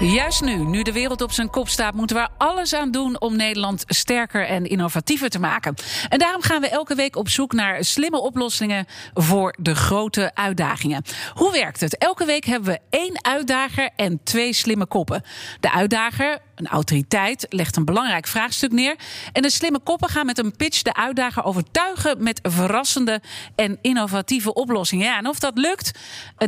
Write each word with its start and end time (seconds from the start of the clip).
Juist 0.00 0.40
nu, 0.40 0.64
nu 0.64 0.82
de 0.82 0.92
wereld 0.92 1.22
op 1.22 1.32
zijn 1.32 1.50
kop 1.50 1.68
staat, 1.68 1.94
moeten 1.94 2.16
we 2.16 2.28
alles 2.38 2.74
aan 2.74 2.90
doen 2.90 3.20
om 3.20 3.36
Nederland 3.36 3.84
sterker 3.86 4.46
en 4.46 4.66
innovatiever 4.66 5.28
te 5.28 5.38
maken. 5.38 5.74
En 6.08 6.18
daarom 6.18 6.42
gaan 6.42 6.60
we 6.60 6.68
elke 6.68 6.94
week 6.94 7.16
op 7.16 7.28
zoek 7.28 7.52
naar 7.52 7.84
slimme 7.84 8.20
oplossingen 8.20 8.86
voor 9.14 9.54
de 9.58 9.74
grote 9.74 10.30
uitdagingen. 10.34 11.02
Hoe 11.34 11.52
werkt 11.52 11.80
het? 11.80 11.98
Elke 11.98 12.24
week 12.24 12.44
hebben 12.44 12.72
we 12.72 12.80
één 12.90 13.24
uitdager 13.24 13.90
en 13.96 14.20
twee 14.24 14.52
slimme 14.52 14.86
koppen. 14.86 15.22
De 15.60 15.72
uitdager, 15.72 16.38
een 16.54 16.66
autoriteit, 16.66 17.46
legt 17.48 17.76
een 17.76 17.84
belangrijk 17.84 18.26
vraagstuk 18.26 18.72
neer. 18.72 18.96
En 19.32 19.42
de 19.42 19.50
slimme 19.50 19.78
koppen 19.78 20.08
gaan 20.08 20.26
met 20.26 20.38
een 20.38 20.56
pitch 20.56 20.82
de 20.82 20.94
uitdager 20.94 21.44
overtuigen 21.44 22.22
met 22.22 22.40
verrassende 22.42 23.20
en 23.56 23.78
innovatieve 23.80 24.54
oplossingen. 24.54 25.06
Ja, 25.06 25.18
en 25.18 25.28
of 25.28 25.38
dat 25.38 25.58
lukt, 25.58 25.98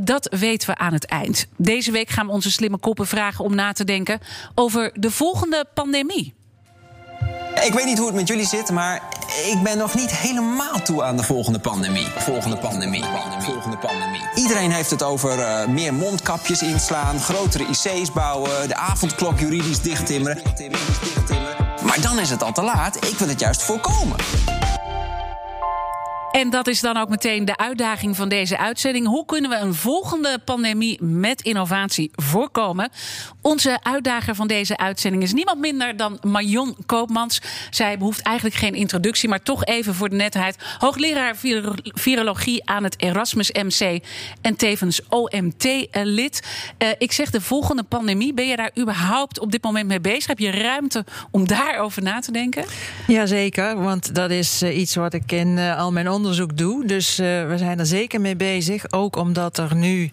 dat 0.02 0.34
weten 0.38 0.69
we 0.69 0.77
aan 0.77 0.92
het 0.92 1.06
eind. 1.06 1.46
Deze 1.56 1.91
week 1.91 2.09
gaan 2.09 2.27
we 2.27 2.32
onze 2.32 2.51
slimme 2.51 2.79
koppen 2.79 3.06
vragen 3.06 3.45
om 3.45 3.55
na 3.55 3.73
te 3.73 3.84
denken 3.84 4.20
over 4.55 4.91
de 4.95 5.10
volgende 5.10 5.65
pandemie. 5.74 6.34
Ik 7.65 7.74
weet 7.74 7.84
niet 7.84 7.98
hoe 7.98 8.06
het 8.06 8.16
met 8.16 8.28
jullie 8.28 8.46
zit, 8.46 8.70
maar 8.70 9.02
ik 9.46 9.62
ben 9.62 9.78
nog 9.78 9.95
niet 9.95 10.10
helemaal 10.10 10.83
toe 10.83 11.02
aan 11.02 11.16
de 11.16 11.23
volgende 11.23 11.59
pandemie. 11.59 12.06
Volgende 12.16 12.56
pandemie. 12.56 13.05
Volgende 13.38 13.77
pandemie. 13.77 14.20
Iedereen 14.34 14.70
heeft 14.70 14.91
het 14.91 15.02
over 15.02 15.38
uh, 15.38 15.66
meer 15.66 15.95
mondkapjes 15.95 16.62
inslaan, 16.62 17.20
grotere 17.20 17.65
IC's 17.65 18.12
bouwen, 18.12 18.69
de 18.69 18.77
avondklok 18.77 19.38
juridisch 19.38 19.80
dichttimmeren. 19.80 20.42
Maar 21.84 22.01
dan 22.01 22.18
is 22.18 22.30
het 22.30 22.43
al 22.43 22.52
te 22.52 22.62
laat. 22.62 22.96
Ik 22.96 23.18
wil 23.18 23.29
het 23.29 23.40
juist 23.40 23.62
voorkomen. 23.62 24.16
En 26.37 26.51
dat 26.51 26.66
is 26.66 26.80
dan 26.80 26.96
ook 26.96 27.09
meteen 27.09 27.45
de 27.45 27.56
uitdaging 27.56 28.16
van 28.16 28.29
deze 28.29 28.59
uitzending. 28.59 29.06
Hoe 29.06 29.24
kunnen 29.24 29.51
we 29.51 29.56
een 29.56 29.74
volgende 29.74 30.38
pandemie 30.45 31.02
met 31.02 31.43
innovatie 31.43 32.10
voorkomen? 32.15 32.90
Onze 33.40 33.78
uitdager 33.82 34.34
van 34.34 34.46
deze 34.46 34.76
uitzending 34.76 35.23
is 35.23 35.32
niemand 35.32 35.59
minder 35.59 35.96
dan 35.96 36.18
Marion 36.23 36.76
Koopmans. 36.87 37.40
Zij 37.70 37.98
behoeft 37.98 38.20
eigenlijk 38.20 38.56
geen 38.56 38.74
introductie, 38.74 39.28
maar 39.28 39.43
toch 39.43 39.65
even 39.65 39.95
voor 39.95 40.09
de 40.09 40.16
netheid. 40.16 40.56
Hoogleraar 40.78 41.37
virologie 41.82 42.68
aan 42.68 42.84
het 42.84 43.02
Erasmus 43.02 43.52
MC 43.52 44.04
en 44.40 44.56
tevens 44.56 45.00
OMT-lid. 45.09 46.43
Uh, 46.78 46.88
ik 46.98 47.12
zeg 47.12 47.30
de 47.30 47.40
volgende 47.40 47.82
pandemie. 47.82 48.34
Ben 48.34 48.46
je 48.46 48.56
daar 48.56 48.71
überhaupt 48.78 49.38
op 49.38 49.52
dit 49.52 49.62
moment 49.62 49.87
mee 49.88 50.00
bezig? 50.00 50.26
Heb 50.26 50.38
je 50.38 50.50
ruimte 50.50 51.04
om 51.30 51.46
daarover 51.46 52.02
na 52.02 52.21
te 52.21 52.32
denken? 52.32 52.65
Jazeker, 53.06 53.82
want 53.82 54.15
dat 54.15 54.30
is 54.30 54.62
uh, 54.62 54.78
iets 54.78 54.95
wat 54.95 55.15
ik 55.15 55.32
in 55.32 55.48
uh, 55.56 55.78
al 55.78 55.93
mijn 55.93 56.09
onderzoek 56.09 56.24
doe. 56.55 56.87
Dus 56.87 57.16
we 57.16 57.55
zijn 57.57 57.79
er 57.79 57.87
zeker 57.87 58.21
mee 58.21 58.37
bezig. 58.37 58.93
Ook 58.93 59.16
omdat 59.16 59.59
er 59.59 59.74
nu. 59.74 60.09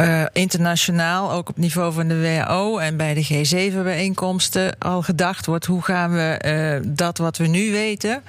Uh, 0.00 0.24
internationaal, 0.32 1.32
ook 1.32 1.48
op 1.48 1.56
niveau 1.56 1.92
van 1.92 2.08
de 2.08 2.20
WHO 2.20 2.78
en 2.78 2.96
bij 2.96 3.14
de 3.14 3.24
G7-bijeenkomsten, 3.24 4.78
al 4.78 5.02
gedacht 5.02 5.46
wordt: 5.46 5.64
hoe 5.64 5.82
gaan 5.82 6.12
we 6.12 6.40
uh, 6.84 6.90
dat 6.94 7.18
wat 7.18 7.36
we 7.36 7.46
nu 7.46 7.72
weten 7.72 8.22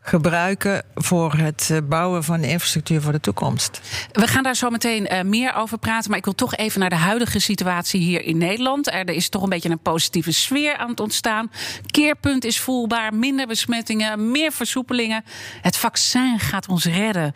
gebruiken 0.00 0.82
voor 0.94 1.34
het 1.34 1.80
bouwen 1.88 2.24
van 2.24 2.44
infrastructuur 2.44 3.02
voor 3.02 3.12
de 3.12 3.20
toekomst. 3.20 3.80
We 4.12 4.26
gaan 4.26 4.42
daar 4.42 4.56
zo 4.56 4.70
meteen 4.70 5.12
uh, 5.12 5.22
meer 5.22 5.54
over 5.54 5.78
praten. 5.78 6.08
Maar 6.08 6.18
ik 6.18 6.24
wil 6.24 6.34
toch 6.34 6.56
even 6.56 6.80
naar 6.80 6.90
de 6.90 6.96
huidige 6.96 7.38
situatie 7.38 8.00
hier 8.00 8.22
in 8.22 8.38
Nederland. 8.38 8.92
Er 8.92 9.10
is 9.10 9.28
toch 9.28 9.42
een 9.42 9.48
beetje 9.48 9.70
een 9.70 9.78
positieve 9.78 10.32
sfeer 10.32 10.76
aan 10.76 10.88
het 10.88 11.00
ontstaan. 11.00 11.50
Keerpunt 11.86 12.44
is 12.44 12.60
voelbaar. 12.60 13.14
Minder 13.14 13.46
besmettingen, 13.46 14.30
meer 14.30 14.52
versoepelingen. 14.52 15.24
Het 15.60 15.76
vaccin 15.76 16.38
gaat 16.38 16.68
ons 16.68 16.84
redden. 16.84 17.32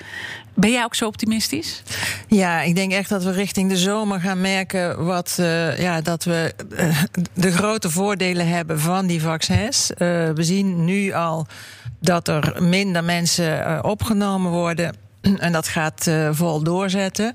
Ben 0.55 0.71
jij 0.71 0.85
ook 0.85 0.95
zo 0.95 1.07
optimistisch? 1.07 1.83
Ja, 2.29 2.61
ik 2.61 2.75
denk 2.75 2.93
echt 2.93 3.09
dat 3.09 3.25
we 3.25 3.31
richting 3.31 3.69
de 3.69 3.77
zomer 3.77 4.21
gaan 4.21 4.41
merken 4.41 5.05
wat, 5.05 5.37
uh, 5.41 5.79
ja, 5.79 6.01
dat 6.01 6.25
we 6.25 6.55
uh, 6.79 7.03
de 7.33 7.53
grote 7.53 7.91
voordelen 7.91 8.49
hebben 8.49 8.81
van 8.81 9.07
die 9.07 9.23
vaccins. 9.23 9.91
Uh, 9.91 9.99
we 10.31 10.43
zien 10.43 10.85
nu 10.85 11.13
al 11.13 11.47
dat 11.99 12.29
er 12.29 12.63
minder 12.63 13.05
mensen 13.05 13.85
opgenomen 13.85 14.51
worden. 14.51 14.97
En 15.39 15.53
dat 15.53 15.69
gaat 15.69 16.11
vol 16.31 16.63
doorzetten. 16.63 17.35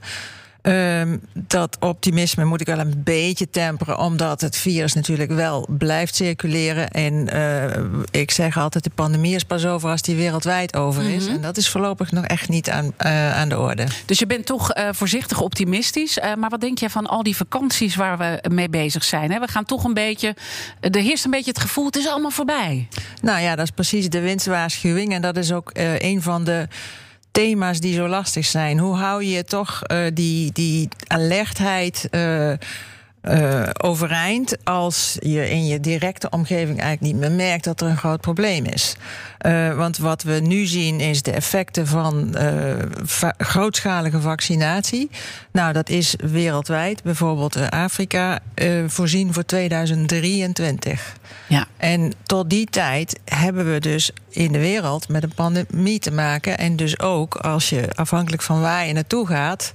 Um, 0.62 1.22
dat 1.34 1.78
optimisme 1.80 2.46
moet 2.46 2.62
ik 2.62 2.68
wel 2.68 2.80
een 2.80 3.02
beetje 3.04 3.50
temperen, 3.50 3.98
omdat 3.98 4.42
het 4.42 4.58
virus 4.58 4.94
natuurlijk 4.94 5.32
wel 5.32 5.68
blijft 5.70 6.16
circuleren. 6.16 6.90
En 6.90 7.30
uh, 7.34 7.66
ik 8.12 8.32
zeg 8.32 8.58
altijd: 8.58 8.84
de 8.84 8.90
pandemie 8.96 9.36
is 9.36 9.44
pas 9.44 9.66
over 9.66 9.90
als 9.90 10.02
die 10.02 10.16
wereldwijd 10.16 10.76
over 10.76 11.04
is. 11.04 11.22
Mm 11.22 11.28
-hmm. 11.28 11.36
En 11.36 11.42
dat 11.42 11.58
is 11.58 11.70
voorlopig 11.70 12.12
nog 12.12 12.26
echt 12.26 12.50
niet 12.50 12.70
aan, 12.70 12.86
uh, 12.86 13.38
aan 13.38 13.50
de 13.50 13.60
orde. 13.60 13.88
Dus 14.06 14.20
je 14.20 14.26
bent 14.26 14.46
toch 14.46 14.76
uh, 14.76 14.90
voorzichtig 14.92 15.42
optimistisch. 15.42 16.20
maar 16.38 16.50
wat 16.50 16.62
denk 16.62 16.78
je 16.78 16.90
van 16.90 17.08
al 17.08 17.24
die 17.24 17.36
vakanties 17.36 17.96
waar 17.96 18.18
we 18.18 18.50
mee 18.50 18.70
bezig 18.70 19.04
zijn? 19.04 19.32
Hè? 19.32 19.40
We 19.40 19.48
gaan 19.48 19.66
toch 19.66 19.84
een 19.84 19.94
beetje. 19.94 20.36
Er 20.80 21.02
heerst 21.02 21.26
een 21.26 21.32
beetje 21.32 21.52
het 21.52 21.60
gevoel: 21.60 21.86
het 21.86 21.98
is 21.98 22.08
allemaal 22.08 22.32
voorbij. 22.32 22.88
Nou 23.22 23.42
ja, 23.42 23.56
dat 23.56 23.66
is 23.66 23.72
precies 23.72 24.10
de 24.10 24.20
winstwaarschuwing. 24.20 25.14
En 25.14 25.22
dat 25.22 25.38
is 25.38 25.52
ook 25.52 25.72
een 26.00 26.22
van 26.22 26.44
de 26.44 26.68
thema's 27.40 27.80
die 27.80 27.94
zo 27.94 28.08
lastig 28.08 28.46
zijn. 28.46 28.80
Hoe 28.80 28.96
hou 28.96 29.24
je 29.24 29.44
toch 29.44 29.82
uh, 29.92 29.98
die, 30.14 30.52
die 30.52 30.90
alertheid 31.08 32.08
uh, 33.30 33.40
uh, 33.40 33.70
overeind 33.82 34.58
als 34.64 35.18
je 35.20 35.50
in 35.50 35.66
je 35.66 35.80
directe 35.80 36.30
omgeving 36.30 36.80
eigenlijk 36.80 37.02
niet 37.14 37.22
meer 37.22 37.32
merkt 37.32 37.64
dat 37.64 37.82
er 37.82 37.88
een 37.88 37.98
groot 37.98 38.22
probleem 38.22 38.66
is? 38.66 38.96
Uh, 39.46 39.76
want 39.76 39.98
wat 39.98 40.24
we 40.24 40.34
nu 40.34 40.66
zien 40.66 41.00
is 41.00 41.22
de 41.22 41.32
effecten 41.32 41.88
van 41.88 42.36
uh, 42.38 42.74
va 43.04 43.34
grootschalige 43.38 44.22
vaccinatie. 44.22 45.10
Nou, 45.52 45.74
dat 45.74 45.90
is 45.90 46.16
wereldwijd, 46.22 47.04
bijvoorbeeld 47.04 47.70
Afrika, 47.70 48.40
voorzien 48.88 49.34
voor 49.34 49.46
2023. 49.46 51.16
Ja. 51.48 51.68
En 51.78 52.14
tot 52.24 52.50
die 52.50 52.66
tijd 52.66 53.20
hebben 53.26 53.74
we 53.74 53.80
dus 53.80 54.12
in 54.30 54.52
de 54.52 54.60
wereld 54.60 55.08
met 55.08 55.24
een 55.24 55.34
pandemie 55.34 56.00
te 56.00 56.12
maken. 56.12 56.58
En 56.58 56.76
dus 56.76 57.00
ook 57.00 57.36
als 57.36 57.70
je 57.70 57.88
afhankelijk 57.96 58.42
van 58.42 58.62
waar 58.62 58.88
je 58.88 58.94
naartoe 58.94 59.28
gaat, 59.28 59.74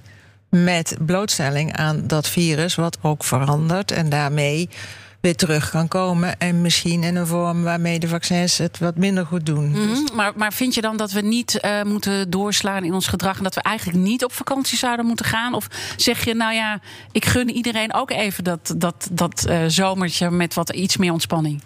met 0.62 0.96
blootstelling 1.00 1.76
aan 1.76 2.06
dat 2.06 2.28
virus, 2.28 2.74
wat 2.74 2.98
ook 3.02 3.24
verandert 3.24 3.90
en 3.90 4.08
daarmee 4.08 4.68
weer 5.20 5.36
terug 5.36 5.70
kan 5.70 5.88
komen. 5.88 6.38
En 6.38 6.60
misschien 6.60 7.02
in 7.02 7.16
een 7.16 7.26
vorm 7.26 7.62
waarmee 7.62 7.98
de 7.98 8.08
vaccins 8.08 8.58
het 8.58 8.78
wat 8.78 8.96
minder 8.96 9.26
goed 9.26 9.46
doen. 9.46 9.72
-hmm. 9.72 10.08
maar, 10.14 10.32
maar 10.36 10.52
vind 10.52 10.74
je 10.74 10.80
dan 10.80 10.96
dat 10.96 11.12
we 11.12 11.20
niet 11.20 11.58
uh, 11.64 11.82
moeten 11.82 12.30
doorslaan 12.30 12.84
in 12.84 12.94
ons 12.94 13.06
gedrag 13.06 13.36
en 13.36 13.42
dat 13.42 13.54
we 13.54 13.62
eigenlijk 13.62 13.98
niet 13.98 14.24
op 14.24 14.32
vakantie 14.32 14.78
zouden 14.78 15.06
moeten 15.06 15.26
gaan? 15.26 15.54
Of 15.54 15.68
zeg 15.96 16.24
je, 16.24 16.34
nou 16.34 16.54
ja, 16.54 16.80
ik 17.12 17.24
gun 17.24 17.50
iedereen 17.50 17.94
ook 17.94 18.10
even 18.10 18.44
dat, 18.44 18.74
dat, 18.76 19.08
dat 19.10 19.46
uh, 19.48 19.58
zomertje 19.66 20.30
met 20.30 20.54
wat 20.54 20.70
iets 20.70 20.96
meer 20.96 21.12
ontspanning? 21.12 21.62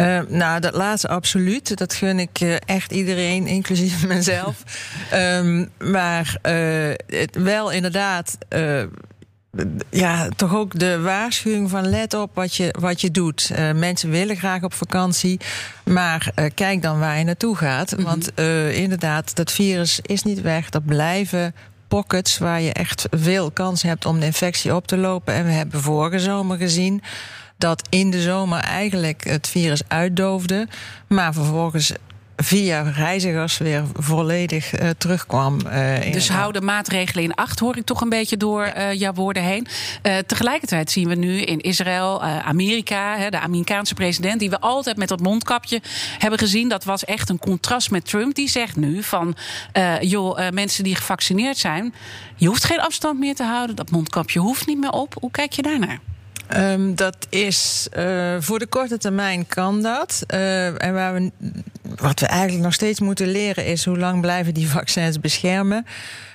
Uh, 0.00 0.20
nou, 0.28 0.60
dat 0.60 0.74
laatste 0.74 1.08
absoluut. 1.08 1.76
Dat 1.76 1.94
gun 1.94 2.18
ik 2.18 2.40
uh, 2.40 2.56
echt 2.64 2.92
iedereen, 2.92 3.46
inclusief 3.58 4.06
mezelf. 4.06 4.62
um, 5.14 5.70
maar 5.78 6.36
uh, 6.42 6.94
het, 7.06 7.36
wel 7.36 7.70
inderdaad. 7.70 8.38
ja, 9.90 10.28
toch 10.36 10.54
ook 10.54 10.78
de 10.78 11.00
waarschuwing 11.00 11.70
van 11.70 11.88
let 11.88 12.14
op 12.14 12.34
wat 12.34 12.54
je, 12.54 12.74
wat 12.78 13.00
je 13.00 13.10
doet. 13.10 13.50
mensen 13.74 14.10
willen 14.10 14.36
graag 14.36 14.62
op 14.62 14.74
vakantie, 14.74 15.40
maar 15.84 16.32
kijk 16.54 16.82
dan 16.82 16.98
waar 16.98 17.18
je 17.18 17.24
naartoe 17.24 17.56
gaat. 17.56 17.90
Mm 17.90 17.96
-hmm. 17.96 18.06
Want 18.06 18.38
inderdaad, 18.74 19.36
dat 19.36 19.52
virus 19.52 20.00
is 20.02 20.22
niet 20.22 20.40
weg. 20.40 20.68
Dat 20.68 20.84
blijven 20.84 21.54
pockets 21.88 22.38
waar 22.38 22.60
je 22.60 22.72
echt 22.72 23.06
veel 23.10 23.50
kans 23.50 23.82
hebt 23.82 24.06
om 24.06 24.20
de 24.20 24.26
infectie 24.26 24.74
op 24.74 24.86
te 24.86 24.96
lopen. 24.96 25.34
En 25.34 25.44
we 25.44 25.50
hebben 25.50 25.80
vorige 25.80 26.18
zomer 26.18 26.56
gezien 26.56 27.02
dat 27.58 27.82
in 27.88 28.10
de 28.10 28.22
zomer 28.22 28.58
eigenlijk 28.58 29.24
het 29.24 29.48
virus 29.48 29.82
uitdoofde, 29.88 30.68
maar 31.06 31.32
vervolgens 31.32 31.92
via 32.36 32.82
reizigers 32.82 33.58
weer 33.58 33.84
volledig 33.94 34.80
uh, 34.80 34.88
terugkwam. 34.98 35.58
Uh, 35.66 36.12
dus 36.12 36.28
hou 36.28 36.52
de 36.52 36.60
maatregelen 36.60 37.24
in 37.24 37.34
acht, 37.34 37.58
hoor 37.58 37.76
ik 37.76 37.84
toch 37.84 38.00
een 38.00 38.08
beetje 38.08 38.36
door 38.36 38.72
uh, 38.76 38.92
jouw 38.92 39.12
woorden 39.12 39.42
heen. 39.42 39.66
tegelijkertijd 40.26 40.90
zien 40.90 41.08
we 41.08 41.14
nu 41.14 41.40
in 41.40 41.60
Israël, 41.60 42.22
Amerika, 42.22 43.30
de 43.30 43.38
Amerikaanse 43.38 43.94
president, 43.94 44.40
die 44.40 44.50
we 44.50 44.60
altijd 44.60 44.96
met 44.96 45.08
dat 45.08 45.20
mondkapje 45.20 45.80
hebben 46.18 46.38
gezien. 46.38 46.68
Dat 46.68 46.84
was 46.84 47.04
echt 47.04 47.28
een 47.28 47.38
contrast 47.38 47.90
met 47.90 48.04
Trump. 48.08 48.34
Die 48.34 48.48
zegt 48.48 48.76
nu 48.76 49.02
van, 49.02 49.36
joh, 50.00 50.50
mensen 50.50 50.84
die 50.84 50.94
gevaccineerd 50.94 51.56
zijn, 51.56 51.94
je 52.36 52.46
hoeft 52.46 52.64
geen 52.64 52.80
afstand 52.80 53.18
meer 53.18 53.34
te 53.34 53.44
houden. 53.44 53.76
Dat 53.76 53.90
mondkapje 53.90 54.38
hoeft 54.38 54.66
niet 54.66 54.78
meer 54.78 54.92
op. 54.92 55.14
Hoe 55.20 55.30
kijk 55.30 55.52
je 55.52 55.62
daarnaar? 55.62 55.98
Um, 56.56 56.94
dat 56.94 57.16
is 57.28 57.88
uh, 57.98 58.36
voor 58.38 58.58
de 58.58 58.66
korte 58.66 58.98
termijn 58.98 59.46
kan 59.46 59.82
dat. 59.82 60.22
Uh, 60.34 60.82
en 60.82 60.94
waar 60.94 61.14
we 61.14 61.30
wat 61.96 62.20
we 62.20 62.26
eigenlijk 62.26 62.62
nog 62.62 62.74
steeds 62.74 63.00
moeten 63.00 63.26
leren 63.26 63.66
is 63.66 63.84
hoe 63.84 63.98
lang 63.98 64.20
blijven 64.20 64.54
die 64.54 64.68
vaccins 64.68 65.20
beschermen. 65.20 65.86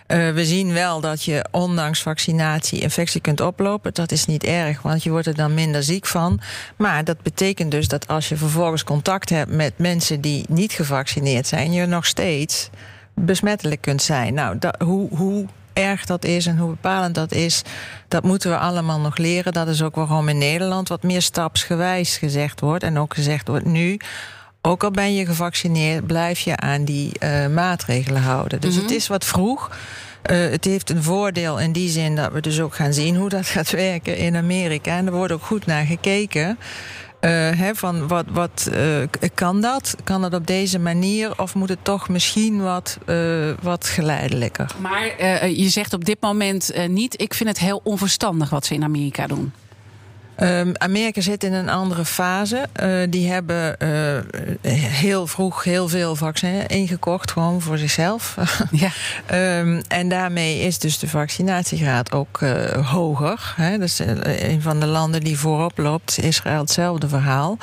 Uh, 0.08 0.32
we 0.32 0.46
zien 0.46 0.74
wel 0.74 1.00
dat 1.02 1.24
je 1.24 1.46
ondanks 1.52 2.02
vaccinatie 2.02 2.82
infectie 2.82 3.22
kunt 3.22 3.42
oplopen. 3.42 3.94
Dat 3.94 4.12
is 4.12 4.26
niet 4.26 4.44
erg, 4.44 4.82
want 4.82 5.04
je 5.04 5.10
wordt 5.10 5.28
er 5.28 5.36
dan 5.36 5.54
minder 5.54 5.84
ziek 5.84 6.06
van. 6.06 6.40
Maar 6.76 7.04
dat 7.04 7.22
betekent 7.22 7.72
dus 7.72 7.88
dat 7.88 8.08
als 8.08 8.30
je 8.30 8.38
vervolgens 8.38 8.84
contact 8.84 9.30
hebt 9.30 9.52
met 9.52 9.74
mensen 9.78 10.22
die 10.22 10.46
niet 10.50 10.72
gevaccineerd 10.72 11.48
zijn, 11.48 11.74
je 11.74 11.86
nog 11.86 12.06
steeds 12.06 12.70
besmettelijk 13.14 13.82
kunt 13.82 14.02
zijn. 14.02 14.34
Nou, 14.34 14.60
dat, 14.60 14.76
hoe, 14.82 15.16
hoe 15.16 15.46
erg 15.74 16.06
dat 16.06 16.26
is 16.26 16.46
en 16.46 16.58
hoe 16.58 16.70
bepalend 16.70 17.16
dat 17.16 17.32
is, 17.32 17.62
dat 18.08 18.24
moeten 18.24 18.50
we 18.50 18.58
allemaal 18.58 19.00
nog 19.00 19.18
leren. 19.18 19.54
Dat 19.54 19.68
is 19.68 19.82
ook 19.82 19.96
waarom 19.96 20.30
in 20.30 20.38
Nederland 20.38 20.88
wat 20.88 21.04
meer 21.04 21.22
stapsgewijs 21.22 22.18
gezegd 22.18 22.60
wordt. 22.60 22.84
En 22.84 22.98
ook 22.98 23.14
gezegd 23.14 23.48
wordt 23.48 23.66
nu. 23.66 24.00
Ook 24.62 24.84
al 24.84 24.92
ben 24.92 25.16
je 25.16 25.26
gevaccineerd, 25.26 26.08
blijf 26.08 26.40
je 26.40 26.58
aan 26.58 26.86
die 26.86 27.12
uh, 27.20 27.48
maatregelen 27.48 28.22
houden. 28.22 28.62
Dus 28.62 28.76
het 28.76 28.86
mhm. 28.86 28.94
is 28.94 29.08
wat 29.08 29.26
vroeg. 29.26 29.70
Uh, 30.32 30.50
het 30.50 30.66
heeft 30.66 30.90
een 30.90 31.04
voordeel 31.04 31.60
in 31.60 31.72
die 31.72 31.90
zin 31.90 32.16
dat 32.16 32.32
we 32.32 32.42
dus 32.42 32.60
ook 32.60 32.76
gaan 32.76 32.94
zien 32.94 33.16
hoe 33.16 33.30
dat 33.30 33.46
gaat 33.46 33.70
werken 33.70 34.18
in 34.18 34.36
Amerika. 34.36 34.98
En 34.98 35.06
er 35.06 35.14
wordt 35.14 35.34
ook 35.34 35.44
goed 35.44 35.66
naar 35.66 35.86
gekeken. 35.86 36.58
Uh, 37.26 37.70
van 37.74 38.08
wat, 38.08 38.26
wat 38.32 38.70
uh, 38.74 39.04
kan 39.34 39.62
dat? 39.62 39.96
Kan 40.04 40.22
dat 40.22 40.34
op 40.34 40.48
deze 40.48 40.80
manier? 40.80 41.42
Of 41.42 41.56
moet 41.56 41.70
het 41.70 41.84
toch 41.84 42.10
misschien 42.10 42.62
wat, 42.62 42.98
uh, 43.06 43.54
wat 43.62 43.88
geleidelijker? 43.88 44.72
Maar 44.82 45.24
je 45.50 45.70
zegt 45.70 45.94
op 45.94 46.06
dit 46.06 46.22
moment 46.22 46.74
niet. 46.88 47.22
Ik 47.22 47.34
vind 47.34 47.50
het 47.50 47.60
heel 47.60 47.82
onverstandig 47.84 48.50
wat 48.50 48.66
ze 48.66 48.74
in 48.74 48.84
Amerika 48.84 49.28
doen. 49.28 49.54
Um, 50.42 50.72
Amerika 50.78 51.22
zit 51.22 51.44
in 51.44 51.54
een 51.54 51.70
andere 51.70 52.06
fase. 52.06 52.68
Uh, 52.84 53.02
die 53.10 53.32
hebben 53.32 53.76
uh, 53.80 54.72
heel 54.72 55.28
vroeg 55.28 55.64
heel 55.64 55.88
veel 55.88 56.16
vaccins 56.16 56.66
ingekocht, 56.68 57.32
gewoon 57.32 57.62
voor 57.62 57.78
zichzelf. 57.78 58.38
ja. 58.72 58.90
um, 59.60 59.82
en 59.88 60.10
daarmee 60.10 60.60
is 60.60 60.80
dus 60.80 61.00
de 61.00 61.08
vaccinatiegraad 61.08 62.12
ook 62.12 62.42
uh, 62.42 62.92
hoger. 62.92 63.54
Hè. 63.56 63.78
Dus 63.78 64.00
een 64.00 64.62
van 64.62 64.80
de 64.80 64.86
landen 64.86 65.22
die 65.22 65.38
voorop 65.38 65.78
loopt, 65.78 66.18
Israël 66.20 66.60
hetzelfde 66.60 67.08
verhaal. 67.08 67.58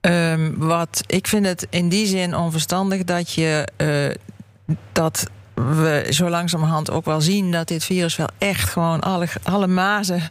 Um, 0.00 0.54
wat 0.58 1.02
ik 1.06 1.26
vind 1.26 1.46
het 1.46 1.66
in 1.70 1.88
die 1.88 2.06
zin 2.06 2.36
onverstandig 2.36 3.04
dat 3.04 3.32
je 3.32 3.68
dat 4.92 5.26
we 5.56 6.06
zo 6.10 6.28
langzamerhand 6.28 6.90
ook 6.90 7.04
wel 7.04 7.20
zien 7.20 7.50
dat 7.50 7.68
dit 7.68 7.84
virus 7.84 8.16
wel 8.16 8.28
echt 8.38 8.68
gewoon 8.70 9.00
alle, 9.00 9.28
alle 9.42 9.66
mazen 9.66 10.22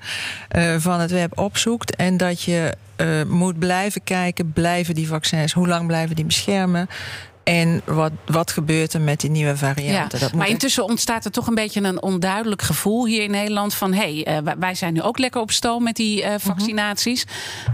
uh, 0.55 0.75
van 0.77 0.99
het 0.99 1.11
web 1.11 1.39
opzoekt. 1.39 1.95
En 1.95 2.17
dat 2.17 2.41
je 2.41 2.73
uh, 2.97 3.23
moet 3.27 3.59
blijven 3.59 4.03
kijken, 4.03 4.51
blijven 4.53 4.95
die 4.95 5.07
vaccins, 5.07 5.53
hoe 5.53 5.67
lang 5.67 5.87
blijven 5.87 6.15
die 6.15 6.25
beschermen? 6.25 6.89
En 7.45 7.81
wat, 7.85 8.11
wat 8.25 8.51
gebeurt 8.51 8.93
er 8.93 9.01
met 9.01 9.19
die 9.19 9.29
nieuwe 9.29 9.57
varianten? 9.57 10.19
Ja, 10.19 10.29
maar 10.35 10.47
intussen 10.47 10.83
ontstaat 10.83 11.25
er 11.25 11.31
toch 11.31 11.47
een 11.47 11.55
beetje 11.55 11.81
een 11.81 12.01
onduidelijk 12.01 12.61
gevoel 12.61 13.05
hier 13.05 13.23
in 13.23 13.31
Nederland 13.31 13.73
van 13.73 13.93
hé, 13.93 14.21
hey, 14.23 14.41
uh, 14.45 14.51
wij 14.59 14.75
zijn 14.75 14.93
nu 14.93 15.01
ook 15.01 15.17
lekker 15.17 15.41
op 15.41 15.51
stoom 15.51 15.83
met 15.83 15.95
die 15.95 16.23
uh, 16.23 16.33
vaccinaties. 16.37 17.25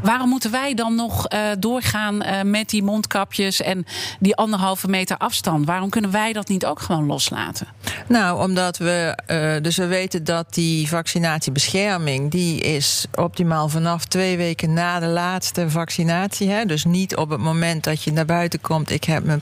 Waarom 0.03 0.29
moeten 0.29 0.51
wij 0.51 0.73
dan 0.73 0.95
nog 0.95 1.33
uh, 1.33 1.39
doorgaan 1.59 2.23
met 2.43 2.69
die 2.69 2.83
mondkapjes 2.83 3.61
en 3.61 3.85
die 4.19 4.35
anderhalve 4.35 4.87
meter 4.87 5.17
afstand? 5.17 5.65
Waarom 5.65 5.89
kunnen 5.89 6.11
wij 6.11 6.33
dat 6.33 6.47
niet 6.47 6.65
ook 6.65 6.79
gewoon 6.79 7.05
loslaten? 7.05 7.67
Nou, 8.07 8.43
omdat 8.43 8.77
we 8.77 9.17
dus 9.61 9.77
we 9.77 9.85
weten 9.85 10.23
dat 10.23 10.53
die 10.53 10.87
vaccinatiebescherming 10.87 12.31
die 12.31 12.59
is 12.59 13.05
optimaal 13.15 13.69
vanaf 13.69 14.05
twee 14.05 14.37
weken 14.37 14.73
na 14.73 14.99
de 14.99 15.05
laatste 15.05 15.69
vaccinatie. 15.69 16.49
Hè? 16.49 16.65
Dus 16.65 16.85
niet 16.85 17.15
op 17.15 17.29
het 17.29 17.39
moment 17.41 17.83
dat 17.83 18.03
je 18.03 18.11
naar 18.11 18.25
buiten 18.25 18.61
komt, 18.61 18.91
ik 18.91 19.03
heb 19.03 19.23
mijn 19.23 19.41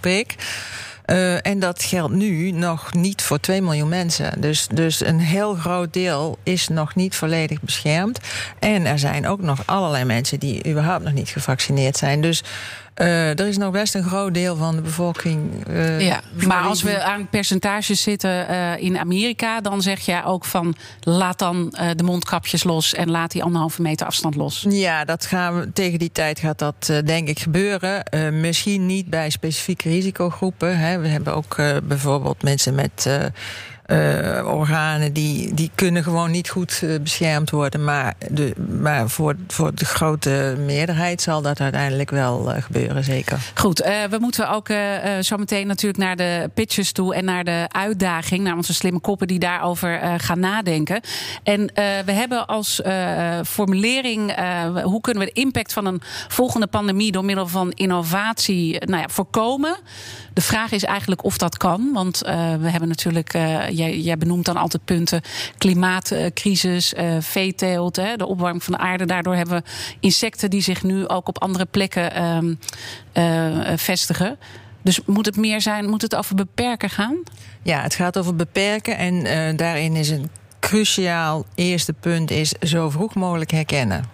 uh, 1.10 1.46
en 1.46 1.60
dat 1.60 1.84
geldt 1.84 2.14
nu 2.14 2.52
nog 2.52 2.94
niet 2.94 3.22
voor 3.22 3.40
2 3.40 3.62
miljoen 3.62 3.90
mensen. 3.90 4.42
Dus, 4.42 4.68
dus 4.74 5.06
een 5.06 5.20
heel 5.20 5.56
groot 5.56 5.94
deel 5.94 6.38
is 6.44 6.68
nog 6.68 6.96
niet 6.96 7.16
volledig 7.16 7.62
beschermd. 7.62 8.20
En 8.60 8.86
er 8.86 9.00
zijn 9.00 9.28
ook 9.28 9.42
nog 9.42 9.64
allerlei 9.66 10.04
mensen 10.04 10.40
die 10.40 10.68
überhaupt 10.68 11.04
nog 11.04 11.14
niet 11.14 11.30
gevaccineerd 11.30 11.98
zijn. 11.98 12.22
Dus 12.22 12.44
uh, 13.02 13.40
er 13.40 13.48
is 13.48 13.58
nog 13.58 13.72
best 13.72 13.96
een 13.96 14.04
groot 14.04 14.34
deel 14.34 14.56
van 14.56 14.76
de 14.76 14.82
bevolking. 14.82 15.68
Uh, 15.70 16.02
ja, 16.02 16.22
maar 16.48 16.64
als 16.64 16.82
we 16.82 17.04
aan 17.04 17.28
percentages 17.30 18.02
zitten 18.02 18.52
uh, 18.52 18.78
in 18.78 18.98
Amerika, 18.98 19.62
dan 19.62 19.82
zeg 19.82 20.00
je 20.00 20.24
ook 20.26 20.46
van 20.46 20.76
laat 21.02 21.40
dan 21.40 21.74
de 21.96 22.04
mondkapjes 22.04 22.64
los 22.64 22.94
en 22.94 23.12
laat 23.12 23.32
die 23.32 23.44
anderhalve 23.44 23.82
meter 23.82 24.06
afstand 24.06 24.36
los. 24.36 24.66
Ja, 24.70 25.06
dat 25.06 25.26
gaan 25.26 25.60
we, 25.60 25.74
tegen 25.74 26.00
die 26.00 26.12
tijd 26.12 26.40
gaat 26.40 26.60
dat 26.60 26.92
denk 27.06 27.28
ik 27.28 27.40
gebeuren. 27.40 28.04
misschien 28.40 28.86
niet 28.86 29.10
bij 29.10 29.30
specifieke 29.30 29.90
risicogroepen. 29.90 30.80
Hè. 30.80 31.00
We 31.00 31.08
hebben 31.08 31.36
ook 31.36 31.56
bijvoorbeeld 31.84 32.44
mensen 32.44 32.76
met 32.76 33.10
uh, 33.92 34.54
organen 34.54 35.14
die, 35.14 35.54
die 35.54 35.72
kunnen 35.76 36.04
gewoon 36.04 36.32
niet 36.32 36.50
goed 36.50 36.82
uh, 36.84 37.00
beschermd 37.00 37.50
worden. 37.50 37.84
Maar, 37.84 38.14
de, 38.30 38.54
maar 38.82 39.10
voor, 39.10 39.36
voor 39.48 39.76
de 39.76 39.86
grote 39.86 40.56
meerderheid 40.66 41.22
zal 41.22 41.42
dat 41.42 41.60
uiteindelijk 41.60 42.10
wel 42.10 42.56
uh, 42.56 42.62
gebeuren, 42.62 43.04
zeker. 43.04 43.40
Goed, 43.56 43.78
we 44.10 44.18
moeten 44.20 44.50
ook 44.50 44.68
zo 45.22 45.38
meteen 45.38 45.68
natuurlijk 45.68 46.04
naar 46.04 46.16
de 46.16 46.50
pitches 46.54 46.92
toe 46.92 47.16
en 47.16 47.26
naar 47.26 47.44
de 47.44 47.66
uitdaging, 47.68 48.44
naar 48.44 48.56
onze 48.56 48.74
slimme 48.74 49.00
koppen 49.00 49.28
die 49.28 49.40
daarover 49.40 50.00
gaan 50.18 50.40
nadenken. 50.40 51.02
En 51.44 51.72
we 52.06 52.12
hebben 52.12 52.48
als 52.48 52.82
formulering 53.46 54.36
hoe 54.84 55.02
kunnen 55.02 55.24
we 55.24 55.32
de 55.34 55.42
impact 55.42 55.74
van 55.74 55.86
een 55.86 56.02
volgende 56.28 56.68
pandemie 56.68 57.12
door 57.12 57.26
middel 57.26 57.48
van 57.48 57.72
innovatie 57.72 58.86
nou 58.86 59.02
ja, 59.02 59.08
voorkomen. 59.10 59.78
De 60.34 60.42
vraag 60.42 60.72
is 60.72 60.84
eigenlijk 60.84 61.24
of 61.24 61.38
dat 61.38 61.58
kan. 61.58 61.90
Want 61.94 62.20
we 62.60 62.70
hebben 62.70 62.88
natuurlijk, 62.90 63.34
jij, 63.88 64.18
benoemt 64.18 64.46
dan 64.46 64.58
altijd 64.58 64.86
punten: 64.86 65.22
klimaatcrisis, 65.58 66.94
uh, 66.94 67.16
veeteelt, 67.20 67.96
hè, 67.96 68.16
de 68.16 68.26
opwarming 68.26 68.64
van 68.64 68.74
de 68.74 68.80
aarde. 68.80 69.06
Daardoor 69.06 69.36
hebben 69.36 69.58
we 69.58 69.70
insecten 70.00 70.50
die 70.50 70.62
zich 70.62 70.84
nu 70.84 71.08
ook 71.08 71.28
op 71.28 71.42
andere 71.42 71.66
plekken 71.66 72.24
um, 72.24 72.60
vestigen. 73.78 74.38
Dus 74.82 75.00
moet 75.06 75.26
het 75.26 75.38
meer 75.38 75.62
zijn, 75.62 75.90
moet 75.90 76.02
het 76.02 76.16
over 76.16 76.36
beperken 76.36 76.90
gaan? 76.90 77.18
Ja, 77.64 77.82
het 77.82 77.96
gaat 77.96 78.18
over 78.18 78.36
beperken. 78.36 78.98
En 78.98 79.56
daarin 79.56 79.96
is 79.96 80.10
een 80.10 80.30
cruciaal 80.60 81.46
eerste 81.56 81.94
punt 81.94 82.32
is 82.32 82.52
zo 82.52 82.90
vroeg 82.90 83.16
mogelijk 83.16 83.52
herkennen. 83.52 84.06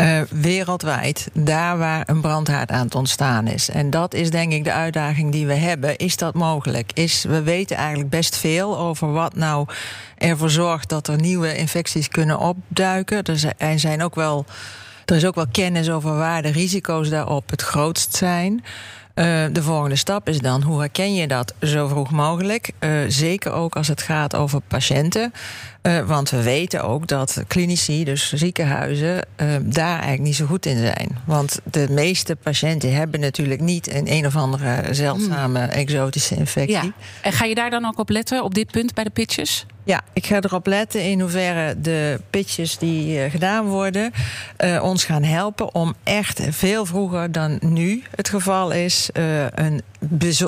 Uh, 0.00 0.20
wereldwijd, 0.30 1.28
daar 1.32 1.78
waar 1.78 2.08
een 2.08 2.20
brandhaard 2.20 2.70
aan 2.70 2.84
het 2.84 2.94
ontstaan 2.94 3.46
is. 3.46 3.68
En 3.68 3.90
dat 3.90 4.14
is 4.14 4.30
denk 4.30 4.52
ik 4.52 4.64
de 4.64 4.72
uitdaging 4.72 5.32
die 5.32 5.46
we 5.46 5.54
hebben. 5.54 5.96
Is 5.96 6.16
dat 6.16 6.34
mogelijk? 6.34 6.90
Is, 6.94 7.24
we 7.24 7.42
weten 7.42 7.76
eigenlijk 7.76 8.10
best 8.10 8.36
veel 8.36 8.78
over 8.78 9.12
wat 9.12 9.34
nou 9.34 9.66
ervoor 10.16 10.50
zorgt 10.50 10.88
dat 10.88 11.08
er 11.08 11.20
nieuwe 11.20 11.56
infecties 11.56 12.08
kunnen 12.08 12.38
opduiken. 12.38 13.22
Er 13.58 13.78
zijn 13.78 14.02
ook 14.02 14.14
wel, 14.14 14.44
er 15.04 15.16
is 15.16 15.26
ook 15.26 15.34
wel 15.34 15.48
kennis 15.52 15.90
over 15.90 16.16
waar 16.16 16.42
de 16.42 16.52
risico's 16.52 17.08
daarop 17.08 17.50
het 17.50 17.62
grootst 17.62 18.14
zijn. 18.14 18.64
Uh, 19.20 19.44
de 19.52 19.62
volgende 19.62 19.96
stap 19.96 20.28
is 20.28 20.38
dan 20.38 20.62
hoe 20.62 20.80
herken 20.80 21.14
je 21.14 21.26
dat 21.26 21.54
zo 21.62 21.88
vroeg 21.88 22.10
mogelijk? 22.10 22.70
Uh, 22.80 22.90
zeker 23.08 23.52
ook 23.52 23.76
als 23.76 23.88
het 23.88 24.02
gaat 24.02 24.36
over 24.36 24.60
patiënten. 24.60 25.32
Uh, 25.82 26.06
want 26.06 26.30
we 26.30 26.42
weten 26.42 26.82
ook 26.82 27.06
dat 27.06 27.42
klinici, 27.46 28.04
dus 28.04 28.32
ziekenhuizen, 28.32 29.26
daar 29.62 29.92
eigenlijk 29.92 30.22
niet 30.22 30.36
zo 30.36 30.46
goed 30.46 30.66
in 30.66 30.78
zijn. 30.78 31.18
Want 31.24 31.60
de 31.64 31.86
meeste 31.90 32.36
patiënten 32.36 32.94
hebben 32.94 33.20
natuurlijk 33.20 33.60
niet 33.60 33.94
een 33.94 34.12
een 34.12 34.26
of 34.26 34.36
andere 34.36 34.94
zeldzame 34.94 35.58
hmm. 35.58 35.68
exotische 35.68 36.34
infectie. 36.34 36.74
Ja. 36.74 36.92
En 37.22 37.32
ga 37.32 37.44
je 37.44 37.54
daar 37.54 37.70
dan 37.70 37.84
ook 37.84 37.98
op 37.98 38.08
letten, 38.08 38.44
op 38.44 38.54
dit 38.54 38.70
punt 38.70 38.94
bij 38.94 39.04
de 39.04 39.10
pitches? 39.10 39.66
Ja, 39.84 40.00
ik 40.12 40.26
ga 40.26 40.40
erop 40.40 40.66
letten 40.66 41.02
in 41.04 41.20
hoeverre 41.20 41.80
de 41.80 42.20
pitches 42.30 42.78
die 42.78 43.30
gedaan 43.30 43.64
worden 43.66 44.12
ons 44.82 45.04
gaan 45.04 45.22
helpen 45.22 45.74
om 45.74 45.94
echt 46.02 46.40
veel 46.50 46.86
vroeger 46.86 47.32
dan 47.32 47.58
nu 47.60 48.02
het 48.16 48.28
geval 48.28 48.70
is 48.70 49.09
een 49.14 49.82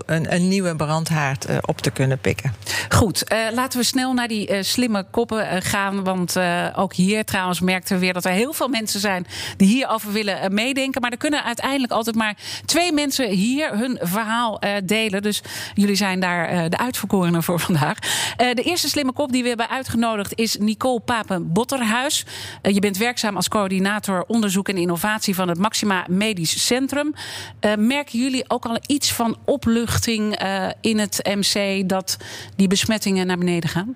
een, 0.07 0.35
een, 0.35 0.49
nieuwe 0.49 0.77
brandhaard 0.77 1.51
uh, 1.51 1.57
op 1.61 1.81
te 1.81 1.91
kunnen 1.91 2.19
pikken. 2.19 2.55
Goed, 2.89 3.33
uh, 3.33 3.39
laten 3.55 3.79
we 3.79 3.85
snel 3.85 4.13
naar 4.13 4.29
die 4.29 4.51
uh, 4.51 4.63
slimme 4.63 5.05
koppen 5.11 5.63
gaan. 5.63 6.05
Want 6.05 6.37
ook 6.75 6.95
hier 6.95 7.25
trouwens 7.25 7.61
merkten 7.61 7.95
we 7.95 8.01
weer 8.01 8.13
dat 8.13 8.25
er 8.25 8.33
heel 8.33 8.53
veel 8.53 8.69
mensen 8.69 9.01
zijn 9.01 9.27
die 9.57 9.69
hierover 9.69 10.13
willen 10.13 10.55
meedenken. 10.55 11.01
Maar 11.01 11.11
er 11.11 11.17
kunnen 11.17 11.45
uiteindelijk 11.45 11.93
altijd 11.93 12.17
maar 12.17 12.37
twee 12.65 12.93
mensen 12.93 13.29
hier 13.29 13.79
hun 13.79 13.99
verhaal 14.03 14.61
delen. 14.85 15.23
Dus 15.23 15.43
jullie 15.75 15.95
zijn 15.95 16.21
daar 16.21 16.71
de 16.71 16.79
uitverkorenen 16.79 17.43
voor 17.43 17.61
vandaag. 17.61 17.99
de 18.37 18.63
eerste 18.63 18.89
slimme 18.89 19.13
kop 19.13 19.33
die 19.33 19.43
we 19.43 19.49
hebben 19.49 19.69
uitgenodigd 19.69 20.39
is 20.39 20.57
Nicole 20.57 21.01
Papen-Botterhuis. 21.01 22.27
je 22.63 22.81
bent 22.81 22.97
werkzaam 22.97 23.37
als 23.37 23.49
coördinator 23.49 24.25
onderzoek 24.27 24.69
en 24.69 24.77
innovatie 24.77 25.35
van 25.35 25.49
het 25.49 25.59
Maxima 25.59 26.05
Medisch 26.09 26.67
Centrum. 26.67 27.15
merken 27.79 28.19
jullie 28.19 28.45
ook 28.49 28.65
al 28.65 28.79
iets 28.87 29.13
van 29.13 29.37
opluchting 29.45 30.43
uh, 30.43 30.69
in 30.81 30.99
het 30.99 31.21
MC 31.35 31.89
dat 31.89 32.17
die 32.57 32.69
besmettingen 32.69 33.27
naar 33.27 33.39
beneden 33.39 33.71
gaan? 33.71 33.95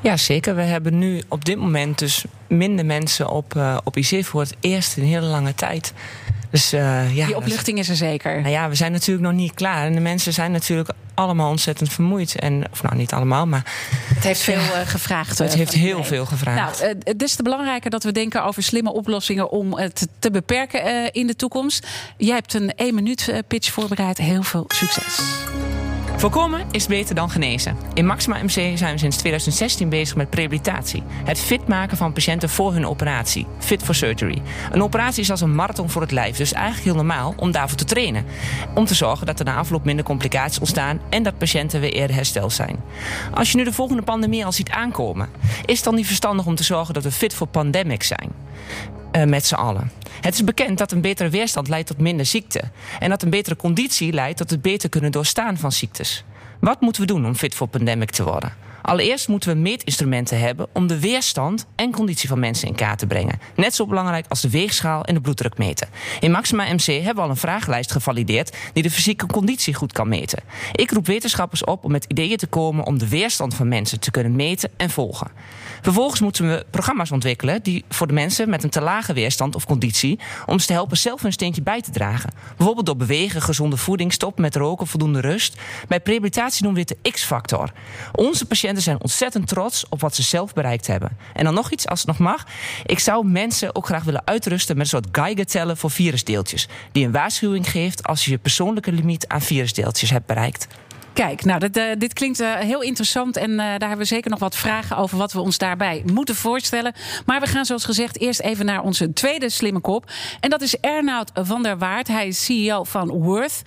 Ja, 0.00 0.16
zeker. 0.16 0.54
We 0.54 0.62
hebben 0.62 0.98
nu 0.98 1.22
op 1.28 1.44
dit 1.44 1.58
moment 1.58 1.98
dus 1.98 2.24
minder 2.48 2.86
mensen 2.86 3.30
op, 3.30 3.54
uh, 3.56 3.76
op 3.84 3.96
IC 3.96 4.24
voor 4.24 4.40
het 4.40 4.54
eerst 4.60 4.96
in 4.96 5.02
een 5.02 5.08
hele 5.08 5.26
lange 5.26 5.54
tijd. 5.54 5.92
Dus, 6.50 6.74
uh, 6.74 7.16
ja, 7.16 7.26
Die 7.26 7.36
opluchting 7.36 7.78
is 7.78 7.88
er 7.88 7.96
zeker. 7.96 8.40
Nou 8.40 8.52
ja, 8.52 8.68
we 8.68 8.74
zijn 8.74 8.92
natuurlijk 8.92 9.26
nog 9.26 9.34
niet 9.34 9.54
klaar. 9.54 9.86
En 9.86 9.92
de 9.92 10.00
mensen 10.00 10.32
zijn 10.32 10.52
natuurlijk 10.52 10.90
allemaal 11.14 11.50
ontzettend 11.50 11.92
vermoeid. 11.92 12.38
En, 12.38 12.64
of 12.72 12.82
nou, 12.82 12.96
niet 12.96 13.12
allemaal, 13.12 13.46
maar... 13.46 13.62
Het 14.14 14.24
heeft 14.24 14.40
veel 14.40 14.54
uh, 14.54 14.80
gevraagd. 14.84 15.38
Het 15.38 15.54
heeft 15.54 15.72
heel 15.72 16.04
veel 16.04 16.26
gevraagd. 16.26 16.80
Nou, 16.80 16.96
het 17.02 17.22
is 17.22 17.34
te 17.34 17.42
belangrijker 17.42 17.90
dat 17.90 18.04
we 18.04 18.12
denken 18.12 18.44
over 18.44 18.62
slimme 18.62 18.92
oplossingen... 18.92 19.50
om 19.50 19.76
het 19.76 20.08
te 20.18 20.30
beperken 20.30 21.12
in 21.12 21.26
de 21.26 21.36
toekomst. 21.36 21.86
Jij 22.16 22.34
hebt 22.34 22.54
een 22.54 22.74
één 22.74 22.94
minuut 22.94 23.42
pitch 23.48 23.70
voorbereid. 23.70 24.18
Heel 24.18 24.42
veel 24.42 24.64
succes. 24.68 25.20
Voorkomen 26.22 26.66
is 26.70 26.86
beter 26.86 27.14
dan 27.14 27.30
genezen. 27.30 27.76
In 27.94 28.06
Maxima 28.06 28.42
MC 28.42 28.76
zijn 28.78 28.92
we 28.92 28.98
sinds 28.98 29.16
2016 29.16 29.88
bezig 29.88 30.16
met 30.16 30.34
rehabilitatie. 30.34 31.02
Het 31.24 31.40
fit 31.40 31.68
maken 31.68 31.96
van 31.96 32.12
patiënten 32.12 32.48
voor 32.48 32.72
hun 32.72 32.86
operatie. 32.86 33.46
Fit 33.58 33.82
for 33.82 33.94
surgery. 33.94 34.42
Een 34.70 34.82
operatie 34.82 35.22
is 35.22 35.30
als 35.30 35.40
een 35.40 35.54
marathon 35.54 35.90
voor 35.90 36.02
het 36.02 36.10
lijf, 36.10 36.36
dus 36.36 36.52
eigenlijk 36.52 36.84
heel 36.84 36.94
normaal 36.94 37.34
om 37.36 37.52
daarvoor 37.52 37.78
te 37.78 37.84
trainen. 37.84 38.24
Om 38.74 38.84
te 38.84 38.94
zorgen 38.94 39.26
dat 39.26 39.38
er 39.38 39.44
na 39.44 39.56
afloop 39.56 39.84
minder 39.84 40.04
complicaties 40.04 40.58
ontstaan 40.58 41.00
en 41.08 41.22
dat 41.22 41.38
patiënten 41.38 41.80
weer 41.80 41.92
eerder 41.92 42.16
hersteld 42.16 42.52
zijn. 42.52 42.82
Als 43.34 43.50
je 43.50 43.56
nu 43.56 43.64
de 43.64 43.72
volgende 43.72 44.02
pandemie 44.02 44.44
al 44.44 44.52
ziet 44.52 44.70
aankomen, 44.70 45.28
is 45.64 45.76
het 45.76 45.84
dan 45.84 45.94
niet 45.94 46.06
verstandig 46.06 46.46
om 46.46 46.54
te 46.54 46.64
zorgen 46.64 46.94
dat 46.94 47.02
we 47.02 47.12
fit 47.12 47.34
voor 47.34 47.46
pandemic 47.46 48.02
zijn? 48.02 48.32
Uh, 49.16 49.24
met 49.24 49.46
z'n 49.46 49.54
allen. 49.54 49.90
Het 50.20 50.34
is 50.34 50.44
bekend 50.44 50.78
dat 50.78 50.92
een 50.92 51.00
betere 51.00 51.28
weerstand 51.28 51.68
leidt 51.68 51.86
tot 51.86 51.98
minder 51.98 52.26
ziekte. 52.26 52.62
En 52.98 53.10
dat 53.10 53.22
een 53.22 53.30
betere 53.30 53.56
conditie 53.56 54.12
leidt 54.12 54.38
tot 54.38 54.50
het 54.50 54.62
beter 54.62 54.88
kunnen 54.88 55.12
doorstaan 55.12 55.58
van 55.58 55.72
ziektes. 55.72 56.24
Wat 56.60 56.80
moeten 56.80 57.02
we 57.02 57.08
doen 57.08 57.26
om 57.26 57.34
fit 57.34 57.54
voor 57.54 57.66
pandemic 57.66 58.10
te 58.10 58.24
worden? 58.24 58.52
Allereerst 58.82 59.28
moeten 59.28 59.52
we 59.52 59.60
meetinstrumenten 59.60 60.40
hebben 60.40 60.66
om 60.72 60.86
de 60.86 61.00
weerstand 61.00 61.66
en 61.76 61.92
conditie 61.92 62.28
van 62.28 62.38
mensen 62.38 62.68
in 62.68 62.74
kaart 62.74 62.98
te 62.98 63.06
brengen. 63.06 63.38
Net 63.56 63.74
zo 63.74 63.86
belangrijk 63.86 64.26
als 64.28 64.40
de 64.40 64.50
weegschaal 64.50 65.04
en 65.04 65.14
de 65.14 65.20
bloeddruk 65.20 65.58
meten. 65.58 65.88
In 66.20 66.30
Maxima 66.30 66.72
MC 66.72 66.86
hebben 66.86 67.14
we 67.14 67.20
al 67.20 67.30
een 67.30 67.36
vragenlijst 67.36 67.92
gevalideerd 67.92 68.56
die 68.72 68.82
de 68.82 68.90
fysieke 68.90 69.26
conditie 69.26 69.74
goed 69.74 69.92
kan 69.92 70.08
meten. 70.08 70.42
Ik 70.72 70.90
roep 70.90 71.06
wetenschappers 71.06 71.64
op 71.64 71.84
om 71.84 71.90
met 71.90 72.04
ideeën 72.08 72.36
te 72.36 72.46
komen 72.46 72.86
om 72.86 72.98
de 72.98 73.08
weerstand 73.08 73.54
van 73.54 73.68
mensen 73.68 74.00
te 74.00 74.10
kunnen 74.10 74.36
meten 74.36 74.70
en 74.76 74.90
volgen. 74.90 75.30
Vervolgens 75.82 76.20
moeten 76.20 76.48
we 76.48 76.66
programma's 76.70 77.10
ontwikkelen 77.10 77.62
die 77.62 77.84
voor 77.88 78.06
de 78.06 78.12
mensen 78.12 78.50
met 78.50 78.62
een 78.62 78.70
te 78.70 78.80
lage 78.80 79.12
weerstand 79.12 79.54
of 79.54 79.66
conditie 79.66 80.18
om 80.46 80.58
ze 80.58 80.66
te 80.66 80.72
helpen 80.72 80.96
zelf 80.96 81.22
hun 81.22 81.32
steentje 81.32 81.62
bij 81.62 81.80
te 81.80 81.90
dragen. 81.90 82.30
Bijvoorbeeld 82.56 82.86
door 82.86 82.96
bewegen, 82.96 83.42
gezonde 83.42 83.76
voeding, 83.76 84.12
stoppen 84.12 84.42
met 84.42 84.56
roken, 84.56 84.86
voldoende 84.86 85.20
rust. 85.20 85.56
Bij 85.88 86.00
rehabilitatie 86.04 86.62
noemen 86.64 86.80
we 86.80 86.86
dit 86.86 86.98
de 87.02 87.10
X-factor. 87.10 87.72
Onze 88.12 88.46
patiënten 88.46 88.71
zijn 88.80 89.00
ontzettend 89.00 89.48
trots 89.48 89.84
op 89.88 90.00
wat 90.00 90.14
ze 90.14 90.22
zelf 90.22 90.52
bereikt 90.52 90.86
hebben. 90.86 91.16
En 91.34 91.44
dan 91.44 91.54
nog 91.54 91.70
iets, 91.70 91.86
als 91.86 91.98
het 91.98 92.08
nog 92.08 92.18
mag. 92.18 92.46
Ik 92.86 92.98
zou 92.98 93.26
mensen 93.26 93.74
ook 93.74 93.86
graag 93.86 94.04
willen 94.04 94.22
uitrusten 94.24 94.76
met 94.76 94.84
een 94.84 94.90
soort 94.90 95.08
Geiger-teller 95.12 95.76
voor 95.76 95.90
virusdeeltjes. 95.90 96.68
Die 96.92 97.04
een 97.04 97.12
waarschuwing 97.12 97.70
geeft 97.70 98.02
als 98.02 98.24
je 98.24 98.30
je 98.30 98.38
persoonlijke 98.38 98.92
limiet 98.92 99.28
aan 99.28 99.40
virusdeeltjes 99.40 100.10
hebt 100.10 100.26
bereikt. 100.26 100.66
Kijk, 101.12 101.44
nou, 101.44 101.60
dit, 101.60 101.76
uh, 101.76 101.84
dit 101.98 102.12
klinkt 102.12 102.40
uh, 102.40 102.54
heel 102.54 102.82
interessant. 102.82 103.36
En 103.36 103.50
uh, 103.50 103.56
daar 103.56 103.78
hebben 103.78 103.98
we 103.98 104.04
zeker 104.04 104.30
nog 104.30 104.38
wat 104.38 104.56
vragen 104.56 104.96
over 104.96 105.18
wat 105.18 105.32
we 105.32 105.40
ons 105.40 105.58
daarbij 105.58 106.02
moeten 106.12 106.34
voorstellen. 106.34 106.94
Maar 107.26 107.40
we 107.40 107.46
gaan 107.46 107.64
zoals 107.64 107.84
gezegd 107.84 108.20
eerst 108.20 108.40
even 108.40 108.64
naar 108.66 108.82
onze 108.82 109.12
tweede 109.12 109.50
slimme 109.50 109.80
kop. 109.80 110.10
En 110.40 110.50
dat 110.50 110.62
is 110.62 110.76
Ernoud 110.76 111.30
van 111.34 111.62
der 111.62 111.78
Waard. 111.78 112.08
Hij 112.08 112.26
is 112.26 112.44
CEO 112.44 112.84
van 112.84 113.08
Worth. 113.08 113.62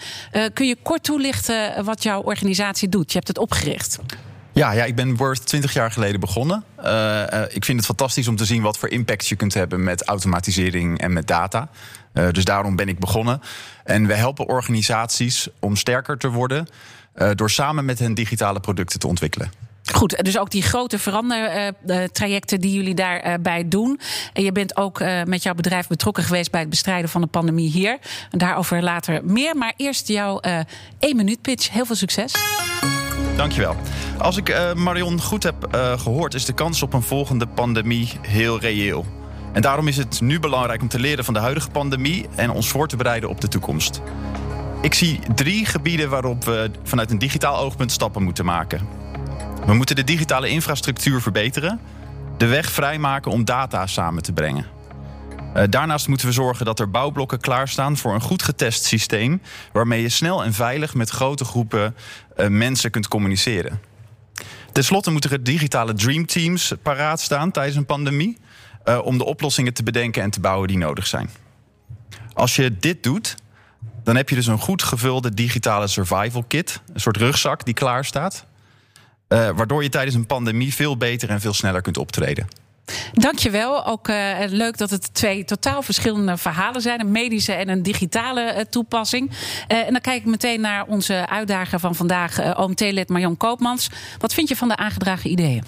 kun 0.53 0.67
je 0.67 0.77
kort 0.83 1.03
toelichten 1.03 1.83
wat 1.83 2.03
jouw 2.03 2.21
organisatie 2.21 2.89
doet? 2.89 3.11
Je 3.11 3.17
hebt 3.17 3.27
het 3.27 3.37
opgericht. 3.37 3.99
Ja, 4.55 4.71
ja, 4.71 4.83
ik 4.83 4.95
ben 4.95 5.15
Worth 5.15 5.45
20 5.45 5.73
jaar 5.73 5.91
geleden 5.91 6.19
begonnen. 6.19 6.63
ik 7.49 7.65
vind 7.65 7.77
het 7.77 7.85
fantastisch 7.85 8.27
om 8.27 8.35
te 8.35 8.45
zien 8.45 8.61
wat 8.61 8.77
voor 8.77 8.89
impact 8.89 9.27
je 9.27 9.35
kunt 9.35 9.53
hebben 9.53 9.83
met 9.83 10.03
automatisering 10.03 10.99
en 10.99 11.13
met 11.13 11.27
data. 11.27 11.69
dus 12.31 12.43
daarom 12.43 12.75
ben 12.75 12.87
ik 12.87 12.99
begonnen. 12.99 13.41
En 13.83 14.07
we 14.07 14.13
helpen 14.13 14.47
organisaties 14.47 15.47
om 15.59 15.75
sterker 15.75 16.17
te 16.17 16.29
worden. 16.29 16.67
Door 17.35 17.49
samen 17.49 17.85
met 17.85 17.99
hen 17.99 18.13
digitale 18.13 18.59
producten 18.59 18.99
te 18.99 19.07
ontwikkelen. 19.07 19.51
Goed, 19.93 20.23
dus 20.23 20.37
ook 20.37 20.51
die 20.51 20.61
grote 20.61 20.99
verandertrajecten 20.99 22.61
die 22.61 22.73
jullie 22.73 22.95
daarbij 22.95 23.67
doen. 23.67 23.99
En 24.33 24.43
je 24.43 24.51
bent 24.51 24.77
ook 24.77 24.99
met 25.25 25.43
jouw 25.43 25.53
bedrijf 25.53 25.87
betrokken 25.87 26.23
geweest 26.23 26.51
bij 26.51 26.59
het 26.59 26.69
bestrijden 26.69 27.09
van 27.09 27.21
de 27.21 27.27
pandemie 27.27 27.69
hier. 27.69 27.97
Daarover 28.29 28.83
later 28.83 29.25
meer. 29.25 29.57
Maar 29.57 29.73
eerst 29.77 30.07
jouw 30.07 30.39
één 30.99 31.15
minuut 31.15 31.41
pitch. 31.41 31.69
Heel 31.69 31.85
veel 31.85 31.95
succes. 31.95 32.33
Dankjewel. 33.35 33.75
Als 34.17 34.37
ik 34.37 34.49
uh, 34.49 34.73
Marion 34.73 35.21
goed 35.21 35.43
heb 35.43 35.75
uh, 35.75 35.99
gehoord, 35.99 36.33
is 36.33 36.45
de 36.45 36.53
kans 36.53 36.81
op 36.83 36.93
een 36.93 37.01
volgende 37.01 37.47
pandemie 37.47 38.11
heel 38.21 38.59
reëel. 38.59 39.05
En 39.53 39.61
daarom 39.61 39.87
is 39.87 39.97
het 39.97 40.21
nu 40.21 40.39
belangrijk 40.39 40.81
om 40.81 40.87
te 40.87 40.99
leren 40.99 41.25
van 41.25 41.33
de 41.33 41.39
huidige 41.39 41.69
pandemie 41.69 42.25
en 42.35 42.49
ons 42.49 42.69
voor 42.69 42.87
te 42.87 42.95
bereiden 42.95 43.29
op 43.29 43.41
de 43.41 43.47
toekomst. 43.47 44.01
Ik 44.81 44.93
zie 44.93 45.19
drie 45.35 45.65
gebieden 45.65 46.09
waarop 46.09 46.43
we 46.43 46.71
vanuit 46.83 47.11
een 47.11 47.17
digitaal 47.17 47.57
oogpunt 47.57 47.91
stappen 47.91 48.23
moeten 48.23 48.45
maken. 48.45 48.87
We 49.65 49.73
moeten 49.73 49.95
de 49.95 50.03
digitale 50.03 50.49
infrastructuur 50.49 51.21
verbeteren, 51.21 51.79
de 52.37 52.45
weg 52.45 52.71
vrijmaken 52.71 53.31
om 53.31 53.45
data 53.45 53.87
samen 53.87 54.23
te 54.23 54.33
brengen. 54.33 54.65
Uh, 55.55 55.63
daarnaast 55.69 56.07
moeten 56.07 56.27
we 56.27 56.33
zorgen 56.33 56.65
dat 56.65 56.79
er 56.79 56.89
bouwblokken 56.89 57.39
klaarstaan 57.39 57.97
voor 57.97 58.13
een 58.13 58.21
goed 58.21 58.43
getest 58.43 58.83
systeem, 58.83 59.41
waarmee 59.71 60.01
je 60.01 60.09
snel 60.09 60.43
en 60.43 60.53
veilig 60.53 60.93
met 60.93 61.09
grote 61.09 61.45
groepen 61.45 61.95
mensen 62.49 62.91
kunt 62.91 63.07
communiceren. 63.07 63.79
Ten 64.71 64.83
slotte 64.83 65.11
moeten 65.11 65.31
er 65.31 65.43
digitale 65.43 65.93
dreamteams 65.93 66.73
paraat 66.83 67.21
staan 67.21 67.51
tijdens 67.51 67.75
een 67.75 67.85
pandemie, 67.85 68.37
uh, 68.85 68.99
om 69.03 69.17
de 69.17 69.25
oplossingen 69.25 69.73
te 69.73 69.83
bedenken 69.83 70.23
en 70.23 70.29
te 70.29 70.39
bouwen 70.39 70.67
die 70.67 70.77
nodig 70.77 71.07
zijn. 71.07 71.29
Als 72.33 72.55
je 72.55 72.77
dit 72.77 73.03
doet, 73.03 73.35
dan 74.03 74.15
heb 74.15 74.29
je 74.29 74.35
dus 74.35 74.47
een 74.47 74.59
goed 74.59 74.83
gevulde 74.83 75.33
digitale 75.33 75.87
survival 75.87 76.43
kit. 76.43 76.81
Een 76.93 76.99
soort 76.99 77.17
rugzak 77.17 77.65
die 77.65 77.73
klaar 77.73 78.05
staat. 78.05 78.45
Uh, 79.29 79.49
waardoor 79.49 79.83
je 79.83 79.89
tijdens 79.89 80.15
een 80.15 80.25
pandemie 80.25 80.73
veel 80.73 80.97
beter 80.97 81.29
en 81.29 81.41
veel 81.41 81.53
sneller 81.53 81.81
kunt 81.81 81.97
optreden. 81.97 82.47
Dankjewel. 83.13 83.85
Ook 83.85 84.07
uh, 84.07 84.35
leuk 84.47 84.77
dat 84.77 84.89
het 84.89 85.13
twee 85.13 85.43
totaal 85.43 85.81
verschillende 85.81 86.37
verhalen 86.37 86.81
zijn. 86.81 86.99
Een 86.99 87.11
medische 87.11 87.53
en 87.53 87.69
een 87.69 87.83
digitale 87.83 88.53
uh, 88.55 88.61
toepassing. 88.69 89.29
Uh, 89.31 89.77
en 89.77 89.91
dan 89.91 90.01
kijk 90.01 90.17
ik 90.17 90.25
meteen 90.25 90.61
naar 90.61 90.85
onze 90.85 91.27
uitdager 91.29 91.79
van 91.79 91.95
vandaag, 91.95 92.57
OMT-lid 92.57 93.09
Marion 93.09 93.37
Koopmans. 93.37 93.89
Wat 94.19 94.33
vind 94.33 94.49
je 94.49 94.55
van 94.55 94.67
de 94.67 94.75
aangedragen 94.75 95.31
ideeën? 95.31 95.63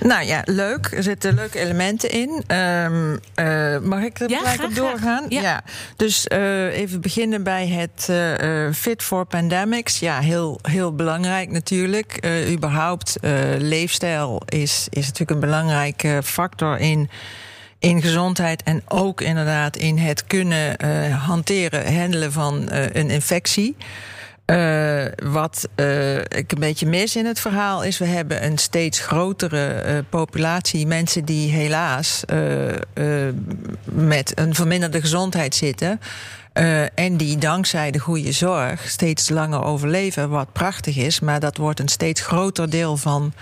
Nou 0.00 0.24
ja, 0.24 0.42
leuk. 0.44 0.90
Er 0.92 1.02
zitten 1.02 1.34
leuke 1.34 1.58
elementen 1.58 2.10
in. 2.10 2.56
Um, 2.56 3.20
uh, 3.40 3.78
mag 3.78 4.02
ik 4.02 4.20
er 4.20 4.30
ja, 4.30 4.38
gelijk 4.38 4.54
graag, 4.54 4.68
op 4.68 4.74
doorgaan? 4.74 5.24
Ja. 5.28 5.40
ja. 5.40 5.62
Dus 5.96 6.26
uh, 6.32 6.78
even 6.78 7.00
beginnen 7.00 7.42
bij 7.42 7.68
het 7.68 8.08
uh, 8.10 8.72
Fit 8.72 9.02
for 9.02 9.24
Pandemics. 9.24 9.98
Ja, 9.98 10.20
heel, 10.20 10.58
heel 10.62 10.94
belangrijk 10.94 11.50
natuurlijk. 11.50 12.26
überhaupt, 12.50 13.16
leefstijl 13.58 14.42
is, 14.48 14.86
is 14.90 15.04
natuurlijk 15.04 15.30
een 15.30 15.40
belangrijke 15.40 16.20
factor 16.22 16.78
in 16.78 17.10
in 17.84 18.02
gezondheid 18.02 18.62
en 18.62 18.82
ook 18.88 19.20
inderdaad 19.20 19.76
in 19.76 19.98
het 19.98 20.26
kunnen 20.26 20.76
uh, 20.84 21.24
hanteren, 21.26 21.96
handelen 21.96 22.32
van 22.32 22.68
uh, 22.72 22.82
een 22.92 23.10
infectie. 23.10 23.76
Uh, 24.46 25.04
wat 25.22 25.68
uh, 25.76 26.16
ik 26.16 26.52
een 26.52 26.60
beetje 26.60 26.86
mis 26.86 27.16
in 27.16 27.26
het 27.26 27.40
verhaal 27.40 27.82
is, 27.84 27.98
we 27.98 28.04
hebben 28.04 28.44
een 28.44 28.58
steeds 28.58 28.98
grotere 29.00 29.84
uh, 29.86 29.98
populatie 30.08 30.86
mensen 30.86 31.24
die 31.24 31.50
helaas 31.50 32.22
met 33.84 34.32
een 34.38 34.54
verminderde 34.54 35.00
gezondheid 35.00 35.54
zitten. 35.54 36.00
en 36.94 37.16
die 37.16 37.38
dankzij 37.38 37.90
de 37.90 37.98
goede 37.98 38.32
zorg 38.32 38.88
steeds 38.88 39.28
langer 39.28 39.62
overleven, 39.62 40.30
wat 40.30 40.52
prachtig 40.52 40.96
is, 40.96 41.20
maar 41.20 41.40
dat 41.40 41.56
wordt 41.56 41.80
een 41.80 41.88
steeds 41.88 42.20
groter 42.20 42.70
deel 42.70 42.96
van 42.96 43.32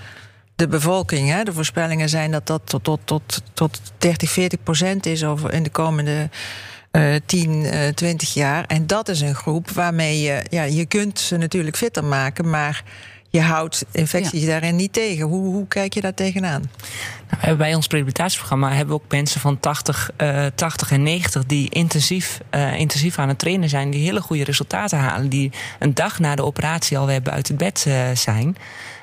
de 0.56 0.68
bevolking. 0.68 1.30
Hè. 1.30 1.42
De 1.42 1.52
voorspellingen 1.52 2.08
zijn 2.08 2.30
dat 2.30 2.46
dat 2.46 2.62
tot, 2.64 2.84
tot, 2.84 3.00
tot, 3.04 3.42
tot 3.52 3.80
30, 3.98 4.30
40 4.30 4.62
procent 4.62 5.06
is 5.06 5.24
over 5.24 5.52
in 5.52 5.62
de 5.62 5.70
komende 5.70 6.28
uh, 6.92 7.14
10, 7.26 7.50
uh, 7.50 7.88
20 7.88 8.34
jaar. 8.34 8.64
En 8.66 8.86
dat 8.86 9.08
is 9.08 9.20
een 9.20 9.34
groep 9.34 9.70
waarmee 9.70 10.20
je, 10.20 10.44
ja, 10.50 10.62
je 10.62 10.86
kunt 10.86 11.18
ze 11.18 11.36
natuurlijk 11.36 11.76
fitter 11.76 12.04
maken, 12.04 12.50
maar 12.50 12.82
je 13.32 13.40
houdt 13.40 13.84
infecties 13.90 14.42
ja. 14.42 14.46
daarin 14.46 14.76
niet 14.76 14.92
tegen. 14.92 15.26
Hoe, 15.26 15.44
hoe 15.44 15.68
kijk 15.68 15.94
je 15.94 16.00
daar 16.00 16.14
tegenaan? 16.14 16.70
Nou, 17.42 17.56
bij 17.56 17.74
ons 17.74 17.86
rehabilitatieprogramma 17.86 18.68
hebben 18.68 18.96
we 18.96 19.02
ook 19.02 19.10
mensen 19.10 19.40
van 19.40 19.60
80, 19.60 20.10
uh, 20.18 20.46
80 20.54 20.90
en 20.90 21.02
90 21.02 21.46
die 21.46 21.70
intensief, 21.70 22.40
uh, 22.54 22.78
intensief 22.78 23.18
aan 23.18 23.28
het 23.28 23.38
trainen 23.38 23.68
zijn, 23.68 23.90
die 23.90 24.04
hele 24.04 24.20
goede 24.20 24.44
resultaten 24.44 24.98
halen, 24.98 25.28
die 25.28 25.52
een 25.78 25.94
dag 25.94 26.18
na 26.18 26.34
de 26.34 26.44
operatie 26.44 26.98
alweer 26.98 27.22
buiten 27.22 27.54
het 27.54 27.64
bed 27.64 27.84
uh, 27.88 28.10
zijn. 28.14 28.56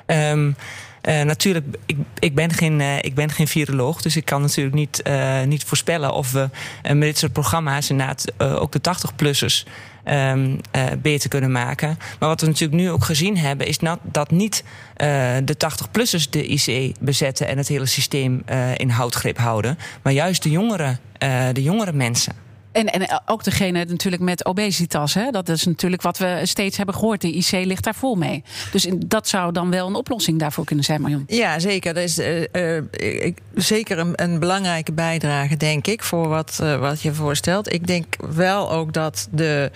Um, 0.06 0.56
Uh, 1.02 1.22
natuurlijk, 1.22 1.66
ik, 1.86 1.96
ik, 2.18 2.34
ben 2.34 2.52
geen, 2.52 2.80
uh, 2.80 2.96
ik 2.96 3.14
ben 3.14 3.30
geen 3.30 3.48
viroloog, 3.48 4.02
dus 4.02 4.16
ik 4.16 4.24
kan 4.24 4.40
natuurlijk 4.40 4.76
niet, 4.76 5.00
uh, 5.06 5.42
niet 5.42 5.64
voorspellen 5.64 6.12
of 6.12 6.32
we 6.32 6.48
met 6.82 7.00
dit 7.00 7.18
soort 7.18 7.32
programma's 7.32 7.90
inderdaad 7.90 8.32
ook 8.38 8.72
de 8.72 8.80
80-plussers 8.80 9.64
ehm, 10.04 10.56
eh, 10.70 10.84
beter 11.02 11.28
kunnen 11.28 11.52
maken. 11.52 11.98
Maar 12.18 12.28
wat 12.28 12.40
we 12.40 12.46
natuurlijk 12.46 12.80
nu 12.80 12.90
ook 12.90 13.04
gezien 13.04 13.38
hebben, 13.38 13.66
is 13.66 13.78
dat, 13.78 13.98
dat 14.02 14.30
niet 14.30 14.64
eh, 14.96 15.36
de 15.44 15.54
80-plussers 15.54 16.30
de 16.30 16.46
IC 16.46 16.94
bezetten 17.00 17.48
en 17.48 17.56
het 17.56 17.68
hele 17.68 17.86
systeem 17.86 18.42
eh, 18.44 18.78
in 18.78 18.90
houtgrip 18.90 19.38
houden, 19.38 19.78
maar 20.02 20.12
juist 20.12 20.42
de 20.42 20.50
jongere, 20.50 20.98
eh, 21.18 21.46
de 21.52 21.62
jongere 21.62 21.92
mensen. 21.92 22.34
En, 22.72 22.86
en 22.86 23.22
ook 23.26 23.44
degene 23.44 23.84
natuurlijk 23.84 24.22
met 24.22 24.44
obesitas. 24.44 25.14
Hè? 25.14 25.30
Dat 25.30 25.48
is 25.48 25.64
natuurlijk 25.64 26.02
wat 26.02 26.18
we 26.18 26.40
steeds 26.42 26.76
hebben 26.76 26.94
gehoord. 26.94 27.20
De 27.20 27.32
IC 27.32 27.50
ligt 27.50 27.84
daar 27.84 27.94
vol 27.94 28.14
mee. 28.14 28.42
Dus 28.72 28.86
dat 29.06 29.28
zou 29.28 29.52
dan 29.52 29.70
wel 29.70 29.86
een 29.86 29.94
oplossing 29.94 30.38
daarvoor 30.38 30.64
kunnen 30.64 30.84
zijn, 30.84 31.00
Marion. 31.00 31.24
Ja, 31.26 31.58
zeker. 31.58 31.94
Dat 31.94 32.02
is 32.02 32.18
eh, 32.18 32.76
eh, 32.76 33.34
zeker 33.54 33.98
een, 33.98 34.12
een 34.14 34.38
belangrijke 34.38 34.92
bijdrage, 34.92 35.56
denk 35.56 35.86
ik, 35.86 36.02
voor 36.02 36.28
wat, 36.28 36.58
eh, 36.62 36.78
wat 36.78 37.02
je 37.02 37.14
voorstelt. 37.14 37.72
Ik 37.72 37.86
denk 37.86 38.16
wel 38.34 38.72
ook 38.72 38.92
dat 38.92 39.28
de, 39.30 39.70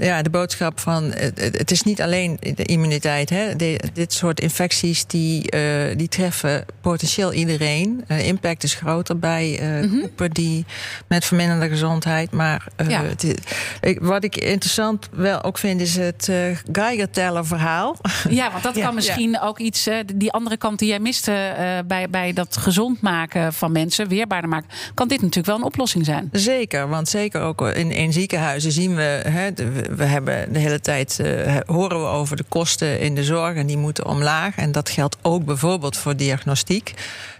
ja, 0.00 0.22
de 0.22 0.30
boodschap 0.30 0.80
van 0.80 1.04
het, 1.12 1.70
is 1.70 1.82
niet 1.82 2.02
alleen 2.02 2.36
de 2.54 2.64
immuniteit. 2.64 3.30
Hè. 3.30 3.56
De- 3.56 3.80
dit 3.92 4.12
soort 4.12 4.40
infecties 4.40 5.06
die, 5.06 5.50
eh, 5.50 5.96
die 5.96 6.08
treffen 6.08 6.64
potentieel 6.80 7.32
iedereen. 7.32 8.04
Uh, 8.08 8.26
impact 8.26 8.62
is 8.62 8.74
groter 8.74 9.18
bij 9.18 9.58
eh, 9.58 9.88
groepen 9.90 10.30
die 10.30 10.64
met 11.08 11.24
verminderde 11.24 11.68
gezondheid. 11.68 12.30
Maar 12.30 12.66
eh, 12.76 12.88
Ja. 12.88 13.02
het- 13.04 13.34
ik, 13.80 13.98
wat 14.00 14.24
ik 14.24 14.36
interessant 14.36 15.08
wel 15.12 15.42
ook 15.42 15.58
vind, 15.58 15.80
is 15.80 15.96
het 15.96 16.28
eh 16.28 16.36
Geiger-teller 16.72 17.46
verhaal. 17.46 17.96
Ja, 18.28 18.50
want 18.50 18.62
dat 18.62 18.76
Ja. 18.76 18.84
kan 18.84 18.94
misschien 18.94 19.40
ook 19.40 19.58
iets, 19.58 19.86
eh, 19.86 19.96
die 20.14 20.32
andere 20.32 20.56
kant 20.56 20.78
die 20.78 20.88
jij 20.88 20.98
miste 21.00 21.32
eh, 21.32 21.78
bij, 21.86 22.10
bij 22.10 22.32
dat 22.32 22.56
gezond 22.56 23.00
maken 23.00 23.52
van 23.52 23.72
mensen, 23.72 24.08
weerbaarder 24.08 24.50
maken, 24.50 24.68
kan 24.94 25.08
dit 25.08 25.18
natuurlijk 25.20 25.46
wel 25.46 25.56
een 25.56 25.62
oplossing 25.62 26.04
zijn. 26.04 26.28
Zeker, 26.32 26.88
want 26.88 27.08
zeker 27.08 27.40
ook 27.40 27.60
in, 27.62 27.90
in 27.90 28.12
ziekenhuizen 28.12 28.72
zien 28.72 28.94
we, 28.94 29.02
hè, 29.28 29.52
de- 29.52 29.82
we- 29.96 30.04
hebben 30.04 30.52
de 30.52 30.58
hele 30.58 30.80
tijd 30.80 31.18
eh, 31.20 31.56
horen 31.66 32.00
we 32.00 32.06
over 32.06 32.36
de 32.36 32.44
kosten 32.48 33.00
in 33.00 33.14
de 33.14 33.24
zorg 33.24 33.56
en 33.56 33.66
die 33.66 33.76
moeten 33.78 34.06
omlaag. 34.06 34.56
En 34.56 34.72
dat 34.72 34.88
geldt 34.90 35.16
ook 35.22 35.44
bijvoorbeeld 35.44 35.96
voor 35.96 36.16
diagnostiek. 36.16 36.94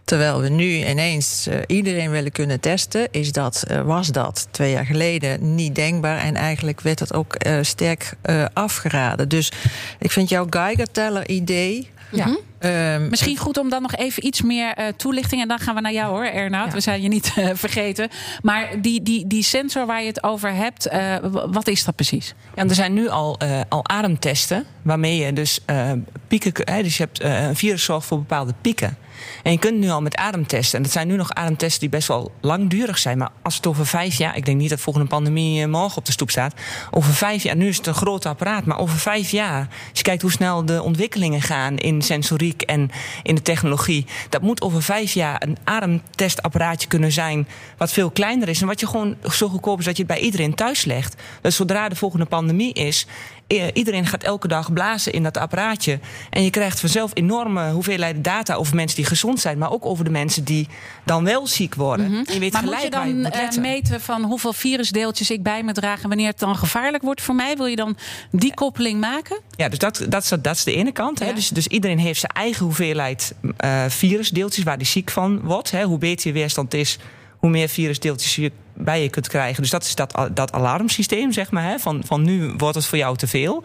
Terwijl 0.04 0.40
we 0.40 0.48
nu 0.48 0.86
ineens 0.86 1.46
eh, 1.46 1.58
iedereen 1.66 2.10
willen 2.10 2.32
kunnen 2.32 2.60
testen, 2.60 3.08
is 3.10 3.32
dat, 3.32 3.64
eh, 3.68 3.80
was 3.80 4.08
dat 4.08 4.48
twee 4.50 4.70
jaar 4.72 4.86
geleden 4.86 5.54
niet 5.54 5.74
denkbaar. 5.74 6.18
En 6.18 6.34
eigenlijk 6.36 6.80
werd 6.80 6.98
dat 6.98 7.14
ook 7.14 7.36
sterk 7.62 8.12
afgeraden. 8.52 9.28
Dus 9.28 9.52
ik 9.98 10.10
vind 10.10 10.28
jouw 10.28 10.46
Geiger-teller-idee. 10.50 11.88
Ja. 12.10 12.36
Ehm, 12.64 13.08
Misschien 13.08 13.36
goed 13.36 13.58
om 13.58 13.68
dan 13.68 13.82
nog 13.82 13.94
even 13.94 14.26
iets 14.26 14.42
meer 14.42 14.74
eh, 14.74 14.86
toelichting. 14.96 15.42
En 15.42 15.48
dan 15.48 15.58
gaan 15.58 15.74
we 15.74 15.80
naar 15.80 15.92
jou 15.92 16.10
hoor, 16.10 16.24
Ernoud. 16.24 16.72
We 16.72 16.80
zijn 16.80 17.02
je 17.02 17.08
niet 17.08 17.32
eh, 17.36 17.50
vergeten. 17.54 18.08
Maar 18.42 18.80
die, 18.80 19.02
die, 19.02 19.26
die 19.26 19.42
sensor 19.42 19.86
waar 19.86 20.00
je 20.00 20.08
het 20.08 20.22
over 20.22 20.54
hebt, 20.54 20.86
eh, 20.86 21.16
wat 21.30 21.68
is 21.68 21.84
dat 21.84 21.96
precies? 21.96 22.34
Ja, 22.54 22.62
er 22.62 22.74
zijn 22.74 22.92
nu 22.92 23.08
al, 23.08 23.38
eh, 23.38 23.60
al 23.68 23.88
ademtesten 23.88 24.64
waarmee 24.82 25.16
je 25.16 25.32
dus 25.32 25.60
eh, 25.66 25.92
pieken. 26.28 26.82
dus 26.82 26.96
je 26.96 27.02
hebt 27.02 27.20
eh, 27.20 27.42
een 27.42 27.56
virus 27.56 27.84
zorgt 27.84 28.06
voor 28.06 28.18
bepaalde 28.18 28.54
pieken. 28.60 28.96
En 29.42 29.52
je 29.52 29.58
kunt 29.58 29.78
nu 29.78 29.88
al 29.88 30.02
met 30.02 30.16
ademtesten. 30.16 30.76
En 30.76 30.82
dat 30.82 30.92
zijn 30.92 31.08
nu 31.08 31.16
nog 31.16 31.30
ademtesten 31.32 31.80
die 31.80 31.88
best 31.88 32.08
wel 32.08 32.32
langdurig 32.40 32.98
zijn. 32.98 33.18
Maar 33.18 33.30
als 33.42 33.56
het 33.56 33.66
over 33.66 33.86
vijf 33.86 34.14
jaar. 34.14 34.36
Ik 34.36 34.44
denk 34.44 34.58
niet 34.58 34.70
dat 34.70 34.80
volgende 34.80 35.08
pandemie 35.08 35.66
morgen 35.66 35.98
op 35.98 36.04
de 36.04 36.12
stoep 36.12 36.30
staat. 36.30 36.54
Over 36.90 37.12
vijf 37.14 37.42
jaar. 37.42 37.56
Nu 37.56 37.68
is 37.68 37.76
het 37.76 37.86
een 37.86 37.94
groot 37.94 38.26
apparaat. 38.26 38.64
Maar 38.64 38.78
over 38.78 38.98
vijf 38.98 39.30
jaar. 39.30 39.58
Als 39.58 39.98
je 39.98 40.02
kijkt 40.02 40.22
hoe 40.22 40.30
snel 40.30 40.64
de 40.64 40.82
ontwikkelingen 40.82 41.42
gaan 41.42 41.76
in 41.76 42.02
sensoriek 42.02 42.53
en 42.62 42.90
in 43.22 43.34
de 43.34 43.42
technologie. 43.42 44.06
Dat 44.28 44.42
moet 44.42 44.62
over 44.62 44.82
vijf 44.82 45.12
jaar 45.12 45.42
een 45.42 45.56
ademtestapparaatje 45.64 46.88
kunnen 46.88 47.12
zijn. 47.12 47.48
Wat 47.76 47.92
veel 47.92 48.10
kleiner 48.10 48.48
is. 48.48 48.60
En 48.60 48.66
wat 48.66 48.80
je 48.80 48.86
gewoon 48.86 49.16
zo 49.30 49.48
goedkoop 49.48 49.78
is 49.78 49.84
dat 49.84 49.96
je 49.96 50.02
het 50.02 50.12
bij 50.12 50.20
iedereen 50.20 50.54
thuis 50.54 50.84
legt. 50.84 51.22
Dus 51.40 51.56
zodra 51.56 51.88
de 51.88 51.96
volgende 51.96 52.24
pandemie 52.24 52.72
is. 52.72 53.06
Eh, 53.46 53.66
Iedereen 53.72 54.06
gaat 54.06 54.22
elke 54.22 54.48
dag 54.48 54.72
blazen 54.72 55.12
in 55.12 55.22
dat 55.22 55.36
apparaatje. 55.36 55.98
En 56.30 56.42
je 56.42 56.50
krijgt 56.50 56.80
vanzelf 56.80 57.10
enorme 57.14 57.70
hoeveelheden 57.70 58.22
data 58.22 58.54
over 58.54 58.74
mensen 58.74 58.96
die 58.96 59.06
gezond 59.06 59.40
zijn. 59.40 59.58
Maar 59.58 59.70
ook 59.70 59.86
over 59.86 60.04
de 60.04 60.10
mensen 60.10 60.44
die 60.44 60.68
dan 61.04 61.24
wel 61.24 61.46
ziek 61.46 61.74
worden. 61.74 62.06
En 62.06 62.34
je 62.34 62.38
weet. 62.38 62.52
Maar 62.52 62.62
moet 62.62 62.82
je 62.82 62.90
waar 62.90 63.06
je 63.06 63.12
dan 63.12 63.20
moet 63.20 63.56
eh, 63.56 63.62
meten 63.62 64.00
van 64.00 64.22
hoeveel 64.22 64.52
virusdeeltjes 64.52 65.30
ik 65.30 65.42
bij 65.42 65.62
me 65.62 65.72
draag 65.72 66.02
en 66.02 66.08
wanneer 66.08 66.26
het 66.26 66.38
dan 66.38 66.56
gevaarlijk 66.56 67.02
wordt 67.02 67.22
voor 67.22 67.34
mij? 67.34 67.56
Wil 67.56 67.66
je 67.66 67.76
dan 67.76 67.96
die 68.30 68.54
koppeling 68.54 69.00
maken? 69.00 69.40
Ja, 69.56 69.68
dus 69.68 69.78
dat, 69.78 70.06
dat, 70.08 70.22
is, 70.22 70.28
dat 70.28 70.56
is 70.56 70.64
de 70.64 70.74
ene 70.74 70.92
kant. 70.92 71.18
Hè. 71.18 71.32
Dus, 71.32 71.48
dus 71.48 71.66
iedereen 71.66 71.98
heeft 71.98 72.20
zijn 72.20 72.32
eigen 72.32 72.64
hoeveelheid 72.64 73.34
eh, 73.56 73.84
virusdeeltjes 73.88 74.64
waar 74.64 74.78
die 74.78 74.86
ziek 74.86 75.10
van 75.10 75.40
wordt. 75.40 75.70
Hè. 75.70 75.84
Hoe 75.84 75.98
beter 75.98 76.26
je 76.26 76.32
weerstand 76.32 76.74
is, 76.74 76.98
hoe 77.44 77.52
meer 77.52 77.68
virusdeeltjes 77.68 78.36
je 78.36 78.52
bij 78.74 79.02
je 79.02 79.08
kunt 79.10 79.28
krijgen. 79.28 79.62
Dus 79.62 79.70
dat 79.70 79.84
is 79.84 79.94
dat, 79.94 80.28
dat 80.32 80.52
alarmsysteem, 80.52 81.32
zeg 81.32 81.50
maar. 81.50 81.62
Hè. 81.62 81.78
Van, 81.78 82.02
van 82.06 82.22
nu 82.22 82.54
wordt 82.56 82.74
het 82.74 82.86
voor 82.86 82.98
jou 82.98 83.16
te 83.16 83.26
veel. 83.26 83.62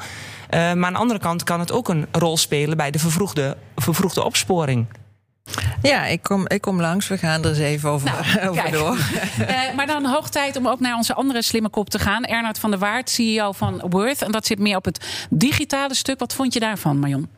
Eh, 0.49 0.60
maar 0.60 0.86
aan 0.86 0.93
de 0.93 0.99
andere 0.99 1.19
kant 1.19 1.43
kan 1.43 1.60
het 1.60 1.71
ook 1.71 1.89
een 1.89 2.08
rol 2.12 2.38
spelen 2.38 2.77
bij 2.77 2.91
de 2.91 2.99
vervroegde, 2.99 3.58
vervroegde 3.75 4.23
opsporing. 4.23 4.86
Ja, 5.81 6.05
ik 6.05 6.23
kom, 6.23 6.47
ik 6.47 6.62
kom 6.62 6.81
langs. 6.81 7.07
We 7.07 7.17
gaan 7.17 7.43
er 7.43 7.49
eens 7.49 7.57
even 7.57 7.89
over, 7.89 8.09
over 8.49 8.62
kijk. 8.62 8.73
door. 8.73 8.97
Eh, 9.39 9.75
maar 9.75 9.88
dan 9.88 10.05
hoog 10.05 10.29
tijd 10.29 10.57
om 10.57 10.67
ook 10.67 10.79
naar 10.79 10.95
onze 10.95 11.13
andere 11.13 11.41
slimme 11.41 11.69
kop 11.69 11.89
te 11.89 11.99
gaan. 11.99 12.23
Ernoud 12.23 12.59
van 12.59 12.69
der 12.69 12.79
Waard, 12.79 13.09
CEO 13.09 13.51
van 13.51 13.81
Worth. 13.89 14.21
En 14.21 14.31
dat 14.31 14.45
zit 14.45 14.59
meer 14.59 14.75
op 14.75 14.85
het 14.85 15.05
digitale 15.29 15.95
stuk. 15.95 16.19
Wat 16.19 16.33
vond 16.33 16.53
je 16.53 16.59
daarvan, 16.59 16.99
Marion? 16.99 17.29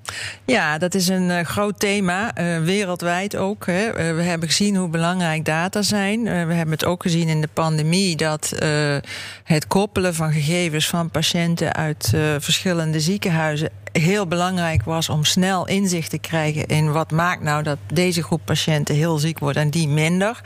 Ja, 0.46 0.78
dat 0.78 0.94
is 0.94 1.08
een 1.08 1.32
eh, 1.32 1.46
groot 1.46 1.80
thema, 1.80 2.34
eh, 2.34 2.60
wereldwijd 2.60 3.36
ook. 3.36 3.66
Hè. 3.66 4.14
We 4.14 4.22
hebben 4.22 4.48
gezien 4.50 4.76
hoe 4.76 4.90
belangrijk 4.90 5.46
data 5.46 5.82
zijn. 5.82 6.24
We 6.24 6.30
hebben 6.54 6.72
het 6.72 6.86
ook 6.86 7.02
gezien 7.02 7.28
in 7.28 7.42
de 7.42 7.50
pandemie 7.54 8.16
dat 8.16 8.54
het 9.44 9.68
koppelen 9.68 10.16
van 10.16 10.32
gegevens 10.32 10.88
van 10.88 11.10
patiënten 11.10 11.74
uit 11.74 12.14
verschillende 12.40 13.00
ziekenhuizen 13.00 13.70
heel 13.92 14.28
belangrijk 14.28 14.84
was 14.84 15.10
om 15.10 15.24
snel 15.24 15.68
inzicht 15.68 16.10
te 16.10 16.18
krijgen 16.18 16.66
in 16.66 16.92
wat 16.92 17.12
maakt 17.12 17.42
nou 17.42 17.64
dat 17.64 17.78
deze 18.02 18.24
groep 18.24 18.42
patiënten 18.46 18.96
heel 18.96 19.18
ziek 19.18 19.40
wordt 19.40 19.58
en 19.58 19.70
die 19.70 19.88
minder. 19.88 20.42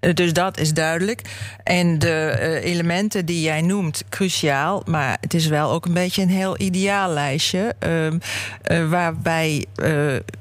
Eh, 0.00 0.14
Dus 0.14 0.32
dat 0.32 0.58
is 0.58 0.72
duidelijk. 0.72 1.20
En 1.64 1.98
de 1.98 2.08
eh, 2.08 2.70
elementen 2.70 3.26
die 3.26 3.40
jij 3.40 3.62
noemt, 3.62 4.04
cruciaal. 4.08 4.82
Maar 4.86 5.16
het 5.20 5.34
is 5.34 5.46
wel 5.46 5.70
ook 5.70 5.86
een 5.86 5.92
beetje 5.92 6.22
een 6.22 6.28
heel 6.28 6.60
ideaal 6.60 7.10
lijstje. 7.12 7.74
ehm, 7.78 8.18
eh, 8.62 8.88
waarbij 8.88 9.64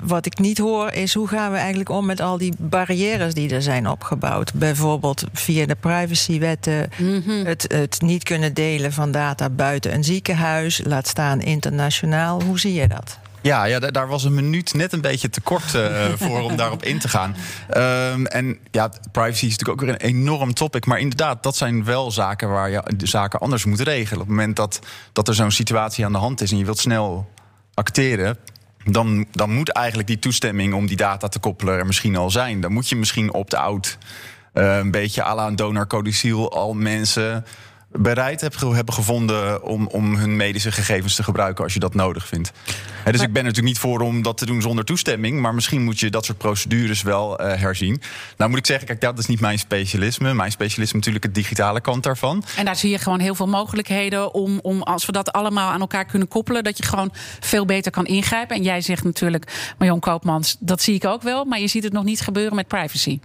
wat 0.04 0.26
ik 0.26 0.38
niet 0.40 0.58
hoor 0.58 0.92
is 0.92 1.14
hoe 1.14 1.28
gaan 1.28 1.52
we 1.52 1.58
eigenlijk 1.58 1.90
om 1.90 2.06
met 2.06 2.22
al 2.22 2.38
die 2.38 2.54
barrières 2.58 3.34
die 3.34 3.54
er 3.54 3.62
zijn 3.62 3.90
opgebouwd. 3.90 4.54
Bijvoorbeeld 4.54 5.24
via 5.34 5.66
de 5.66 5.76
privacywetten. 5.76 6.90
het, 7.46 7.66
het 7.74 8.02
niet 8.02 8.24
kunnen 8.24 8.54
delen 8.54 8.94
van 8.94 9.12
data 9.12 9.50
buiten 9.50 9.94
een 9.94 10.04
ziekenhuis. 10.04 10.82
Laat 10.86 11.08
staan 11.08 11.42
internationaal. 11.42 12.42
Hoe 12.42 12.60
zie 12.60 12.74
je 12.74 12.88
dat? 12.88 13.20
Ja, 13.44 13.64
ja, 13.64 13.80
da- 13.80 13.92
daar 13.92 14.08
was 14.08 14.24
een 14.24 14.34
minuut 14.34 14.74
net 14.74 14.94
een 14.94 15.02
beetje 15.02 15.30
te 15.30 15.42
kort 15.42 15.76
eh, 15.76 16.06
voor 16.24 16.42
om 16.42 16.56
daarop 16.56 16.84
in 16.84 17.00
te 17.00 17.08
gaan. 17.10 17.36
Ehm, 17.70 18.26
en 18.26 18.58
ja, 18.72 18.92
privacy 19.12 19.46
is 19.46 19.58
natuurlijk 19.58 19.70
ook 19.70 19.82
weer 19.82 19.90
een 19.90 20.08
enorm 20.16 20.54
topic. 20.54 20.86
Maar 20.86 21.00
inderdaad, 21.00 21.44
dat 21.44 21.56
zijn 21.56 21.84
wel 21.84 22.12
zaken 22.12 22.50
waar 22.50 22.70
je 22.70 22.84
de 22.98 23.06
zaken 23.08 23.40
anders 23.40 23.66
moet 23.66 23.80
regelen. 23.80 24.22
Op 24.22 24.28
het 24.28 24.36
moment 24.36 24.56
dat, 24.56 24.80
dat 25.14 25.28
er 25.28 25.34
zo'n 25.36 25.52
situatie 25.52 26.06
aan 26.06 26.12
de 26.12 26.18
hand 26.18 26.42
is 26.42 26.52
en 26.52 26.58
je 26.58 26.66
wilt 26.66 26.80
snel 26.80 27.30
acteren. 27.74 28.38
Dan, 28.86 29.26
dan 29.32 29.52
moet 29.54 29.70
eigenlijk 29.72 30.08
die 30.08 30.20
toestemming 30.20 30.74
om 30.74 30.86
die 30.88 30.98
data 30.98 31.28
te 31.28 31.40
koppelen 31.40 31.78
er 31.78 31.86
misschien 31.86 32.16
al 32.16 32.30
zijn. 32.32 32.62
Dan 32.62 32.72
moet 32.74 32.90
je 32.90 32.96
misschien 32.96 33.34
opt-out. 33.34 33.98
eh, 34.54 34.78
een 34.78 34.92
beetje 34.92 35.24
à 35.24 35.36
la 35.36 35.48
een 35.48 35.56
donorcodiciel 35.56 36.52
al 36.52 36.74
mensen 36.74 37.46
bereid 37.98 38.42
heb, 38.42 38.56
hebben 38.60 38.94
gevonden 38.94 39.64
om, 39.64 39.88
om 39.88 40.16
hun 40.16 40.36
medische 40.36 40.72
gegevens 40.72 41.16
te 41.16 41.24
gebruiken 41.24 41.64
als 41.64 41.74
je 41.74 41.80
dat 41.80 41.94
nodig 41.94 42.28
vindt. 42.28 42.52
Dus 43.12 43.22
ik 43.22 43.34
ben 43.34 43.42
er 43.42 43.48
natuurlijk 43.48 43.66
niet 43.66 43.80
voor 43.80 44.00
om 44.00 44.22
dat 44.22 44.38
te 44.38 44.46
doen 44.46 44.62
zonder 44.62 44.86
toestemming, 44.86 45.40
maar 45.40 45.54
misschien 45.54 45.84
moet 45.84 46.00
je 46.00 46.10
dat 46.10 46.26
soort 46.26 46.38
procedures 46.38 47.02
wel 47.02 47.40
eh, 47.40 47.60
herzien. 47.60 48.02
Nou 48.38 48.50
moet 48.50 48.60
ik 48.60 48.66
zeggen, 48.66 48.88
kijk, 48.88 49.02
dat 49.02 49.20
is 49.20 49.26
niet 49.26 49.40
mijn 49.40 49.60
specialisme. 49.60 50.34
Mijn 50.34 50.52
specialisme 50.52 50.86
is 50.86 50.94
natuurlijk 50.94 51.24
het 51.24 51.36
digitale 51.36 51.82
kant 51.82 52.04
daarvan. 52.04 52.44
En 52.58 52.66
daar 52.66 52.76
zie 52.76 52.90
je 52.90 52.98
gewoon 52.98 53.20
heel 53.20 53.36
veel 53.36 53.48
mogelijkheden 53.48 54.34
om, 54.34 54.60
om 54.62 54.82
als 54.82 55.06
we 55.06 55.12
dat 55.12 55.32
allemaal 55.32 55.72
aan 55.72 55.80
elkaar 55.80 56.06
kunnen 56.06 56.28
koppelen, 56.28 56.64
dat 56.64 56.78
je 56.78 56.84
gewoon 56.84 57.14
veel 57.40 57.66
beter 57.66 57.92
kan 57.92 58.06
ingrijpen. 58.06 58.56
En 58.56 58.64
jij 58.64 58.82
zegt 58.82 59.04
natuurlijk, 59.04 59.74
Marion 59.78 60.00
Koopmans, 60.00 60.56
dat 60.60 60.82
zie 60.82 60.96
ik 60.96 61.06
ook 61.06 61.22
wel, 61.22 61.46
maar 61.46 61.60
je 61.60 61.68
ziet 61.68 61.84
het 61.84 61.94
nog 61.94 62.04
niet 62.04 62.22
gebeuren 62.22 62.56
met 62.56 62.68
privacy. 62.68 63.20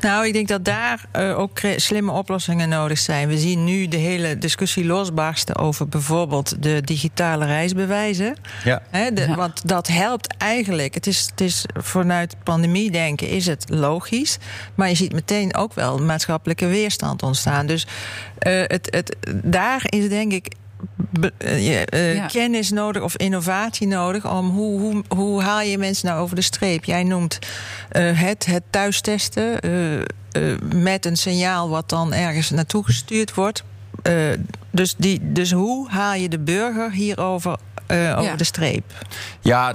Nou, 0.00 0.26
ik 0.26 0.32
denk 0.32 0.48
dat 0.48 0.64
daar 0.64 1.04
eh, 1.12 1.38
ook 1.38 1.58
slimme 1.76 2.12
oplossingen 2.12 2.68
nodig 2.68 2.98
zijn. 2.98 3.28
We 3.28 3.38
zien 3.38 3.64
nu 3.64 3.88
de 3.88 3.96
hele 3.96 4.38
discussie 4.38 4.84
losbarsten 4.84 5.56
over 5.56 5.88
bijvoorbeeld 5.88 6.62
de 6.62 6.80
digitale 6.84 7.44
reisbewijzen. 7.44 8.36
Ja. 8.64 8.82
Hè, 8.90 9.12
de- 9.12 9.26
Ja. 9.28 9.34
Want 9.34 9.68
dat 9.68 9.86
helpt 9.86 10.34
eigenlijk. 10.36 10.94
Het 10.94 11.06
is, 11.06 11.26
het 11.30 11.40
is 11.40 11.64
vanuit 11.74 12.36
pandemie 12.42 12.90
denken 12.90 13.28
is 13.28 13.46
het 13.46 13.64
logisch. 13.68 14.38
Maar 14.74 14.88
je 14.88 14.94
ziet 14.94 15.12
meteen 15.12 15.56
ook 15.56 15.74
wel 15.74 15.98
maatschappelijke 15.98 16.66
weerstand 16.66 17.22
ontstaan. 17.22 17.66
Dus 17.66 17.86
eh, 18.38 18.52
het, 18.66 18.88
het, 18.90 19.16
daar 19.44 19.82
is 19.84 20.08
denk 20.08 20.32
ik 20.32 20.52
be- 20.96 21.32
eh, 21.38 21.82
eh, 21.92 22.14
Ja. 22.14 22.26
kennis 22.26 22.70
nodig 22.70 23.02
of 23.02 23.16
innovatie 23.16 23.86
nodig 23.86 24.30
om 24.30 24.48
hoe, 24.50 24.80
hoe, 24.80 25.04
hoe 25.16 25.42
haal 25.42 25.60
je 25.60 25.78
mensen 25.78 26.08
nou 26.08 26.20
over 26.20 26.36
de 26.36 26.42
streep? 26.42 26.84
Jij 26.84 27.02
noemt 27.04 27.38
eh, 27.88 28.20
het, 28.20 28.46
het 28.46 28.62
thuistesten 28.70 29.58
met 30.74 31.06
een 31.06 31.16
signaal 31.16 31.68
wat 31.68 31.88
dan 31.88 32.12
ergens 32.12 32.50
naartoe 32.50 32.84
gestuurd 32.84 33.34
wordt. 33.34 33.64
Eh, 34.02 34.14
Dus, 34.70 34.94
die, 34.96 35.32
dus 35.32 35.52
hoe 35.52 35.88
haal 35.90 36.14
je 36.14 36.28
de 36.28 36.38
burger 36.38 36.90
hierover 36.92 37.56
uh, 37.90 38.12
over 38.18 38.30
Ja. 38.30 38.36
de 38.36 38.44
streep? 38.44 38.84
Ja, 39.40 39.74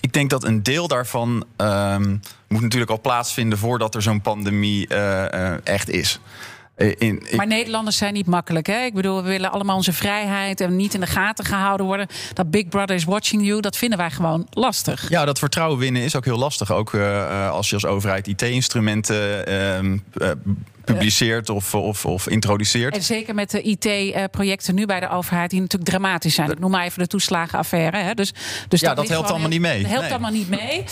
ik 0.00 0.12
denk 0.12 0.30
dat 0.30 0.44
een 0.44 0.62
deel 0.62 0.88
daarvan 0.88 1.44
ehm, 1.56 2.16
moet 2.48 2.62
natuurlijk 2.62 2.90
al 2.90 3.00
plaatsvinden 3.00 3.58
voordat 3.58 3.94
er 3.94 4.02
zo'n 4.02 4.20
pandemie 4.20 4.88
eh, 4.88 5.52
eh, 5.52 5.58
echt 5.64 5.88
is. 5.90 6.20
Eh, 6.76 6.92
In, 6.98 7.22
Maar 7.36 7.46
Nederlanders 7.46 7.96
zijn 7.96 8.12
niet 8.12 8.26
makkelijk. 8.26 8.66
Hè? 8.66 8.84
Ik 8.84 8.94
bedoel, 8.94 9.22
we 9.22 9.28
willen 9.28 9.50
allemaal 9.52 9.76
onze 9.76 9.92
vrijheid 9.92 10.60
en 10.60 10.76
niet 10.76 10.94
in 10.94 11.00
de 11.00 11.06
gaten 11.06 11.44
gehouden 11.44 11.86
worden. 11.86 12.06
Dat 12.32 12.50
Big 12.50 12.68
Brother 12.68 12.96
is 12.96 13.04
watching 13.04 13.46
you, 13.46 13.60
dat 13.60 13.76
vinden 13.76 13.98
wij 13.98 14.10
gewoon 14.10 14.46
lastig. 14.50 15.08
Ja, 15.08 15.24
dat 15.24 15.38
vertrouwen 15.38 15.78
winnen 15.78 16.02
is 16.02 16.16
ook 16.16 16.24
heel 16.24 16.38
lastig. 16.38 16.72
Ook 16.72 16.94
eh, 16.94 17.20
eh, 17.20 17.50
als 17.50 17.68
je 17.68 17.74
als 17.74 17.84
overheid 17.86 18.26
IT-instrumenten 18.26 19.46
ehm, 19.46 19.98
eh, 20.14 20.30
publiceert 20.84 21.50
of, 21.50 21.74
of, 21.74 22.06
of 22.06 22.28
introduceert. 22.28 22.94
En 22.96 23.02
zeker 23.02 23.34
met 23.34 23.50
de 23.50 23.62
IT-projecten 23.62 24.74
nu 24.74 24.86
bij 24.86 25.00
de 25.00 25.08
overheid, 25.08 25.50
die 25.50 25.60
natuurlijk 25.60 25.90
dramatisch 25.90 26.34
zijn. 26.34 26.50
Ik 26.50 26.58
noem 26.58 26.70
maar 26.70 26.84
even 26.84 26.98
de 26.98 27.06
toeslagenaffaire. 27.06 27.96
Hè? 27.96 28.14
Dus, 28.14 28.32
dus 28.68 28.80
Ja, 28.80 28.94
dat 28.94 29.08
helpt 29.08 29.30
allemaal 29.30 29.48
niet 29.48 29.60
mee. 29.60 29.80
Dat 29.80 29.90
helpt 29.90 30.02
Nee. 30.02 30.12
allemaal 30.12 30.30
niet 30.30 30.48
mee. 30.48 30.84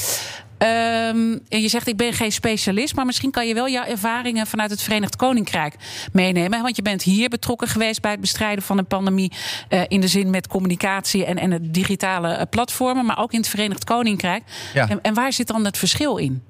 Ehm, 0.62 1.38
en 1.48 1.60
je 1.60 1.68
zegt, 1.68 1.86
ik 1.86 1.96
ben 1.96 2.12
geen 2.12 2.32
specialist, 2.32 2.94
maar 2.94 3.06
misschien 3.06 3.30
kan 3.30 3.46
je 3.46 3.54
wel 3.54 3.68
jouw 3.68 3.84
ervaringen 3.84 4.46
vanuit 4.46 4.70
het 4.70 4.82
Verenigd 4.82 5.16
Koninkrijk 5.16 5.74
meenemen. 6.12 6.62
Want 6.62 6.76
je 6.76 6.82
bent 6.82 7.02
hier 7.02 7.28
betrokken 7.28 7.68
geweest 7.68 8.00
bij 8.00 8.10
het 8.10 8.20
bestrijden 8.20 8.64
van 8.64 8.78
een 8.78 8.86
pandemie. 8.86 9.32
eh, 9.68 9.82
in 9.88 10.00
de 10.00 10.08
zin 10.08 10.30
met 10.30 10.46
communicatie 10.46 11.24
en, 11.24 11.38
en 11.38 11.50
het 11.50 11.74
digitale 11.74 12.28
eh, 12.28 12.42
platformen, 12.50 13.06
maar 13.06 13.18
ook 13.18 13.32
in 13.32 13.38
het 13.38 13.48
Verenigd 13.48 13.84
Koninkrijk. 13.84 14.42
Ja. 14.74 14.88
En, 14.88 15.02
en 15.02 15.14
waar 15.14 15.32
zit 15.32 15.46
dan 15.46 15.64
het 15.64 15.78
verschil 15.78 16.16
in? 16.16 16.42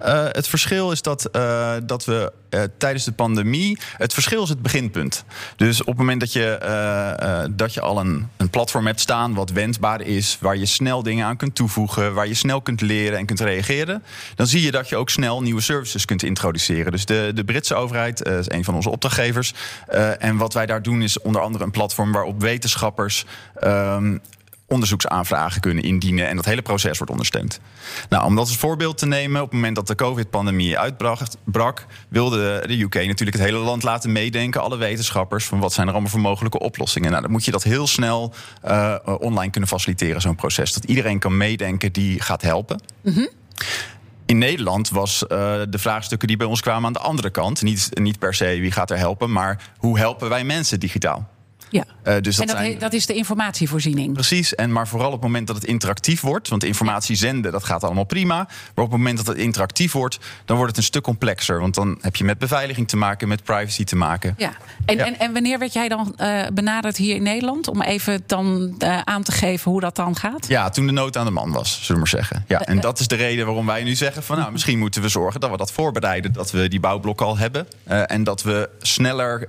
Eh, 0.00 0.24
het 0.28 0.48
verschil 0.48 0.90
is 0.92 1.02
dat, 1.02 1.24
eh, 1.24 1.72
dat 1.84 2.04
we 2.04 2.32
eh, 2.48 2.62
tijdens 2.78 3.04
de 3.04 3.12
pandemie. 3.12 3.78
Het 3.96 4.12
verschil 4.12 4.42
is 4.42 4.48
het 4.48 4.62
beginpunt. 4.62 5.24
Dus 5.56 5.80
op 5.80 5.86
het 5.86 5.96
moment 5.96 6.20
dat 6.20 6.32
je, 6.32 7.48
dat 7.50 7.74
je 7.74 7.80
al 7.80 8.00
een, 8.00 8.28
een 8.36 8.50
platform 8.50 8.86
hebt 8.86 9.00
staan. 9.00 9.34
wat 9.34 9.50
wendbaar 9.50 10.00
is. 10.00 10.38
waar 10.40 10.56
je 10.56 10.66
snel 10.66 11.02
dingen 11.02 11.26
aan 11.26 11.36
kunt 11.36 11.54
toevoegen. 11.54 12.14
waar 12.14 12.26
je 12.26 12.34
snel 12.34 12.60
kunt 12.60 12.80
leren 12.80 13.18
en 13.18 13.26
kunt 13.26 13.40
reageren. 13.40 14.02
dan 14.34 14.46
zie 14.46 14.62
je 14.62 14.70
dat 14.70 14.88
je 14.88 14.96
ook 14.96 15.10
snel 15.10 15.42
nieuwe 15.42 15.60
services 15.60 16.04
kunt 16.04 16.22
introduceren. 16.22 16.92
Dus 16.92 17.04
de, 17.04 17.30
de 17.34 17.44
Britse 17.44 17.74
overheid 17.74 18.26
is 18.26 18.50
een 18.50 18.64
van 18.64 18.74
onze 18.74 18.90
opdrachtgevers. 18.90 19.54
En 20.18 20.36
wat 20.36 20.54
wij 20.54 20.66
daar 20.66 20.82
doen 20.82 21.02
is 21.02 21.20
onder 21.20 21.42
andere 21.42 21.64
een 21.64 21.70
platform 21.70 22.12
waarop 22.12 22.40
wetenschappers. 22.40 23.24
ehm, 23.54 24.16
onderzoeksaanvragen 24.70 25.60
kunnen 25.60 25.84
indienen 25.84 26.28
en 26.28 26.36
dat 26.36 26.44
hele 26.44 26.62
proces 26.62 26.96
wordt 26.96 27.12
ondersteund. 27.12 27.60
Nou, 28.08 28.24
om 28.24 28.36
dat 28.36 28.46
als 28.46 28.56
voorbeeld 28.56 28.98
te 28.98 29.06
nemen, 29.06 29.40
op 29.40 29.46
het 29.46 29.54
moment 29.54 29.76
dat 29.76 29.86
de 29.86 29.94
COVID-pandemie 29.94 30.78
uitbrak, 30.78 31.18
brak, 31.44 31.86
wilde 32.08 32.64
de 32.66 32.80
UK 32.80 32.94
natuurlijk 32.94 33.36
het 33.36 33.46
hele 33.46 33.58
land 33.58 33.82
laten 33.82 34.12
meedenken, 34.12 34.60
alle 34.62 34.76
wetenschappers, 34.76 35.44
van 35.44 35.60
wat 35.60 35.72
zijn 35.72 35.86
er 35.86 35.92
allemaal 35.92 36.10
voor 36.10 36.20
mogelijke 36.20 36.58
oplossingen. 36.58 37.10
Nou, 37.10 37.22
dan 37.22 37.30
moet 37.30 37.44
je 37.44 37.50
dat 37.50 37.62
heel 37.62 37.86
snel 37.86 38.34
eh, 38.62 38.96
online 39.18 39.50
kunnen 39.50 39.68
faciliteren, 39.68 40.20
zo'n 40.20 40.34
proces. 40.34 40.72
Dat 40.72 40.84
iedereen 40.84 41.18
kan 41.18 41.36
meedenken 41.36 41.92
die 41.92 42.20
gaat 42.20 42.42
helpen. 42.42 42.80
In 44.26 44.38
Nederland 44.38 44.90
was 44.90 45.26
eh, 45.26 45.60
de 45.68 45.78
vraagstukken 45.78 46.28
die 46.28 46.36
bij 46.36 46.46
ons 46.46 46.60
kwamen 46.60 46.86
aan 46.86 46.92
de 46.92 46.98
andere 46.98 47.30
kant. 47.30 47.62
Niet, 47.62 47.88
niet 48.00 48.18
per 48.18 48.34
se 48.34 48.44
wie 48.60 48.72
gaat 48.72 48.90
er 48.90 48.98
helpen, 48.98 49.32
maar 49.32 49.72
hoe 49.76 49.98
helpen 49.98 50.28
wij 50.28 50.44
mensen 50.44 50.80
digitaal? 50.80 51.28
Ja. 51.70 51.84
Eh, 52.02 52.20
dus 52.20 52.38
en 52.38 52.46
dat 52.46 52.56
dat, 52.56 52.64
zijn... 52.64 52.78
dat 52.78 52.92
is 52.92 53.06
de 53.06 53.14
informatievoorziening. 53.14 54.12
Precies, 54.12 54.54
en 54.54 54.72
maar 54.72 54.88
vooral 54.88 55.06
op 55.06 55.12
het 55.12 55.22
moment 55.22 55.46
dat 55.46 55.56
het 55.56 55.64
interactief 55.64 56.20
wordt. 56.20 56.48
Want 56.48 56.64
informatie 56.64 57.16
zenden, 57.16 57.52
dat 57.52 57.64
gaat 57.64 57.84
allemaal 57.84 58.04
prima. 58.04 58.36
Maar 58.36 58.84
op 58.84 58.90
het 58.90 58.90
moment 58.90 59.16
dat 59.16 59.26
het 59.26 59.36
interactief 59.36 59.92
wordt, 59.92 60.18
dan 60.44 60.56
wordt 60.56 60.70
het 60.70 60.80
een 60.80 60.86
stuk 60.86 61.02
complexer. 61.02 61.60
Want 61.60 61.74
dan 61.74 61.98
heb 62.00 62.16
je 62.16 62.24
met 62.24 62.38
beveiliging 62.38 62.88
te 62.88 62.96
maken, 62.96 63.28
met 63.28 63.44
privacy 63.44 63.84
te 63.84 63.96
maken. 63.96 64.34
Ja. 64.38 64.52
En, 64.84 64.96
Ja. 64.96 65.04
En, 65.04 65.18
en 65.18 65.32
wanneer 65.32 65.58
werd 65.58 65.72
jij 65.72 65.88
dan 65.88 66.14
eh, 66.16 66.46
benaderd 66.52 66.96
hier 66.96 67.14
in 67.14 67.22
Nederland? 67.22 67.68
Om 67.68 67.82
even 67.82 68.22
dan 68.26 68.74
eh, 68.78 69.00
aan 69.00 69.22
te 69.22 69.32
geven 69.32 69.70
hoe 69.70 69.80
dat 69.80 69.96
dan 69.96 70.16
gaat? 70.16 70.48
Ja, 70.48 70.70
toen 70.70 70.86
de 70.86 70.92
nood 70.92 71.16
aan 71.16 71.24
de 71.24 71.30
man 71.30 71.52
was, 71.52 71.72
zullen 71.72 71.86
we 71.88 71.98
maar 71.98 72.22
zeggen. 72.22 72.44
Ja, 72.48 72.60
en 72.60 72.80
dat 72.80 73.00
is 73.00 73.06
de 73.06 73.14
reden 73.14 73.46
waarom 73.46 73.66
wij 73.66 73.82
nu 73.82 73.94
zeggen 73.94 74.22
van 74.22 74.38
nou, 74.38 74.52
misschien 74.52 74.78
moeten 74.78 75.02
we 75.02 75.08
zorgen 75.08 75.40
dat 75.40 75.50
we 75.50 75.56
dat 75.56 75.72
voorbereiden. 75.72 76.32
Dat 76.32 76.50
we 76.50 76.68
die 76.68 76.80
bouwblokken 76.80 77.26
al 77.26 77.38
hebben. 77.38 77.66
en 77.84 78.24
dat 78.24 78.42
we 78.42 78.68
sneller. 78.78 79.48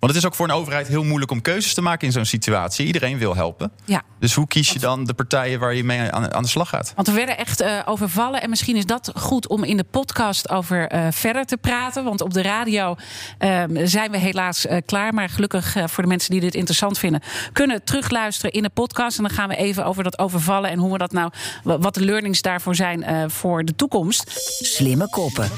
Want 0.00 0.12
het 0.12 0.22
is 0.22 0.26
ook 0.26 0.34
voor 0.34 0.48
een 0.48 0.54
overheid 0.54 0.86
heel 0.88 1.04
moeilijk 1.04 1.30
om 1.30 1.40
keuzes 1.42 1.74
te 1.74 1.82
maken 1.82 2.06
in 2.06 2.12
zo'n 2.12 2.24
situatie. 2.24 2.86
Iedereen 2.86 3.18
wil 3.18 3.34
helpen. 3.36 3.72
Ja. 3.84 4.02
Dus 4.20 4.34
hoe 4.34 4.46
kies 4.46 4.70
je 4.70 4.78
dan 4.78 5.04
de 5.04 5.14
partijen 5.14 5.60
waar 5.60 5.74
je 5.74 5.84
mee 5.84 6.00
aan, 6.10 6.34
aan 6.34 6.42
de 6.42 6.48
slag 6.48 6.68
gaat? 6.68 6.92
Want 6.94 7.08
we 7.08 7.14
werden 7.14 7.38
echt 7.38 7.60
eh, 7.60 7.78
overvallen. 7.84 8.42
En 8.42 8.50
misschien 8.50 8.76
is 8.76 8.86
dat 8.86 9.10
goed 9.14 9.48
om 9.48 9.64
in 9.64 9.76
de 9.76 9.84
podcast 9.84 10.48
over 10.50 10.88
eh, 10.88 11.06
verder 11.10 11.44
te 11.44 11.56
praten. 11.56 12.04
Want 12.04 12.20
op 12.20 12.32
de 12.32 12.42
radio 12.42 12.96
ehm, 13.38 13.86
zijn 13.86 14.10
we 14.10 14.18
helaas 14.18 14.66
eh, 14.66 14.76
klaar. 14.86 15.14
Maar 15.14 15.28
gelukkig 15.28 15.76
eh, 15.76 15.84
voor 15.86 16.02
de 16.02 16.08
mensen 16.08 16.30
die 16.30 16.40
dit 16.40 16.54
interessant 16.54 16.98
vinden, 16.98 17.22
kunnen 17.52 17.84
terugluisteren 17.84 18.50
in 18.52 18.62
de 18.62 18.70
podcast. 18.70 19.16
En 19.18 19.24
dan 19.24 19.32
gaan 19.32 19.48
we 19.48 19.56
even 19.56 19.84
over 19.84 20.02
dat 20.04 20.18
overvallen 20.18 20.70
en 20.70 20.78
hoe 20.78 20.92
we 20.92 20.98
dat 20.98 21.12
nou, 21.12 21.30
wa- 21.62 21.78
wat 21.78 21.94
de 21.94 22.04
learnings 22.04 22.42
daarvoor 22.42 22.74
zijn 22.74 23.02
eh, 23.02 23.24
voor 23.28 23.64
de 23.64 23.74
toekomst. 23.76 24.24
Slimme 24.64 25.08
koppen. 25.08 25.50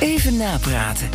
Even 0.00 0.36
napraten. 0.36 1.08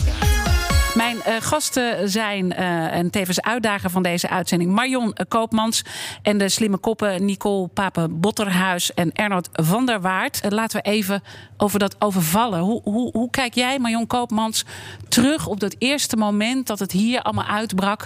Mijn 0.99 1.21
eh, 1.21 1.35
gasten 1.39 2.09
zijn 2.09 2.53
eh, 2.53 2.95
en 2.95 3.09
tevens 3.09 3.41
uitdager 3.41 3.89
van 3.89 4.03
deze 4.03 4.29
uitzending 4.29 4.71
Marion 4.71 5.13
eh, 5.13 5.25
Koopmans 5.27 5.83
en 6.21 6.37
de 6.37 6.49
slimme 6.49 6.77
koppen 6.77 7.25
Nicole 7.25 7.67
Papen-Botterhuis 7.67 8.93
en 8.93 9.11
Ernst 9.13 9.49
van 9.51 9.85
der 9.85 10.01
Waard. 10.01 10.41
Laten 10.49 10.81
we 10.81 10.89
even 10.89 11.23
over 11.57 11.79
dat 11.79 11.95
overvallen. 11.99 12.59
Hoe, 12.59 12.81
hoe, 12.83 13.11
hoe 13.11 13.29
kijk 13.29 13.53
jij, 13.53 13.79
Marion 13.79 14.07
Koopmans, 14.07 14.65
terug 15.07 15.47
op 15.47 15.59
dat 15.59 15.75
eerste 15.77 16.15
moment 16.15 16.67
dat 16.67 16.79
het 16.79 16.91
hier 16.91 17.21
allemaal 17.21 17.47
uitbrak? 17.47 18.05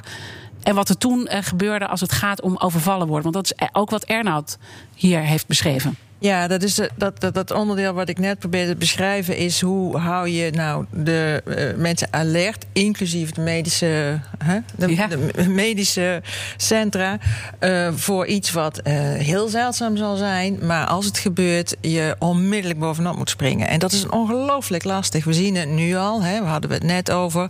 En 0.63 0.75
wat 0.75 0.89
er 0.89 0.97
toen 0.97 1.27
gebeurde 1.29 1.87
als 1.87 2.01
het 2.01 2.11
gaat 2.11 2.41
om 2.41 2.57
overvallen 2.57 3.07
worden? 3.07 3.31
Want 3.31 3.47
dat 3.47 3.57
is 3.59 3.67
ook 3.71 3.89
wat 3.89 4.03
Ernst 4.03 4.57
hier 4.95 5.19
heeft 5.19 5.47
beschreven. 5.47 5.97
Ja, 6.23 6.47
dat, 6.47 6.63
is 6.63 6.75
de- 6.75 6.89
dat, 6.95 7.19
dat, 7.21 7.33
dat 7.33 7.51
onderdeel 7.51 7.93
wat 7.93 8.09
ik 8.09 8.19
net 8.19 8.39
probeerde 8.39 8.71
te 8.71 8.77
beschrijven 8.77 9.37
is 9.37 9.61
hoe 9.61 9.97
hou 9.97 10.29
je 10.29 10.51
nou 10.51 10.85
de 10.89 11.41
eh, 11.45 11.77
mensen 11.81 12.07
alert, 12.11 12.65
inclusief 12.73 13.31
de 13.31 13.41
medische, 13.41 14.19
hè, 14.43 14.57
de, 14.75 14.95
Ja. 14.95 15.07
de 15.07 15.49
medische 15.49 16.21
centra, 16.57 17.17
eh, 17.59 17.89
voor 17.93 18.25
iets 18.27 18.51
wat 18.51 18.77
eh, 18.77 18.93
heel 19.13 19.47
zeldzaam 19.47 19.97
zal 19.97 20.15
zijn, 20.15 20.57
maar 20.61 20.85
als 20.87 21.05
het 21.05 21.17
gebeurt, 21.17 21.75
je 21.81 22.15
onmiddellijk 22.19 22.79
bovenop 22.79 23.17
moet 23.17 23.29
springen. 23.29 23.67
En 23.67 23.79
dat 23.79 23.91
is 23.91 24.07
ongelooflijk 24.09 24.83
lastig. 24.83 25.23
We 25.25 25.33
zien 25.33 25.55
het 25.55 25.69
nu 25.69 25.95
al, 25.95 26.23
hè, 26.23 26.39
we 26.39 26.47
hadden 26.47 26.71
het 26.71 26.83
net 26.83 27.11
over. 27.11 27.49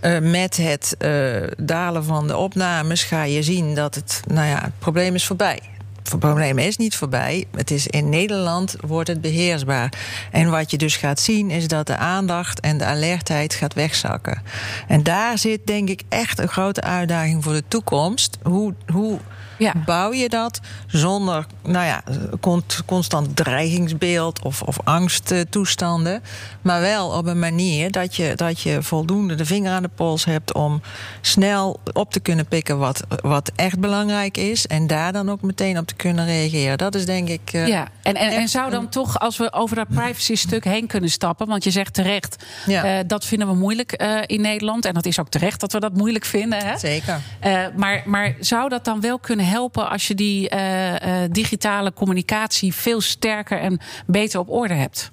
eh, 0.00 0.18
met 0.18 0.56
het 0.56 0.94
eh, 0.98 1.10
dalen 1.58 2.04
van 2.04 2.26
de 2.26 2.36
opnames 2.36 3.02
ga 3.04 3.22
je 3.22 3.42
zien 3.42 3.74
dat 3.74 3.94
het, 3.94 4.20
nou 4.26 4.46
ja, 4.48 4.60
het 4.62 4.78
probleem 4.78 5.14
is 5.14 5.26
voorbij. 5.26 5.58
Het 6.10 6.18
probleem 6.18 6.58
is 6.58 6.76
niet 6.76 6.96
voorbij. 6.96 7.46
Het 7.56 7.70
is 7.70 7.86
in 7.86 8.08
Nederland 8.08 8.76
wordt 8.80 9.08
het 9.08 9.20
beheersbaar. 9.20 9.92
En 10.30 10.50
wat 10.50 10.70
je 10.70 10.78
dus 10.78 10.96
gaat 10.96 11.20
zien 11.20 11.50
is 11.50 11.68
dat 11.68 11.86
de 11.86 11.96
aandacht 11.96 12.60
en 12.60 12.78
de 12.78 12.84
alertheid 12.84 13.54
gaat 13.54 13.74
wegzakken. 13.74 14.42
En 14.88 15.02
daar 15.02 15.38
zit 15.38 15.66
denk 15.66 15.88
ik 15.88 16.02
echt 16.08 16.38
een 16.38 16.48
grote 16.48 16.80
uitdaging 16.80 17.44
voor 17.44 17.52
de 17.52 17.64
toekomst. 17.68 18.38
Hoe, 18.42 18.74
hoe 18.92 19.18
Ja. 19.58 19.72
bouw 19.84 20.12
je 20.12 20.28
dat 20.28 20.60
zonder 20.86 21.46
nou 21.62 21.86
ja, 21.86 22.02
constant 22.86 23.36
dreigingsbeeld 23.36 24.42
of, 24.42 24.62
of 24.62 24.76
angsttoestanden. 24.84 26.22
Maar 26.62 26.80
wel 26.80 27.08
op 27.08 27.26
een 27.26 27.38
manier 27.38 27.90
dat 27.90 28.16
je, 28.16 28.32
dat 28.36 28.60
je 28.60 28.82
voldoende 28.82 29.34
de 29.34 29.44
vinger 29.44 29.72
aan 29.72 29.82
de 29.82 29.90
pols 29.94 30.24
hebt 30.24 30.52
om 30.54 30.80
snel 31.20 31.80
op 31.92 32.12
te 32.12 32.20
kunnen 32.20 32.46
pikken 32.46 32.78
wat, 32.78 33.02
wat 33.22 33.50
echt 33.56 33.78
belangrijk 33.78 34.36
is. 34.36 34.66
En 34.66 34.86
daar 34.86 35.12
dan 35.12 35.30
ook 35.30 35.42
meteen 35.42 35.78
op 35.78 35.86
te 35.86 35.94
kunnen 35.94 36.24
reageren. 36.26 36.78
Dat 36.78 36.94
is 36.94 37.06
denk 37.06 37.28
ik. 37.28 37.50
eh, 37.52 37.66
Ja, 37.66 37.88
en, 38.02 38.14
en, 38.14 38.30
en 38.30 38.48
zou 38.48 38.70
dan 38.70 38.82
een- 38.82 38.88
toch, 38.88 39.18
als 39.18 39.36
we 39.36 39.52
over 39.52 39.76
dat 39.76 39.88
privacy-stuk 39.88 40.64
heen 40.64 40.86
kunnen 40.86 41.10
stappen, 41.10 41.46
want 41.46 41.64
je 41.64 41.70
zegt 41.70 41.94
terecht, 41.94 42.44
Ja. 42.66 42.84
eh, 42.98 43.04
dat 43.06 43.24
vinden 43.24 43.48
we 43.48 43.54
moeilijk 43.54 43.92
eh, 43.92 44.18
in 44.26 44.40
Nederland. 44.40 44.84
En 44.84 44.94
dat 44.94 45.06
is 45.06 45.20
ook 45.20 45.28
terecht 45.28 45.60
dat 45.60 45.72
we 45.72 45.80
dat 45.80 45.92
moeilijk 45.96 46.24
vinden. 46.24 46.66
Hè? 46.66 46.78
Zeker. 46.78 47.20
Maar, 47.76 48.02
maar 48.06 48.34
zou 48.40 48.68
dat 48.68 48.84
dan 48.84 49.00
wel 49.00 49.18
kunnen 49.18 49.45
helpen 49.46 49.88
als 49.88 50.08
je 50.08 50.14
die 50.14 50.48
eh, 50.48 51.22
eh, 51.24 51.30
digitale 51.32 51.92
communicatie 51.92 52.74
veel 52.74 53.00
sterker 53.00 53.60
en 53.60 53.80
beter 54.06 54.40
op 54.40 54.50
orde 54.50 54.74
hebt? 54.74 55.10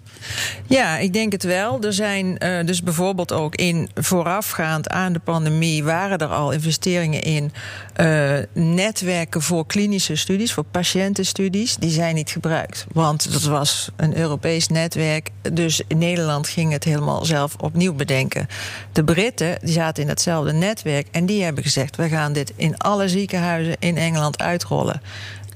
Ja, 0.67 0.97
ik 0.97 1.13
denk 1.13 1.31
het 1.31 1.43
wel. 1.43 1.81
Er 1.81 1.93
zijn 1.93 2.37
eh, 2.37 2.65
dus 2.65 2.83
bijvoorbeeld 2.83 3.31
ook 3.31 3.55
in 3.55 3.89
voorafgaand 3.95 4.89
aan 4.89 5.13
de 5.13 5.19
pandemie 5.19 5.83
waren 5.83 6.17
er 6.17 6.27
al 6.27 6.51
investeringen 6.51 7.21
in 7.21 7.51
eh, 7.93 8.33
netwerken 8.53 9.41
voor 9.41 9.65
klinische 9.65 10.15
studies, 10.15 10.53
voor 10.53 10.63
patiëntenstudies. 10.63 11.75
Die 11.75 11.89
zijn 11.89 12.15
niet 12.15 12.29
gebruikt, 12.29 12.85
want 12.91 13.31
dat 13.31 13.43
was 13.43 13.89
een 13.95 14.17
Europees 14.17 14.67
netwerk. 14.67 15.29
Dus 15.51 15.81
in 15.87 15.97
Nederland 15.97 16.47
ging 16.47 16.71
het 16.71 16.83
helemaal 16.83 17.25
zelf 17.25 17.55
opnieuw 17.59 17.93
bedenken. 17.93 18.47
De 18.91 19.03
Britten 19.03 19.57
die 19.61 19.73
zaten 19.73 20.03
in 20.03 20.09
hetzelfde 20.09 20.53
netwerk 20.53 21.07
en 21.11 21.25
die 21.25 21.43
hebben 21.43 21.63
gezegd: 21.63 21.95
we 21.95 22.09
gaan 22.09 22.33
dit 22.33 22.53
in 22.55 22.77
alle 22.77 23.09
ziekenhuizen 23.09 23.75
in 23.79 23.97
Engeland 23.97 24.41
uitrollen. 24.41 25.01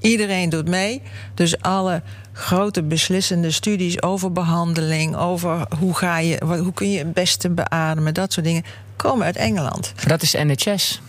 Iedereen 0.01 0.49
doet 0.49 0.67
mee. 0.67 1.01
Dus 1.33 1.61
alle 1.61 2.01
grote 2.37 2.83
beslissende 2.83 3.51
studies 3.51 4.01
over 4.01 4.31
behandeling, 4.31 5.15
over 5.15 5.65
hoe, 5.79 5.95
ga 5.95 6.17
je, 6.19 6.41
hoe 6.45 6.73
kun 6.73 6.91
je 6.91 6.97
het 6.97 7.13
beste 7.13 7.49
beademen, 7.49 8.13
dat 8.13 8.33
soort 8.33 8.45
dingen, 8.45 8.63
komen 8.95 9.25
uit 9.25 9.35
Engeland. 9.35 9.93
Dat 10.07 10.21
is 10.21 10.33
NHS. 10.33 11.01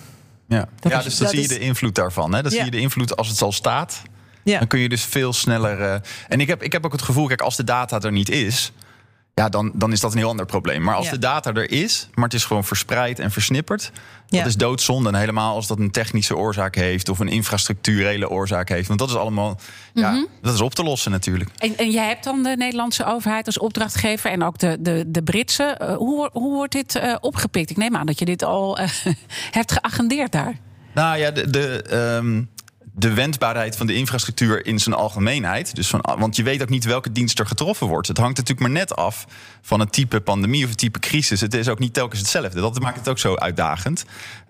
Ja, 0.49 0.69
Dat 0.81 0.93
ja 0.93 0.99
is- 0.99 1.05
dus 1.05 1.17
dan 1.17 1.23
dat 1.27 1.31
zie 1.31 1.39
je 1.39 1.49
is- 1.49 1.59
de 1.59 1.59
invloed 1.59 1.95
daarvan. 1.95 2.35
Hè? 2.35 2.43
Dan 2.43 2.51
Ja. 2.53 2.57
zie 2.57 2.65
je 2.65 2.71
de 2.71 2.81
invloed 2.81 3.17
als 3.17 3.29
het 3.29 3.43
al 3.43 3.53
staat. 3.53 4.03
Ja. 4.45 4.59
Dan 4.59 4.67
kun 4.69 4.79
je 4.81 4.89
dus 4.89 5.05
veel 5.05 5.33
sneller. 5.33 5.81
eh, 5.81 6.01
en 6.29 6.41
ik 6.41 6.47
heb, 6.49 6.63
ik 6.63 6.73
heb 6.73 6.85
ook 6.85 6.93
het 6.93 7.03
gevoel, 7.03 7.27
kijk, 7.27 7.41
als 7.41 7.57
de 7.57 7.65
data 7.65 8.01
er 8.01 8.13
niet 8.13 8.31
is. 8.31 8.73
Ja, 9.39 9.49
dan, 9.49 9.71
dan 9.75 9.93
is 9.93 10.01
dat 10.01 10.13
een 10.13 10.19
heel 10.19 10.29
ander 10.29 10.47
probleem. 10.47 10.83
Maar 10.83 10.95
als 10.95 11.05
Ja. 11.07 11.11
de 11.13 11.19
data 11.19 11.53
er 11.53 11.71
is, 11.71 12.09
maar 12.15 12.25
het 12.25 12.35
is 12.35 12.45
gewoon 12.45 12.65
verspreid 12.65 13.19
en 13.19 13.31
versnipperd. 13.31 13.93
Ja. 14.27 14.39
Dat 14.39 14.47
is 14.47 14.57
doodzonde. 14.57 15.09
En 15.09 15.15
helemaal 15.15 15.55
als 15.55 15.67
dat 15.67 15.79
een 15.79 15.91
technische 15.91 16.37
oorzaak 16.37 16.75
heeft 16.75 17.09
of 17.09 17.19
een 17.19 17.29
infrastructurele 17.29 18.29
oorzaak 18.29 18.69
heeft. 18.69 18.89
Want 18.89 19.01
dat 19.01 19.09
is 19.09 19.15
allemaal. 19.15 19.61
Ja, 19.95 20.27
dat 20.43 20.55
is 20.55 20.61
op 20.61 20.75
te 20.75 20.83
lossen 20.83 21.11
natuurlijk. 21.11 21.51
En, 21.59 21.77
en 21.77 21.91
jij 21.91 22.07
hebt 22.07 22.25
dan 22.25 22.43
de 22.43 22.55
Nederlandse 22.57 23.05
overheid 23.05 23.47
als 23.47 23.59
opdrachtgever 23.59 24.31
en 24.31 24.43
ook 24.43 24.59
de, 24.59 24.77
de, 24.81 25.05
de 25.07 25.23
Britse. 25.23 25.65
Eh, 25.65 25.97
hoe, 25.97 26.31
hoe 26.33 26.55
wordt 26.55 26.73
dit 26.73 26.95
eh, 26.95 27.15
opgepikt? 27.21 27.71
Ik 27.71 27.77
neem 27.77 27.97
aan 27.97 28.07
dat 28.07 28.19
je 28.19 28.25
dit 28.25 28.43
al 28.45 28.79
eh, 28.79 28.89
hebt 29.59 29.73
geagendeerd 29.73 30.33
daar. 30.33 30.59
Nou 30.95 31.19
ja, 31.19 31.31
de, 31.31 31.51
de, 31.51 31.83
ehm, 31.83 32.43
de 32.99 33.13
wendbaarheid 33.15 33.77
van 33.77 33.87
de 33.87 33.95
infrastructuur 33.95 34.67
in 34.67 34.79
zijn 34.79 34.95
algemeenheid. 34.95 35.75
Dus 35.75 35.89
van, 35.89 36.05
want 36.19 36.37
je 36.37 36.43
weet 36.43 36.63
ook 36.63 36.69
niet 36.69 36.85
welke 36.85 37.13
dienst 37.13 37.39
er 37.39 37.47
getroffen 37.47 37.87
wordt. 37.87 38.09
Het 38.09 38.19
hangt 38.19 38.37
natuurlijk 38.37 38.67
maar 38.69 38.79
net 38.79 38.97
af 38.97 39.27
van 39.63 39.81
het 39.81 39.93
type 39.93 40.21
pandemie 40.21 40.63
of 40.65 40.69
het 40.69 40.79
type 40.79 40.99
crisis. 40.99 41.41
Het 41.41 41.55
is 41.55 41.69
ook 41.69 41.79
niet 41.79 41.95
telkens 41.95 42.21
hetzelfde. 42.21 42.61
Dat 42.61 42.81
maakt 42.81 42.99
het 42.99 43.09
ook 43.09 43.19
zo 43.19 43.35
uitdagend. 43.37 44.05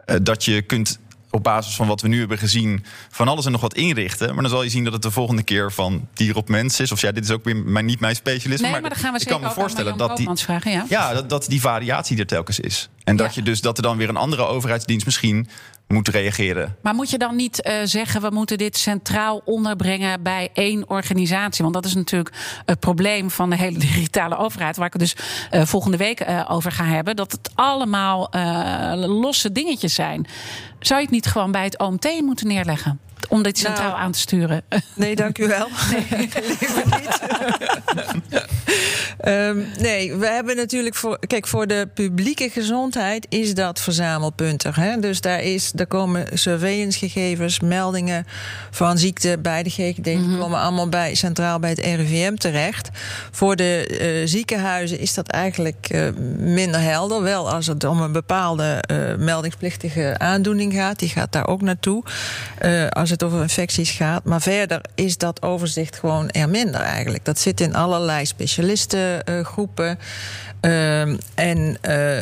eh, 0.05 0.17
dat 0.23 0.45
je 0.45 0.63
kunt 0.63 0.99
op 1.31 1.43
basis 1.43 1.75
van 1.75 1.87
wat 1.87 2.01
we 2.01 2.09
nu 2.09 2.19
hebben 2.19 2.39
gezien 2.39 2.85
van 3.11 3.29
alles 3.29 3.45
en 3.47 3.53
nog 3.53 3.61
wat 3.61 3.75
inrichten. 3.75 4.33
Maar 4.35 4.43
dan 4.43 4.51
zal 4.51 4.63
je 4.63 4.71
zien 4.71 4.85
dat 4.85 4.93
het 4.93 5.03
de 5.03 5.11
volgende 5.11 5.43
keer 5.43 5.73
van 5.73 6.09
dier 6.15 6.37
op 6.37 6.49
mens 6.49 6.81
is. 6.81 6.93
Of 6.93 7.01
ja, 7.01 7.13
dit 7.13 7.25
is 7.25 7.31
ook 7.31 7.45
weer 7.45 7.57
mijn, 7.57 7.85
niet 7.85 8.01
mijn 8.01 8.17
specialisme. 8.17 8.69
Nee, 8.71 8.81
maar, 8.81 8.91
dan 8.91 8.99
gaan 8.99 9.13
we 9.13 9.21
ik 9.21 9.27
kan 9.27 9.41
me 9.41 9.51
voorstellen 9.51 9.97
dat 9.97 10.17
die, 10.17 10.29
vragen. 10.35 10.71
Ja. 10.73 10.85
ja, 10.89 11.15
dat, 11.15 11.29
dat 11.31 11.47
die 11.49 11.61
variatie 11.61 12.19
er 12.19 12.27
telkens 12.27 12.61
is. 12.61 12.89
En 13.05 13.17
dat, 13.17 13.27
Ja. 13.27 13.33
je 13.35 13.43
dus, 13.43 13.61
dat 13.61 13.77
er 13.77 13.83
dan 13.83 13.97
weer 13.97 14.09
een 14.09 14.17
andere 14.17 14.47
overheidsdienst 14.47 15.05
misschien 15.07 15.49
moet 15.89 16.09
reageren. 16.09 16.77
Maar 16.83 16.95
moet 16.95 17.11
je 17.11 17.19
dan 17.19 17.37
niet 17.37 17.63
eh, 17.63 17.75
zeggen, 17.85 18.21
we 18.21 18.31
moeten 18.31 18.59
dit 18.59 18.77
centraal 18.77 19.43
onderbrengen 19.45 20.23
bij 20.23 20.49
één 20.53 20.89
organisatie? 20.89 21.63
Want 21.63 21.75
dat 21.75 21.85
is 21.85 21.95
natuurlijk 21.95 22.35
het 22.65 22.81
probleem 22.81 23.31
van 23.31 23.51
de 23.51 23.57
hele 23.57 23.79
digitale 23.89 24.37
overheid, 24.37 24.77
waar 24.77 24.87
ik 24.87 24.93
het 24.93 25.03
dus 25.03 25.17
eh, 25.51 25.65
volgende 25.65 25.97
week 25.97 26.21
eh, 26.21 26.45
over 26.49 26.73
ga 26.73 26.85
hebben. 26.85 27.17
Dat 27.17 27.33
het 27.33 27.51
allemaal 27.55 28.29
losse 29.07 29.53
dingetjes 29.53 29.95
zijn. 29.95 30.27
Zou 30.79 30.99
je 30.99 31.05
het 31.05 31.15
niet 31.15 31.27
gewoon 31.27 31.53
bij 31.53 31.65
het 31.65 31.79
OMT 31.79 32.21
moeten 32.21 32.47
neerleggen? 32.47 33.01
Om 33.29 33.43
dit 33.43 33.59
centraal 33.59 33.89
Nou, 33.89 34.01
aan 34.01 34.13
te 34.13 34.19
sturen. 34.19 34.63
Nee, 34.95 35.17
dank 35.17 35.39
u 35.39 35.47
wel. 35.47 35.69
Nee, 35.91 36.29
liever 36.59 36.85
niet. 37.01 37.21
Ehm, 39.19 39.59
nee, 39.79 40.15
we 40.15 40.27
hebben 40.27 40.57
natuurlijk 40.57 40.95
voor. 40.95 41.19
Kijk, 41.27 41.47
voor 41.47 41.67
de 41.67 41.89
publieke 41.95 42.51
gezondheid 42.51 43.27
is 43.29 43.55
dat 43.55 43.81
verzamelpuntig. 43.81 44.77
Hè? 44.77 45.01
Dus 45.01 45.21
daar, 45.21 45.43
is, 45.43 45.73
daar 45.73 45.87
komen 45.87 46.27
surveillancegegevens, 46.39 47.61
meldingen 47.61 48.27
van 48.71 48.99
ziekte 48.99 49.39
bij 49.43 49.63
de 49.63 49.71
GGD. 49.71 50.05
Die 50.05 50.39
komen 50.39 50.61
allemaal 50.61 50.89
bij, 50.89 51.15
centraal 51.15 51.59
bij 51.59 51.71
het 51.71 51.79
RIVM 51.79 52.35
terecht. 52.35 52.89
Voor 53.31 53.57
de 53.57 53.87
eh, 53.87 54.29
ziekenhuizen 54.29 54.99
is 54.99 55.15
dat 55.15 55.29
eigenlijk 55.29 55.87
eh, 55.89 56.09
minder 56.39 56.81
helder. 56.81 57.23
Wel 57.23 57.51
als 57.51 57.67
het 57.67 57.85
om 57.85 58.01
een 58.01 58.13
bepaalde 58.13 58.83
eh, 58.87 59.15
meldingsplichtige 59.15 60.15
aandoening 60.19 60.73
gaat. 60.73 60.99
Die 60.99 61.09
gaat 61.09 61.33
daar 61.33 61.47
ook 61.47 61.63
naartoe. 61.63 62.03
Eh, 62.59 62.89
als 63.11 63.21
het 63.21 63.29
over 63.29 63.43
infecties 63.43 63.91
gaat. 63.91 64.25
Maar 64.25 64.41
verder 64.41 64.81
is 64.95 65.17
dat 65.17 65.43
overzicht 65.43 65.99
gewoon 65.99 66.29
er 66.31 66.49
minder 66.49 66.81
eigenlijk. 66.81 67.25
Dat 67.25 67.39
zit 67.39 67.61
in 67.61 67.75
allerlei 67.75 68.27
specialistengroepen. 68.27 69.99
Ehm, 70.61 71.17
en 71.35 71.79
eh, 71.81 72.19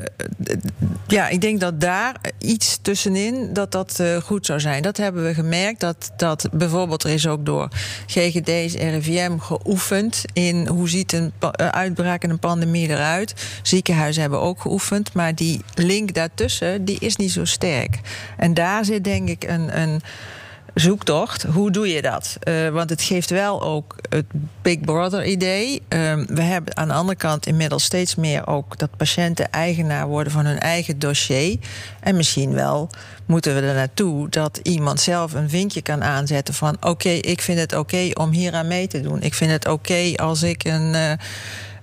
ja, 1.07 1.29
ik 1.29 1.41
denk 1.41 1.61
dat 1.61 1.81
daar 1.81 2.15
iets 2.39 2.79
tussenin 2.83 3.53
dat 3.53 3.73
dat 3.73 4.01
eh, 4.01 4.17
goed 4.17 4.47
zou 4.47 4.61
zijn. 4.61 4.83
Dat 4.83 4.97
hebben 4.97 5.25
we 5.25 5.35
gemerkt. 5.35 5.81
Dat, 5.81 6.13
dat 6.17 6.49
bijvoorbeeld 6.53 7.05
er 7.05 7.11
is 7.11 7.27
ook 7.27 7.47
door 7.47 7.69
GGD's, 8.07 8.75
RIVM 8.75 9.39
geoefend 9.39 10.25
in 10.33 10.67
hoe 10.67 10.89
ziet 10.89 11.13
een 11.13 11.33
eh, 11.41 11.69
uitbraak 11.69 12.23
en 12.23 12.31
een 12.31 12.39
pandemie 12.39 12.89
eruit. 12.89 13.35
Ziekenhuizen 13.63 14.23
hebben 14.23 14.41
ook 14.41 14.61
geoefend, 14.61 15.13
maar 15.13 15.35
die 15.35 15.61
link 15.75 16.15
daartussen 16.15 16.85
die 16.85 16.99
is 17.01 17.17
niet 17.17 17.33
zo 17.33 17.45
sterk. 17.45 18.01
En 18.37 18.55
daar 18.55 18.85
zit 18.85 19.05
denk 19.05 19.29
ik 19.29 19.45
een, 19.45 19.81
een 19.81 20.01
zoektocht. 20.81 21.43
Hoe 21.43 21.71
doe 21.71 21.89
je 21.89 22.03
dat? 22.03 22.37
Eh, 22.41 22.69
want 22.69 22.91
het 22.91 23.03
geeft 23.03 23.31
wel 23.31 23.63
ook 23.63 23.97
het 24.09 24.25
Big 24.63 24.81
Brother 24.81 25.25
idee. 25.25 25.83
Ehm, 25.89 26.25
we 26.29 26.43
hebben 26.43 26.77
aan 26.77 26.89
de 26.89 26.95
andere 26.95 27.19
kant 27.19 27.47
inmiddels 27.47 27.85
steeds 27.85 28.15
meer 28.15 28.47
ook 28.47 28.79
dat 28.79 28.97
patiënten 28.97 29.51
eigenaar 29.51 30.07
worden 30.07 30.33
van 30.33 30.45
hun 30.47 30.59
eigen 30.59 30.99
dossier. 30.99 31.59
En 32.01 32.17
misschien 32.17 32.53
wel 32.53 32.91
moeten 33.27 33.55
we 33.55 33.61
er 33.61 33.75
naartoe 33.75 34.29
dat 34.29 34.61
iemand 34.63 35.01
zelf 35.01 35.33
een 35.33 35.51
vinkje 35.51 35.83
kan 35.83 36.05
aanzetten 36.05 36.55
van 36.55 36.77
oké, 36.81 37.09
ik 37.09 37.41
vind 37.41 37.59
het 37.59 37.75
oké 37.77 38.11
om 38.15 38.31
hier 38.31 38.53
aan 38.55 38.69
mee 38.69 38.87
te 38.87 39.01
doen. 39.01 39.23
Ik 39.23 39.35
vind 39.35 39.51
het 39.51 39.69
oké 39.69 40.13
als 40.17 40.43
ik 40.43 40.65
een. 40.65 40.95
eh, 40.95 41.13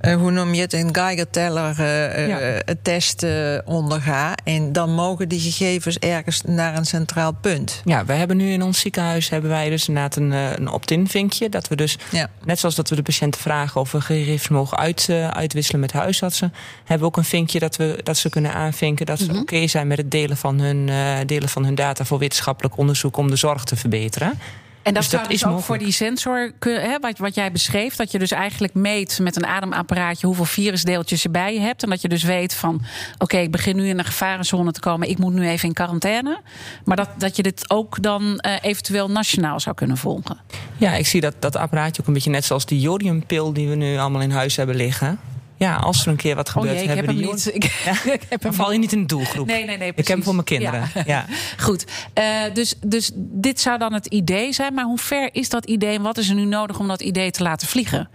eh, 0.04 0.16
hoe 0.16 0.32
noem 0.32 0.54
je 0.54 0.62
het, 0.62 0.74
een 0.74 0.96
Geiger-teller 0.96 1.80
eh, 1.80 2.28
Ja. 2.28 2.39
eh, 2.39 2.76
test 2.82 3.24
eh, 3.24 3.58
onderga. 3.66 4.36
En 4.44 4.72
dan 4.74 4.94
mogen 4.94 5.30
die 5.30 5.39
gegevens 5.39 5.98
ergens 6.00 6.42
naar 6.42 6.78
een 6.78 6.86
centraal 6.86 7.32
punt. 7.32 7.82
Ja, 7.86 8.06
we 8.06 8.13
hebben 8.13 8.38
nu 8.38 8.52
in 8.52 8.62
ons 8.62 8.80
ziekenhuis 8.80 9.30
hebben 9.30 9.50
wij 9.50 9.70
dus 9.70 9.88
inderdaad 9.88 10.16
een, 10.16 10.34
eh, 10.34 10.52
een 10.56 10.70
opt-in 10.72 11.08
vinkje. 11.08 11.50
Dat 11.50 11.68
we 11.68 11.76
dus, 11.76 11.98
Ja. 12.12 12.30
net 12.46 12.60
zoals 12.60 12.76
dat 12.76 12.89
we 12.89 12.96
de 12.96 13.02
patiënten 13.02 13.42
vragen 13.42 13.82
of 13.82 13.92
we 13.92 14.02
gegevens 14.02 14.48
mogen 14.48 14.78
uit, 14.78 15.06
eh, 15.10 15.28
uitwisselen 15.28 15.82
met 15.82 15.92
huisartsen, 15.92 16.54
hebben 16.80 17.00
we 17.00 17.06
ook 17.06 17.18
een 17.18 17.24
vinkje 17.24 17.60
dat, 17.60 17.76
we, 17.76 18.00
dat 18.04 18.18
ze 18.18 18.30
kunnen 18.30 18.54
aanvinken 18.54 19.06
dat 19.06 19.20
ze 19.20 19.38
oké 19.39 19.68
zijn 19.68 19.88
met 19.88 19.98
het 19.98 20.12
delen 20.12 20.38
van, 20.38 20.60
hun, 20.60 20.89
eh, 20.89 21.16
delen 21.26 21.50
van 21.50 21.66
hun 21.66 21.76
data 21.76 22.06
voor 22.06 22.20
wetenschappelijk 22.20 22.78
onderzoek 22.78 23.18
om 23.18 23.30
de 23.30 23.36
zorg 23.36 23.63
te 23.63 23.76
verbeteren. 23.76 24.39
En 24.84 24.93
dat 24.93 25.04
Dus 25.04 25.12
dat 25.12 25.24
dus 25.24 25.34
is 25.34 25.46
ook 25.46 25.52
mogelijk. 25.52 25.65
voor 25.65 25.78
die 25.78 25.91
sensor, 25.93 26.52
hè, 26.60 27.00
wat, 27.00 27.17
wat 27.17 27.36
jij 27.36 27.52
beschreef, 27.52 27.96
dat 27.96 28.12
je 28.12 28.19
dus 28.19 28.32
eigenlijk 28.32 28.74
meet 28.74 29.19
met 29.22 29.36
een 29.36 29.46
ademapparaatje 29.46 30.28
hoeveel 30.28 30.46
virusdeeltjes 30.46 31.24
je 31.24 31.30
bij 31.30 31.54
je 31.54 31.60
hebt. 31.60 31.84
En 31.84 31.89
dat 31.89 32.02
je 32.02 32.10
dus 32.10 32.24
weet 32.24 32.54
van, 32.54 32.82
oké, 33.17 33.38
ik 33.38 33.52
begin 33.52 33.76
nu 33.76 33.88
in 33.88 34.00
een 34.00 34.06
gevarenzone 34.06 34.72
te 34.72 34.80
komen, 34.80 35.10
ik 35.10 35.17
moet 35.17 35.34
nu 35.34 35.48
even 35.48 35.67
in 35.67 35.74
quarantaine. 35.74 36.41
Maar 36.86 36.96
dat, 36.96 37.10
dat 37.17 37.36
je 37.36 37.43
dit 37.43 37.69
ook 37.69 38.02
dan 38.02 38.38
eh, 38.39 38.54
eventueel 38.62 39.10
nationaal 39.10 39.60
zou 39.60 39.76
kunnen 39.76 39.98
volgen. 39.98 40.38
Ja, 40.78 40.93
ik 40.93 41.08
zie 41.08 41.22
dat, 41.22 41.36
dat 41.39 41.56
apparaatje 41.56 42.02
ook 42.02 42.08
een 42.08 42.13
beetje 42.13 42.30
net 42.30 42.46
zoals 42.46 42.65
die 42.65 42.80
jodiumpil 42.80 43.54
die 43.54 43.67
we 43.67 43.76
nu 43.76 43.98
allemaal 43.98 44.22
in 44.22 44.32
huis 44.32 44.56
hebben 44.56 44.76
liggen. 44.76 45.19
Ja, 45.56 45.76
als 45.76 46.02
er 46.02 46.08
een 46.08 46.16
keer 46.16 46.36
wat 46.36 46.48
Oh 46.48 46.54
gebeurt, 46.54 46.74
jee, 46.74 46.82
ik 46.82 46.88
heb 46.88 46.98
hebben 46.98 47.16
hem 47.16 47.24
we 47.24 47.44
die 47.44 47.54
niet. 47.54 47.56
Ik, 47.56 47.63
ik 48.13 48.26
heb 48.30 48.42
Dan 48.42 48.52
hem 48.52 48.54
val 48.54 48.72
je 48.72 48.80
niet 48.80 48.92
in 48.92 49.00
de 49.00 49.06
doelgroep. 49.06 49.48
Nee, 49.48 49.66
nee, 49.66 49.78
nee. 49.78 49.89
Ik 49.89 49.96
heb 49.96 49.96
hem 49.96 50.06
precies. 50.06 50.24
voor 50.24 50.34
mijn 50.34 50.46
kinderen. 50.46 50.89
Ja. 50.94 51.04
Ja. 51.06 51.26
Goed. 51.66 51.86
Eh, 52.13 52.26
dus, 52.54 52.76
dus 52.86 53.12
dit 53.16 53.62
zou 53.62 53.78
dan 53.78 53.94
het 53.94 54.06
idee 54.06 54.54
zijn. 54.54 54.74
Maar 54.74 54.86
hoe 54.86 54.98
ver 54.98 55.30
is 55.32 55.50
dat 55.50 55.66
idee 55.66 55.96
en 55.96 56.02
wat 56.02 56.18
is 56.18 56.30
er 56.30 56.36
nu 56.36 56.46
nodig 56.46 56.80
om 56.80 56.88
dat 56.88 57.02
idee 57.02 57.32
te 57.32 57.44
laten 57.44 57.68
vliegen? 57.68 58.10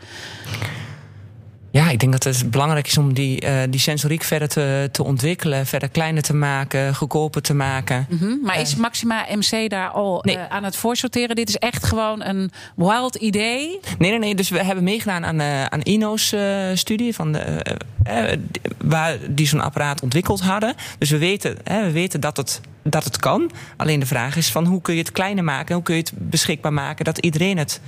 Ja, 1.71 1.91
ik 1.91 1.99
denk 2.01 2.13
dat 2.13 2.25
het 2.25 2.51
belangrijk 2.51 2.87
is 2.87 2.99
om 2.99 3.15
die, 3.15 3.41
eh, 3.41 3.63
die 3.71 3.81
sensoriek 3.81 4.23
verder 4.23 4.49
te, 4.49 4.89
te 4.93 5.05
ontwikkelen, 5.05 5.67
verder 5.67 5.89
kleiner 5.89 6.23
te 6.23 6.35
maken, 6.35 6.95
goedkoper 6.95 7.43
te 7.43 7.55
maken. 7.55 8.07
Mhm. 8.09 8.33
Maar 8.43 8.61
is 8.61 8.77
Maxima 8.77 9.27
MC 9.31 9.71
daar 9.71 9.89
al 9.89 10.21
Nee. 10.23 10.37
eh, 10.37 10.47
aan 10.49 10.65
het 10.65 10.77
voorsorteren? 10.77 11.37
Dit 11.37 11.49
is 11.49 11.57
echt 11.57 11.85
gewoon 11.85 12.25
een 12.25 12.51
wild 12.77 13.15
idee. 13.15 13.81
Nee, 13.99 14.11
nee, 14.11 14.19
nee. 14.19 14.35
Dus 14.35 14.49
we 14.49 14.63
hebben 14.65 14.85
meegedaan 14.85 15.25
aan, 15.25 15.41
eh 15.41 15.65
aan 15.65 15.81
Ino's 15.83 16.33
eh, 16.33 16.67
studie, 16.75 17.15
van 17.15 17.33
de, 17.33 17.39
eh, 17.39 18.33
eh, 18.33 18.39
die- 18.51 18.61
waar 18.85 19.17
die 19.31 19.47
zo'n 19.47 19.61
apparaat 19.61 20.03
ontwikkeld 20.03 20.41
hadden. 20.41 20.75
Dus 20.99 21.11
we 21.11 21.19
weten, 21.19 21.57
we 21.65 21.91
weten 21.93 22.21
dat, 22.21 22.37
het, 22.37 22.61
dat 22.83 23.05
het 23.05 23.17
kan. 23.17 23.51
Alleen 23.77 24.01
de 24.01 24.07
vraag 24.07 24.37
is 24.37 24.51
van 24.51 24.65
hoe 24.67 24.81
kun 24.81 24.95
je 24.95 25.01
het 25.01 25.13
kleiner 25.13 25.45
maken? 25.45 25.75
Hoe 25.75 25.85
kun 25.85 25.95
je 25.95 26.01
het 26.01 26.13
beschikbaar 26.17 26.73
maken 26.73 27.05
dat 27.05 27.19
iedereen 27.19 27.59
het, 27.59 27.81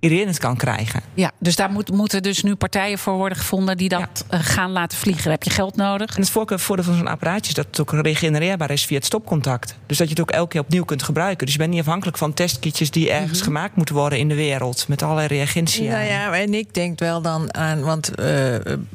iedereen 0.00 0.26
het 0.26 0.38
kan 0.38 0.56
krijgen? 0.56 1.00
Ja, 1.14 1.30
dus 1.38 1.56
daar 1.56 1.70
moet, 1.70 1.92
moeten 1.92 2.22
dus 2.22 2.42
nu 2.42 2.54
partijen 2.54 2.98
voor 2.98 3.14
worden 3.14 3.38
gevonden 3.38 3.76
die 3.76 3.88
dat 3.88 4.24
eh, 4.28 4.40
gaan 4.42 4.70
laten 4.70 4.98
vliegen. 4.98 5.22
Daar 5.22 5.32
heb 5.32 5.42
je 5.42 5.50
geld 5.50 5.76
nodig. 5.76 6.16
En 6.16 6.22
het 6.22 6.30
voordeel 6.30 6.84
van 6.84 6.94
zo'n 6.94 7.06
apparaatje 7.06 7.48
is 7.48 7.54
dat 7.54 7.66
het 7.66 7.80
ook 7.80 7.92
regenereerbaar 7.92 8.70
is 8.70 8.86
via 8.86 8.96
het 8.96 9.04
stopcontact. 9.04 9.74
Dus 9.86 9.98
dat 9.98 10.06
je 10.08 10.12
het 10.12 10.22
ook 10.22 10.30
elke 10.30 10.48
keer 10.48 10.60
opnieuw 10.60 10.84
kunt 10.84 11.02
gebruiken. 11.02 11.44
Dus 11.44 11.54
je 11.54 11.60
bent 11.60 11.70
niet 11.70 11.80
afhankelijk 11.80 12.18
van 12.18 12.34
testkitjes 12.34 12.90
die 12.90 13.10
ergens 13.10 13.40
gemaakt 13.40 13.76
moeten 13.76 13.94
worden 13.94 14.18
in 14.18 14.28
de 14.28 14.34
wereld. 14.34 14.88
Met 14.88 15.02
allerlei 15.02 15.26
reagentie. 15.26 15.88
Nou 15.88 16.04
ja, 16.04 16.32
en 16.32 16.54
ik 16.54 16.74
denk 16.74 16.98
wel 16.98 17.22
dan 17.22 17.54
aan, 17.54 17.80
want 17.80 18.14
eh, 18.14 18.54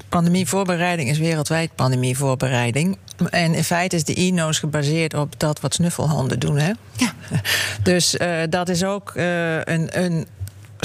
pandemievoorbereiding 0.10 1.10
is 1.10 1.18
wereldwijd 1.18 1.76
pandemievoorbereiding. 1.76 2.98
En 3.30 3.54
in 3.54 3.64
feite 3.64 3.96
is 3.96 4.04
de 4.04 4.14
INO's 4.14 4.60
gebaseerd 4.60 5.14
op 5.14 5.40
dat 5.40 5.60
wat 5.60 5.74
snuffelhonden 5.74 6.40
doen. 6.40 6.58
Hè? 6.58 6.72
Ja. 6.98 7.14
Dus 7.84 8.18
eh, 8.18 8.38
dat 8.50 8.70
is 8.70 8.84
ook 8.84 9.12
eh, 9.16 9.56
een, 9.56 10.04
een 10.04 10.28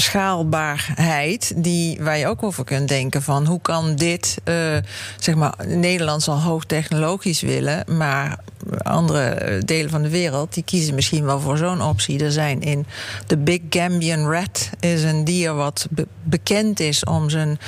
schaalbaarheid 0.01 1.53
die, 1.55 1.97
waar 2.01 2.17
je 2.17 2.27
ook 2.27 2.43
over 2.43 2.63
kunt 2.63 2.87
denken 2.87 3.21
van 3.21 3.45
hoe 3.45 3.61
kan 3.61 3.95
dit, 3.95 4.37
eh, 4.43 4.77
zeg 5.19 5.35
maar, 5.35 5.53
Nederland 5.65 6.23
zal 6.23 6.41
hoogtechnologisch 6.41 7.41
willen, 7.41 7.97
maar 7.97 8.37
andere 8.77 9.29
eh, 9.29 9.61
delen 9.65 9.89
van 9.89 10.01
de 10.01 10.09
wereld 10.09 10.53
die 10.53 10.63
kiezen 10.63 10.95
misschien 10.95 11.25
wel 11.25 11.39
voor 11.39 11.57
zo'n 11.57 11.81
optie. 11.81 12.23
Er 12.23 12.31
zijn 12.31 12.61
in 12.61 12.85
de 13.27 13.37
Big 13.37 13.59
Gambian 13.69 14.31
Rat 14.31 14.69
is 14.79 15.03
een 15.03 15.23
dier 15.23 15.53
wat 15.53 15.87
be- 15.89 16.07
bekend 16.23 16.79
is 16.79 17.03
om 17.03 17.29
zijn 17.29 17.59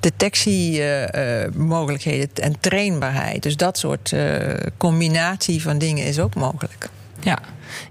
detectiemogelijkheden 0.00 2.28
en 2.34 2.60
trainbaarheid. 2.60 3.42
Dus 3.42 3.56
dat 3.56 3.78
soort 3.78 4.12
eh, 4.12 4.36
combinatie 4.76 5.62
van 5.62 5.78
dingen 5.78 6.04
is 6.04 6.18
ook 6.18 6.34
mogelijk. 6.34 6.88
Ja, 7.22 7.38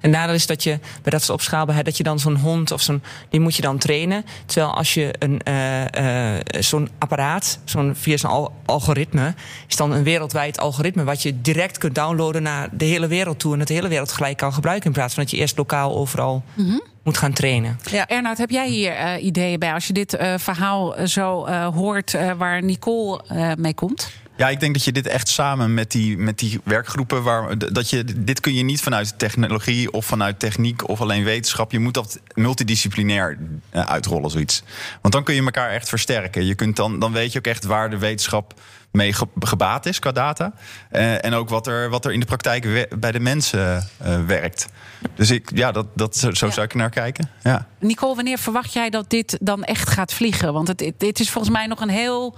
en 0.01 0.09
nadeel 0.09 0.35
is 0.35 0.47
dat 0.47 0.63
je 0.63 0.79
bij 1.01 1.11
dat 1.11 1.21
soort 1.21 1.39
opschaalbaarheid, 1.39 1.85
dat 1.85 1.97
je 1.97 2.03
dan 2.03 2.19
zo'n 2.19 2.35
hond 2.35 2.71
of 2.71 2.81
zo'n, 2.81 3.03
die 3.29 3.39
moet 3.39 3.55
je 3.55 3.61
dan 3.61 3.77
trainen. 3.77 4.25
Terwijl 4.45 4.73
als 4.73 4.93
je 4.93 5.13
een, 5.19 5.41
uh, 5.47 6.35
uh, 6.35 6.39
zo'n 6.59 6.89
apparaat, 6.97 7.59
zo'n, 7.63 7.95
via 7.95 8.17
zo'n 8.17 8.29
al 8.29 8.53
algoritme, 8.65 9.33
is 9.67 9.75
dan 9.75 9.91
een 9.91 10.03
wereldwijd 10.03 10.59
algoritme 10.59 11.03
wat 11.03 11.21
je 11.21 11.41
direct 11.41 11.77
kunt 11.77 11.95
downloaden 11.95 12.43
naar 12.43 12.69
de 12.71 12.85
hele 12.85 13.07
wereld 13.07 13.39
toe 13.39 13.53
en 13.53 13.59
het 13.59 13.67
de 13.67 13.73
hele 13.73 13.87
wereld 13.87 14.11
gelijk 14.11 14.37
kan 14.37 14.53
gebruiken. 14.53 14.85
In 14.85 14.93
plaats 14.93 15.13
van 15.13 15.23
dat 15.23 15.31
je 15.31 15.37
eerst 15.37 15.57
lokaal 15.57 15.95
overal 15.95 16.43
mm 16.53 16.65
-hmm. 16.65 16.81
moet 17.03 17.17
gaan 17.17 17.33
trainen. 17.33 17.79
Ja. 17.91 18.07
Ernoud, 18.07 18.37
heb 18.37 18.49
jij 18.49 18.69
hier 18.69 18.93
uh, 18.93 19.23
ideeën 19.23 19.59
bij 19.59 19.73
als 19.73 19.87
je 19.87 19.93
dit 19.93 20.17
verhaal 20.37 20.95
zo 21.07 21.47
hoort 21.73 22.17
waar 22.37 22.63
Nicole 22.63 23.21
mee 23.57 23.73
komt? 23.73 24.11
Ja, 24.41 24.49
ik 24.49 24.59
denk 24.59 24.73
dat 24.73 24.83
je 24.83 24.91
dit 24.91 25.07
echt 25.07 25.27
samen 25.27 25.73
met 25.73 25.91
die, 25.91 26.17
met 26.17 26.39
die 26.39 26.59
werkgroepen. 26.63 27.23
Waar, 27.23 27.57
dat 27.57 27.89
je, 27.89 28.03
dit 28.03 28.39
kun 28.39 28.53
je 28.53 28.63
niet 28.63 28.81
vanuit 28.81 29.19
technologie 29.19 29.91
of 29.91 30.05
vanuit 30.05 30.39
techniek 30.39 30.87
of 30.89 31.01
alleen 31.01 31.23
wetenschap. 31.23 31.71
Je 31.71 31.79
moet 31.79 31.93
dat 31.93 32.19
multidisciplinair 32.33 33.37
uh, 33.73 33.81
uitrollen, 33.81 34.29
zoiets. 34.29 34.63
Want 35.01 35.13
dan 35.13 35.23
kun 35.23 35.35
je 35.35 35.43
elkaar 35.43 35.69
echt 35.69 35.89
versterken. 35.89 36.45
Je 36.45 36.55
kunt 36.55 36.75
dan, 36.75 36.99
dan 36.99 37.11
weet 37.11 37.31
je 37.31 37.37
ook 37.37 37.47
echt 37.47 37.63
waar 37.63 37.89
de 37.89 37.97
wetenschap 37.97 38.53
mee 38.91 39.13
gebaat 39.39 39.85
is 39.85 39.99
qua 39.99 40.11
data. 40.11 40.53
Uh, 40.91 41.25
en 41.25 41.33
ook 41.33 41.49
wat 41.49 41.67
er, 41.67 41.89
wat 41.89 42.05
er 42.05 42.11
in 42.11 42.19
de 42.19 42.25
praktijk 42.25 42.87
bij 42.99 43.11
de 43.11 43.19
mensen 43.19 43.87
uh, 44.05 44.25
werkt. 44.25 44.67
Dus 45.15 45.29
ik, 45.29 45.51
ja, 45.53 45.71
dat, 45.71 45.85
dat, 45.95 46.17
zo, 46.17 46.33
zo 46.33 46.45
ja. 46.45 46.51
zou 46.51 46.65
ik 46.65 46.73
naar 46.73 46.89
kijken. 46.89 47.29
Ja. 47.43 47.67
Nicole, 47.79 48.15
wanneer 48.15 48.37
verwacht 48.37 48.73
jij 48.73 48.89
dat 48.89 49.09
dit 49.09 49.37
dan 49.41 49.63
echt 49.63 49.89
gaat 49.89 50.13
vliegen? 50.13 50.53
Want 50.53 50.67
het, 50.67 50.91
dit 50.97 51.19
is 51.19 51.29
volgens 51.29 51.53
mij 51.53 51.67
nog 51.67 51.81
een 51.81 51.89
heel 51.89 52.35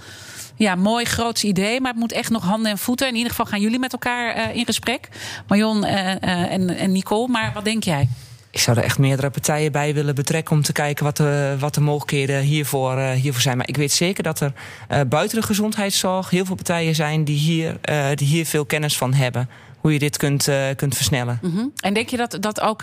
ja, 0.56 0.76
mooi 0.76 1.06
groots 1.06 1.44
idee. 1.44 1.82
Maar 1.82 1.92
het 1.92 2.00
moet 2.00 2.12
echt 2.12 2.30
nog 2.30 2.44
handen 2.44 2.72
en 2.72 2.78
voeten. 2.78 3.08
In 3.08 3.16
ieder 3.16 3.30
geval 3.30 3.46
gaan 3.46 3.62
jullie 3.62 3.80
met 3.80 3.94
elkaar 3.94 4.38
uh, 4.38 4.56
in 4.56 4.66
gesprek. 4.66 5.10
Marion 5.48 5.84
en, 5.86 6.78
en 6.78 6.92
Nicole. 6.92 7.28
Maar 7.28 7.52
wat 7.54 7.64
denk 7.64 7.84
jij? 7.84 8.08
Ik 8.54 8.60
zou 8.60 8.78
er 8.78 8.84
echt 8.84 8.98
meerdere 8.98 9.30
partijen 9.30 9.72
bij 9.72 9.94
willen 9.94 10.16
betrekken 10.16 10.56
om 10.56 10.62
te 10.62 10.72
kijken 10.72 11.04
wat 11.04 11.18
de, 11.18 11.56
wat 11.60 11.74
de 11.74 11.82
mogelijkheden 11.82 12.42
hiervoor, 12.42 12.98
uh, 12.98 13.12
hiervoor 13.12 13.42
zijn. 13.42 13.58
Maar 13.58 13.68
ik 13.68 13.78
weet 13.78 13.92
zeker 13.92 14.24
dat 14.24 14.40
er 14.40 14.54
uh, 14.92 15.00
buiten 15.10 15.40
de 15.40 15.46
gezondheidszorg 15.46 16.30
heel 16.30 16.46
veel 16.46 16.56
partijen 16.56 16.96
zijn 16.96 17.24
die 17.24 17.38
hier, 17.38 17.78
uh, 17.90 18.06
die 18.16 18.28
hier 18.28 18.46
veel 18.46 18.66
kennis 18.66 18.98
van 18.98 19.14
hebben. 19.14 19.50
Hoe 19.78 19.94
je 19.94 20.00
dit 20.00 20.18
kunt, 20.18 20.50
kunt 20.76 20.96
versnellen. 20.96 21.40
Mm 21.42 21.52
-hmm. 21.52 21.72
En 21.76 21.94
denk 21.94 22.10
je 22.10 22.18
dat, 22.18 22.38
dat 22.40 22.62
ook 22.62 22.82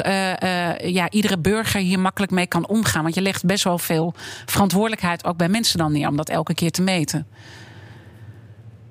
ja, 0.79 1.11
iedere 1.11 1.39
burger 1.39 1.81
hier 1.81 1.99
makkelijk 1.99 2.33
mee 2.33 2.47
kan 2.47 2.69
omgaan? 2.69 3.03
Want 3.03 3.15
je 3.15 3.23
legt 3.23 3.45
best 3.45 3.65
wel 3.65 3.79
veel 3.79 4.15
verantwoordelijkheid 4.47 5.25
ook 5.25 5.37
bij 5.37 5.49
mensen 5.49 5.79
dan 5.79 5.93
neer 5.93 6.09
om 6.09 6.17
dat 6.17 6.29
elke 6.29 6.55
keer 6.55 6.71
te 6.71 6.83
meten. 6.83 7.27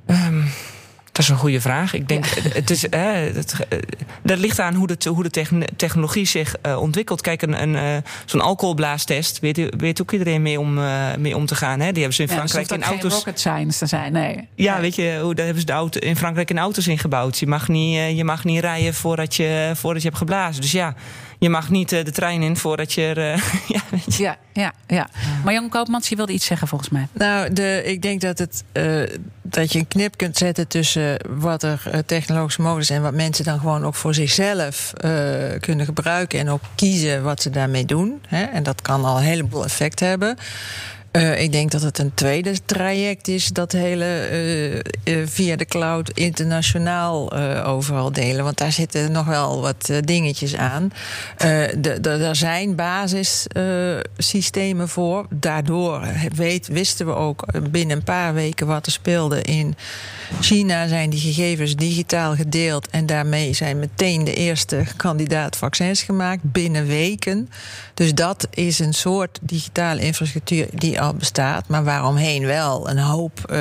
Um, 0.06 0.46
dat 1.20 1.28
is 1.28 1.34
een 1.34 1.42
goede 1.44 1.62
vraag. 1.62 1.94
Ik 1.94 2.08
denk, 2.08 2.26
ja. 2.26 2.42
het 2.54 2.70
is, 2.70 2.82
hè, 2.90 3.12
het, 3.34 3.56
dat 4.24 4.38
ligt 4.38 4.60
aan 4.60 4.74
hoe 4.74 4.88
de, 4.88 5.10
hoe 5.10 5.24
de 5.24 5.66
technologie 5.76 6.26
zich 6.26 6.56
uh, 6.66 6.82
ontwikkelt. 6.82 7.22
Kijk, 7.22 7.42
een, 7.42 7.62
een, 7.62 7.74
uh, 7.74 7.98
zo'n 8.26 8.42
alcoholblaastest 8.42 9.40
weet, 9.40 9.70
weet 9.78 10.02
ook 10.02 10.12
iedereen 10.12 10.42
mee 10.42 10.60
om, 10.60 10.78
uh, 10.78 11.16
mee 11.18 11.36
om 11.36 11.46
te 11.46 11.56
gaan. 11.56 11.80
Hè? 11.80 11.92
Die 11.92 12.04
hebben 12.04 12.14
ze 12.14 12.22
in 12.22 12.28
ja, 12.28 12.36
Frankrijk 12.36 12.72
in 12.72 12.84
auto's. 12.84 13.14
Geen 13.14 13.20
rocket 13.20 13.40
science 13.40 13.80
te 13.80 13.86
zijn, 13.86 14.12
nee. 14.12 14.48
Ja, 14.56 14.74
nee. 14.74 14.82
weet 14.82 14.96
je, 14.96 15.20
hoe 15.22 15.36
daar 15.36 15.46
hebben 15.46 15.62
ze 15.62 15.68
de 15.68 15.74
auto, 15.74 16.00
in 16.00 16.16
Frankrijk 16.16 16.50
in 16.50 16.60
auto's 16.60 16.88
ingebouwd. 16.88 17.40
Je 17.40 17.48
mag 17.48 17.68
niet, 17.68 18.18
je 18.18 18.24
mag 18.24 18.44
niet 18.44 18.60
rijden 18.60 18.94
voordat 18.94 19.36
je, 19.36 19.72
voordat 19.76 20.02
je 20.02 20.08
hebt 20.08 20.20
geblazen. 20.20 20.62
Dus 20.62 20.72
ja 20.72 20.96
je 21.40 21.50
mag 21.50 21.70
niet 21.70 21.90
de 21.90 22.12
trein 22.12 22.42
in 22.42 22.58
voordat 22.58 22.94
je 22.94 23.02
er. 23.02 23.18
Ja, 23.68 23.82
weet 23.90 24.16
je. 24.16 24.24
ja, 24.24 24.38
ja, 24.54 24.74
ja. 24.88 25.10
Maar 25.44 25.54
Jan 25.54 25.70
Koopmans, 25.70 26.10
je 26.10 26.16
wilde 26.16 26.34
iets 26.34 26.46
zeggen 26.46 26.68
volgens 26.68 26.90
mij. 26.90 27.08
Nou, 27.12 27.54
de, 27.54 27.82
ik 27.86 28.02
denk 28.02 28.22
dat, 28.22 28.40
het, 28.40 28.64
uh, 28.74 29.04
dat 29.42 29.72
je 29.72 29.80
een 29.80 29.88
knip 29.88 30.18
kunt 30.18 30.38
zetten 30.38 30.68
tussen 30.68 31.09
wat 31.28 31.64
er 31.64 32.04
technologisch 32.06 32.58
mogelijk 32.58 32.90
is 32.90 32.96
en 32.96 33.02
wat 33.02 33.14
mensen 33.14 33.46
dan 33.46 33.60
gewoon 33.60 33.86
ook 33.86 33.96
voor 33.96 34.14
zichzelf 34.14 34.94
kunnen 35.60 35.86
gebruiken 35.86 36.40
en 36.40 36.50
ook 36.50 36.62
kiezen 36.76 37.24
wat 37.24 37.42
ze 37.42 37.50
daarmee 37.50 37.86
doen. 37.86 38.22
Hè? 38.28 38.44
En 38.44 38.64
dat 38.64 38.82
kan 38.82 39.06
al 39.06 39.18
een 39.18 39.24
heleboel 39.24 39.64
effect 39.64 40.00
hebben. 40.00 40.38
Uh, 41.12 41.42
ik 41.42 41.52
denk 41.52 41.72
dat 41.72 41.82
het 41.82 41.98
een 41.98 42.14
tweede 42.14 42.54
traject 42.66 43.28
is, 43.28 43.48
dat 43.48 43.72
hele 43.72 44.30
uh, 44.32 44.76
uh, 44.76 44.82
via 45.28 45.56
de 45.56 45.66
cloud 45.66 46.10
internationaal 46.10 47.34
overal 47.64 48.12
delen. 48.12 48.44
Want 48.44 48.58
daar 48.58 48.72
zitten 48.72 49.12
nog 49.12 49.26
wel 49.26 49.62
wat 49.62 49.92
dingetjes 50.04 50.56
aan. 50.56 50.92
Er 51.38 52.36
zijn 52.36 52.76
basissystemen 52.76 54.90
voor. 54.90 55.26
Daardoor 55.30 56.08
weet, 56.36 56.68
wisten 56.68 57.06
we 57.06 57.14
ook 57.14 57.46
binnen 57.72 57.98
een 57.98 58.04
paar 58.04 58.34
weken 58.34 58.68
wat 58.68 58.86
er 58.86 58.92
speelde 58.92 59.42
in 59.42 59.76
China. 60.42 60.88
Zijn 60.88 61.10
die 61.10 61.20
gegevens 61.20 61.76
digitaal 61.76 62.36
gedeeld 62.36 62.90
en 62.90 63.06
daarmee 63.06 63.54
zijn 63.54 63.80
meteen 63.80 64.24
de 64.24 64.34
eerste 64.34 64.84
kandidaat 64.96 65.56
vaccins 65.56 66.02
gemaakt 66.02 66.42
binnen 66.44 66.86
weken. 66.86 67.50
Dus 67.94 68.14
dat 68.14 68.48
is 68.50 68.80
een 68.80 68.94
soort 68.94 69.40
digitale 69.42 70.02
infrastructuur 70.02 70.68
die 70.74 70.99
al 71.00 71.14
bestaat, 71.14 71.68
maar 71.68 71.84
waaromheen 71.84 72.46
wel 72.46 72.90
een 72.90 72.98
hoop 72.98 73.52
uh, 73.52 73.58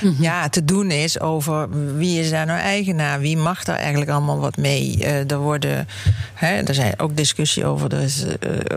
mm-hmm. 0.00 0.22
ja, 0.22 0.48
te 0.48 0.64
doen 0.64 0.90
is 0.90 1.20
over 1.20 1.68
wie 1.96 2.20
is 2.20 2.30
daar 2.30 2.46
nou 2.46 2.58
eigenaar, 2.58 3.20
wie 3.20 3.36
mag 3.36 3.64
daar 3.64 3.76
eigenlijk 3.76 4.10
allemaal 4.10 4.38
wat 4.38 4.56
mee. 4.56 4.96
Uh, 4.98 5.30
er 5.30 5.38
worden, 5.38 5.88
hè, 6.34 6.62
er 6.62 6.74
zijn 6.74 6.98
ook 6.98 7.16
discussie 7.16 7.64
over, 7.64 7.92
er 7.92 8.02
is, 8.02 8.24
uh, 8.24 8.34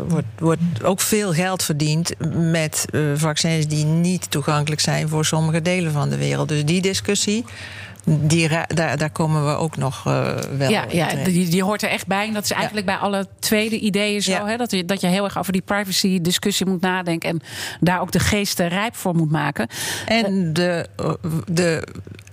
wordt, 0.07 0.27
wordt 0.37 0.61
ook 0.83 1.01
veel 1.01 1.33
geld 1.33 1.63
verdiend 1.63 2.11
met 2.33 2.85
vaccins 3.15 3.67
die 3.67 3.85
niet 3.85 4.31
toegankelijk 4.31 4.81
zijn 4.81 5.09
voor 5.09 5.25
sommige 5.25 5.61
delen 5.61 5.91
van 5.91 6.09
de 6.09 6.17
wereld. 6.17 6.47
Dus 6.49 6.65
die 6.65 6.81
discussie. 6.81 7.45
Die, 8.03 8.49
daar, 8.67 8.97
daar 8.97 9.09
komen 9.09 9.45
we 9.45 9.51
ook 9.51 9.77
nog 9.77 10.07
uh, 10.07 10.35
wel. 10.57 10.69
Ja, 10.69 10.85
ja 10.89 11.23
die, 11.23 11.49
die 11.49 11.63
hoort 11.63 11.83
er 11.83 11.89
echt 11.89 12.07
bij. 12.07 12.27
En 12.27 12.33
dat 12.33 12.43
is 12.43 12.51
eigenlijk 12.51 12.87
ja. 12.87 12.93
bij 12.93 13.03
alle 13.03 13.27
tweede 13.39 13.79
ideeën 13.79 14.21
zo. 14.21 14.31
Ja. 14.31 14.47
Hè, 14.47 14.57
dat, 14.57 14.71
je, 14.71 14.85
dat 14.85 15.01
je 15.01 15.07
heel 15.07 15.23
erg 15.23 15.37
over 15.37 15.53
die 15.53 15.61
privacy-discussie 15.61 16.65
moet 16.65 16.81
nadenken. 16.81 17.29
En 17.29 17.41
daar 17.79 18.01
ook 18.01 18.11
de 18.11 18.19
geesten 18.19 18.67
rijp 18.67 18.95
voor 18.95 19.15
moet 19.15 19.31
maken. 19.31 19.67
En 20.05 20.53
de, 20.53 20.87
de, 21.51 21.87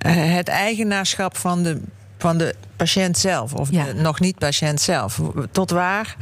het 0.09 0.49
eigenaarschap 0.49 1.37
van 1.37 1.63
de, 1.63 1.81
van 2.19 2.39
de 2.39 2.55
patiënt 2.77 3.19
zelf. 3.19 3.55
Of 3.55 3.69
de 3.69 3.95
nog 3.95 4.21
niet 4.21 4.39
patiënt 4.39 4.81
zelf. 4.81 5.21
Tot 5.51 5.71
waar. 5.71 6.17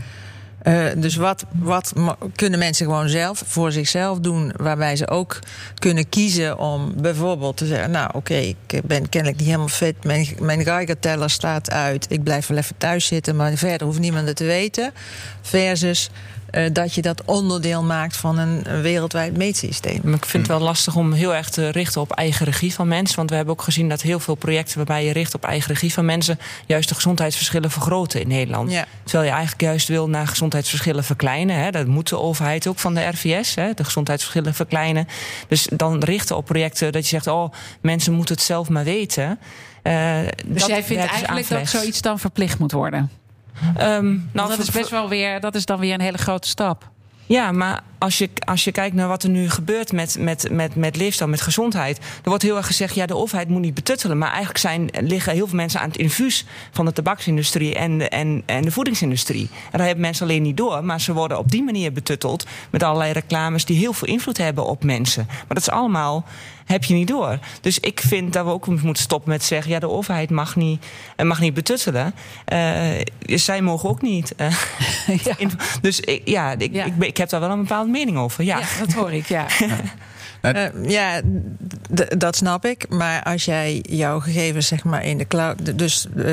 Uh, 0.65 0.87
dus 0.97 1.17
wat, 1.17 1.45
wat 1.53 1.93
kunnen 2.35 2.59
mensen 2.59 2.87
gewoon 2.87 3.09
zelf 3.09 3.43
voor 3.47 3.73
zichzelf 3.73 4.19
doen, 4.19 4.53
waarbij 4.57 4.97
ze 4.97 5.09
ook 5.09 5.39
kunnen 5.79 6.09
kiezen 6.09 6.59
om 6.59 6.93
bijvoorbeeld 6.97 7.57
te 7.57 7.67
zeggen: 7.67 7.91
Nou, 7.91 8.11
oké, 8.13 8.35
ik 8.35 8.57
ben 8.85 9.09
kennelijk 9.09 9.39
niet 9.39 9.49
helemaal 9.49 9.69
fit, 9.69 10.05
mijn, 10.05 10.27
mijn 10.41 10.63
Geiger-teller 10.63 11.31
staat 11.31 11.71
uit, 11.71 12.07
ik 12.11 12.23
blijf 12.23 12.47
wel 12.47 12.59
even 12.59 12.77
thuis 12.77 13.07
zitten, 13.07 13.37
maar 13.37 13.55
verder 13.55 13.87
hoeft 13.87 13.99
niemand 13.99 14.27
het 14.27 14.37
te 14.37 14.45
weten. 14.45 14.93
Versus 15.43 16.11
uh, 16.57 16.65
dat 16.73 16.95
je 16.95 17.03
dat 17.03 17.23
onderdeel 17.25 17.83
maakt 17.83 18.17
van 18.17 18.39
een, 18.39 18.83
wereldwijd 18.83 19.37
meetsysteem. 19.37 20.01
Maar 20.03 20.15
ik 20.15 20.25
vind 20.25 20.47
het 20.47 20.57
wel 20.57 20.67
lastig 20.67 20.97
om 20.97 21.13
heel 21.13 21.35
erg 21.35 21.51
te 21.51 21.69
richten 21.69 22.01
op 22.01 22.13
eigen 22.13 22.47
regie 22.47 22.75
van 22.75 22.89
mensen. 22.89 23.17
Want 23.17 23.31
we 23.31 23.37
hebben 23.37 23.55
ook 23.55 23.63
gezien 23.63 23.89
dat 23.89 24.03
heel 24.03 24.21
veel 24.21 24.35
projecten 24.35 24.77
waarbij 24.77 25.05
je 25.05 25.13
richt 25.13 25.35
op 25.35 25.45
eigen 25.45 25.69
regie 25.69 25.93
van 25.93 26.05
mensen. 26.05 26.39
juist 26.67 26.89
de 26.89 26.95
gezondheidsverschillen 26.95 27.71
vergroten 27.71 28.21
in 28.21 28.29
Nederland. 28.29 28.71
Ja. 28.71 28.87
Terwijl 29.03 29.25
je 29.25 29.31
eigenlijk 29.31 29.63
juist 29.63 29.89
wil 29.89 30.09
naar 30.09 30.27
gezondheidsverschillen 30.27 31.05
verkleinen. 31.05 31.57
Hè. 31.57 31.71
Dat 31.71 31.87
moet 31.87 32.09
de 32.09 32.19
overheid 32.19 32.67
ook 32.67 32.79
van 32.79 32.95
de 32.95 33.07
RVS, 33.07 33.55
hè, 33.55 33.75
de 33.75 33.85
gezondheidsverschillen 33.85 34.55
verkleinen. 34.55 35.09
Dus 35.49 35.69
dan 35.77 36.05
richten 36.05 36.37
op 36.37 36.45
projecten 36.45 36.93
dat 36.93 37.03
je 37.03 37.09
zegt: 37.09 37.27
oh, 37.27 37.53
mensen 37.81 38.13
moeten 38.13 38.35
het 38.35 38.45
zelf 38.45 38.69
maar 38.69 38.85
weten. 38.85 39.39
Uh, 39.83 40.19
dus 40.47 40.67
jij 40.67 40.85
vindt 40.85 41.07
eigenlijk 41.07 41.49
dat 41.49 41.69
zoiets 41.69 42.01
dan 42.01 42.19
verplicht 42.19 42.59
moet 42.59 42.73
worden? 42.73 43.11
Um, 43.81 44.31
nou, 44.33 44.49
dat 44.49 44.59
is 44.59 44.71
best 44.71 44.91
wel 44.91 45.09
weer, 45.09 45.41
dat 45.41 45.55
is 45.55 45.65
dan 45.65 45.79
weer 45.79 45.95
een 45.95 46.01
hele 46.01 46.19
grote 46.19 46.49
stap. 46.49 46.91
Ja, 47.27 47.53
maar 47.53 47.83
als 48.05 48.19
je, 48.19 48.31
als 48.47 48.65
je 48.65 48.73
kijkt 48.73 48.95
naar 48.95 49.09
wat 49.09 49.23
er 49.23 49.29
nu 49.29 49.51
gebeurt 49.51 49.93
met, 49.93 50.17
met, 50.19 50.51
met, 50.51 50.77
met 50.77 50.97
leefstijl, 50.97 51.31
met 51.31 51.41
gezondheid. 51.41 51.99
Er 51.99 52.29
wordt 52.29 52.43
heel 52.43 52.57
erg 52.57 52.67
gezegd, 52.67 52.95
ja, 52.95 53.07
de 53.07 53.17
overheid 53.17 53.49
moet 53.49 53.61
niet 53.61 53.75
betuttelen. 53.75 54.19
Maar 54.19 54.29
eigenlijk 54.29 54.59
zijn, 54.59 54.89
liggen 55.01 55.33
heel 55.33 55.47
veel 55.47 55.57
mensen 55.57 55.81
aan 55.81 55.89
het 55.89 55.97
infuus 55.97 56.45
van 56.71 56.85
de 56.85 56.93
tabaksindustrie 56.93 57.75
en 57.75 57.99
de, 57.99 58.09
en, 58.09 58.43
en 58.47 58.63
de 58.63 58.71
voedingsindustrie. 58.71 59.49
En 59.51 59.79
daar 59.79 59.87
hebben 59.87 60.05
mensen 60.05 60.27
alleen 60.27 60.43
niet 60.43 60.57
door. 60.57 60.85
Maar 60.85 61.01
ze 61.01 61.13
worden 61.13 61.39
op 61.39 61.51
die 61.51 61.63
manier 61.63 61.93
betutteld 61.93 62.47
met 62.71 62.83
allerlei 62.83 63.13
reclames 63.13 63.65
die 63.65 63.79
heel 63.79 63.93
veel 63.93 64.09
invloed 64.09 64.39
hebben 64.39 64.67
op 64.67 64.85
mensen. 64.85 65.25
Maar 65.27 65.45
dat 65.49 65.59
is 65.59 65.71
allemaal 65.71 66.25
heb 66.65 66.85
je 66.85 66.95
niet 66.95 67.09
door. 67.09 67.39
Dus 67.61 67.81
ik 67.81 68.01
vind 68.01 68.33
dat 68.33 68.45
we 68.45 68.51
ook 68.51 68.67
moeten 68.67 69.03
stoppen 69.03 69.31
met 69.31 69.45
zeggen: 69.45 69.71
ja, 69.71 69.79
de 69.79 69.89
overheid 69.89 70.31
mag 70.31 70.57
niet, 70.57 70.85
mag 71.23 71.41
niet 71.41 71.55
betuttelen. 71.55 72.15
Uh, 72.53 72.83
zij 73.27 73.63
mogen 73.63 73.89
ook 73.89 74.03
niet. 74.03 74.35
Uh, 74.37 74.57
ja. 75.25 75.37
dus 75.81 76.01
ik, 76.01 76.23
ja, 76.25 76.55
ik, 76.59 76.73
ja. 76.73 76.85
Ik, 76.85 76.93
ik, 76.99 77.17
heb 77.17 77.29
daar 77.29 77.41
wel 77.41 77.51
een 77.51 77.61
bepaalde 77.61 77.91
mening 77.95 78.19
over. 78.19 78.45
Ja, 78.45 78.59
ja 78.59 78.67
dat 78.79 78.93
hoor 78.93 79.13
ik, 79.13 79.27
ja. 79.27 79.47
Eh, 80.53 80.89
ja, 80.89 81.21
d- 81.95 82.21
dat 82.21 82.37
snap 82.37 82.65
ik. 82.65 82.89
Maar 82.89 83.23
als 83.23 83.45
jij 83.45 83.85
jouw 83.89 84.21
gegevens 84.21 84.67
zeg 84.67 84.85
maar 84.85 85.05
in 85.05 85.19
de 85.19 85.27
cloud. 85.27 85.79
Dus 85.79 86.07
eh, 86.17 86.25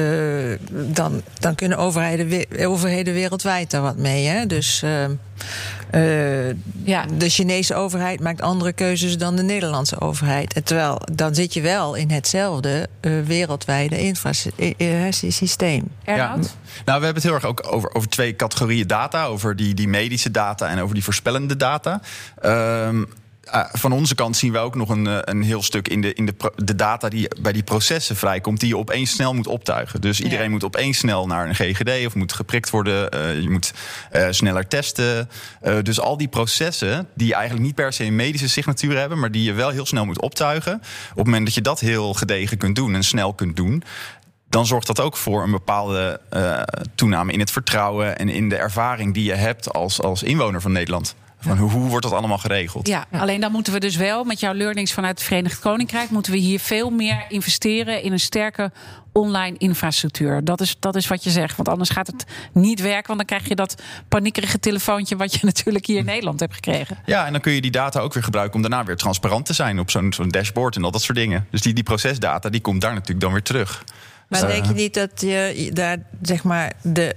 dan, 0.72 1.22
dan 1.40 1.56
kunnen 1.56 1.78
overheden, 1.78 2.28
we- 2.28 2.66
overheden 2.68 3.14
wereldwijd 3.14 3.72
daar 3.72 3.82
wat 3.82 3.98
mee. 3.98 4.26
Hè? 4.26 4.46
Dus 4.46 4.82
eh, 4.84 5.04
eh, 5.92 6.56
Ja. 6.84 7.06
de 7.18 7.30
Chinese 7.30 7.76
overheid 7.76 8.20
maakt 8.20 8.42
andere 8.42 8.74
keuzes 8.74 9.18
dan 9.18 9.36
de 9.36 9.44
Nederlandse 9.44 10.00
overheid. 10.00 10.54
En 10.54 10.64
terwijl 10.64 11.02
dan 11.14 11.36
zit 11.36 11.54
je 11.54 11.62
wel 11.62 11.96
in 11.96 12.12
hetzelfde 12.12 12.88
wereldwijde 13.26 14.00
infrasysteem. 14.00 15.88
Ernoud? 16.04 16.56
Nou, 16.86 17.00
we 17.00 17.06
hebben 17.06 17.14
het 17.14 17.24
heel 17.24 17.34
erg 17.34 17.46
ook 17.46 17.68
over, 17.74 17.94
over 17.96 18.10
twee 18.10 18.36
categorieën 18.36 18.88
data. 18.88 19.26
Over 19.26 19.56
die, 19.56 19.74
die 19.74 19.88
medische 19.88 20.32
data 20.32 20.68
en 20.68 20.80
over 20.80 20.94
die 20.94 21.04
voorspellende 21.04 21.56
data. 21.58 22.02
Ehm, 22.42 23.04
ah, 23.50 23.66
van 23.72 23.92
onze 23.92 24.16
kant 24.16 24.38
zien 24.38 24.52
we 24.52 24.58
ook 24.58 24.76
nog 24.76 24.90
een, 24.90 25.08
eh, 25.08 25.18
een 25.22 25.42
heel 25.44 25.64
stuk 25.64 25.88
in, 25.88 26.02
de, 26.02 26.14
in 26.14 26.26
de, 26.26 26.34
de 26.56 26.76
data 26.76 27.10
die 27.10 27.28
bij 27.42 27.52
die 27.52 27.64
processen 27.64 28.16
vrijkomt, 28.16 28.60
die 28.60 28.70
je 28.70 28.78
opeens 28.78 29.12
snel 29.12 29.34
moet 29.34 29.48
optuigen. 29.48 30.02
Dus 30.02 30.22
iedereen 30.22 30.46
Ja. 30.46 30.50
moet 30.52 30.64
opeens 30.64 30.98
snel 30.98 31.28
naar 31.28 31.48
een 31.48 31.56
GGD 31.56 32.06
of 32.06 32.16
moet 32.16 32.34
geprikt 32.34 32.70
worden. 32.70 33.10
eh, 33.12 33.42
je 33.42 33.50
moet 33.50 33.74
eh, 34.12 34.28
sneller 34.30 34.68
testen. 34.68 35.30
Dus 35.84 36.00
al 36.00 36.18
die 36.18 36.28
processen 36.28 37.08
die 37.14 37.34
eigenlijk 37.34 37.66
niet 37.66 37.76
per 37.76 37.94
se 37.94 38.04
een 38.04 38.16
medische 38.16 38.50
signatuur 38.50 38.98
hebben, 38.98 39.20
maar 39.20 39.32
die 39.32 39.44
je 39.44 39.54
wel 39.54 39.70
heel 39.70 39.86
snel 39.86 40.06
moet 40.06 40.22
optuigen. 40.22 40.74
Op 41.12 41.18
het 41.18 41.26
moment 41.26 41.46
dat 41.46 41.54
je 41.56 41.62
dat 41.62 41.80
heel 41.80 42.14
gedegen 42.14 42.58
kunt 42.58 42.76
doen 42.76 42.96
en 42.96 43.04
snel 43.04 43.34
kunt 43.34 43.56
doen, 43.56 43.84
dan 44.50 44.66
zorgt 44.66 44.88
dat 44.88 45.00
ook 45.00 45.18
voor 45.18 45.44
een 45.44 45.52
bepaalde 45.52 46.20
toename 46.96 47.32
in 47.32 47.40
het 47.40 47.52
vertrouwen 47.52 48.18
en 48.18 48.30
in 48.30 48.50
de 48.50 48.56
ervaring 48.56 49.14
die 49.14 49.24
je 49.24 49.34
hebt 49.34 49.74
als, 49.74 50.02
als 50.02 50.24
inwoner 50.24 50.62
van 50.62 50.72
Nederland. 50.72 51.16
Van 51.42 51.58
hoe, 51.58 51.70
hoe 51.70 51.90
wordt 51.90 52.06
dat 52.06 52.16
allemaal 52.16 52.38
geregeld? 52.38 52.88
Ja, 52.88 53.06
alleen 53.12 53.42
dan 53.42 53.52
moeten 53.52 53.74
we 53.74 53.80
dus 53.80 53.96
wel 53.96 54.24
met 54.24 54.40
jouw 54.40 54.54
learnings 54.54 54.94
vanuit 54.94 55.18
het 55.18 55.28
Verenigd 55.28 55.60
Koninkrijk... 55.60 56.10
moeten 56.10 56.32
we 56.32 56.38
hier 56.38 56.60
veel 56.60 56.90
meer 56.90 57.26
investeren 57.30 58.04
in 58.04 58.12
een 58.12 58.20
sterke 58.20 58.72
online 59.12 59.58
infrastructuur. 59.58 60.44
Dat 60.44 60.62
is, 60.62 60.76
dat 60.80 60.96
is 60.96 61.08
wat 61.08 61.24
je 61.24 61.30
zegt, 61.30 61.56
want 61.56 61.70
anders 61.70 61.90
gaat 61.90 62.08
het 62.08 62.26
niet 62.54 62.82
werken... 62.82 63.08
want 63.08 63.18
dan 63.18 63.28
krijg 63.28 63.48
je 63.48 63.56
dat 63.56 63.82
paniekerige 64.08 64.60
telefoontje... 64.60 65.16
wat 65.16 65.34
je 65.34 65.40
natuurlijk 65.46 65.86
hier 65.86 65.98
in 65.98 66.06
Nederland 66.06 66.40
hebt 66.40 66.54
gekregen. 66.54 66.98
Ja, 67.06 67.26
en 67.26 67.32
dan 67.32 67.42
kun 67.42 67.52
je 67.52 67.62
die 67.62 67.72
data 67.72 68.00
ook 68.00 68.14
weer 68.14 68.24
gebruiken 68.24 68.56
om 68.56 68.62
daarna 68.62 68.84
weer 68.84 68.96
transparant 68.96 69.46
te 69.46 69.54
zijn 69.54 69.80
op 69.80 69.90
zo'n 69.90 70.14
zo'n 70.14 70.30
dashboard 70.30 70.76
en 70.76 70.84
al 70.84 70.92
dat 70.92 71.02
soort 71.02 71.18
dingen. 71.18 71.48
Dus 71.52 71.62
die, 71.62 71.74
die 71.74 71.84
procesdata 71.84 72.50
die 72.50 72.62
komt 72.62 72.82
daar 72.82 72.94
natuurlijk 72.94 73.22
dan 73.22 73.32
weer 73.32 73.44
terug. 73.44 73.84
Maar 74.28 74.48
denk 74.48 74.66
je 74.66 74.74
niet 74.74 74.94
dat 74.94 75.22
je 75.22 75.70
daar 75.74 75.98
zeg 76.22 76.44
maar 76.44 76.74
de, 76.82 77.16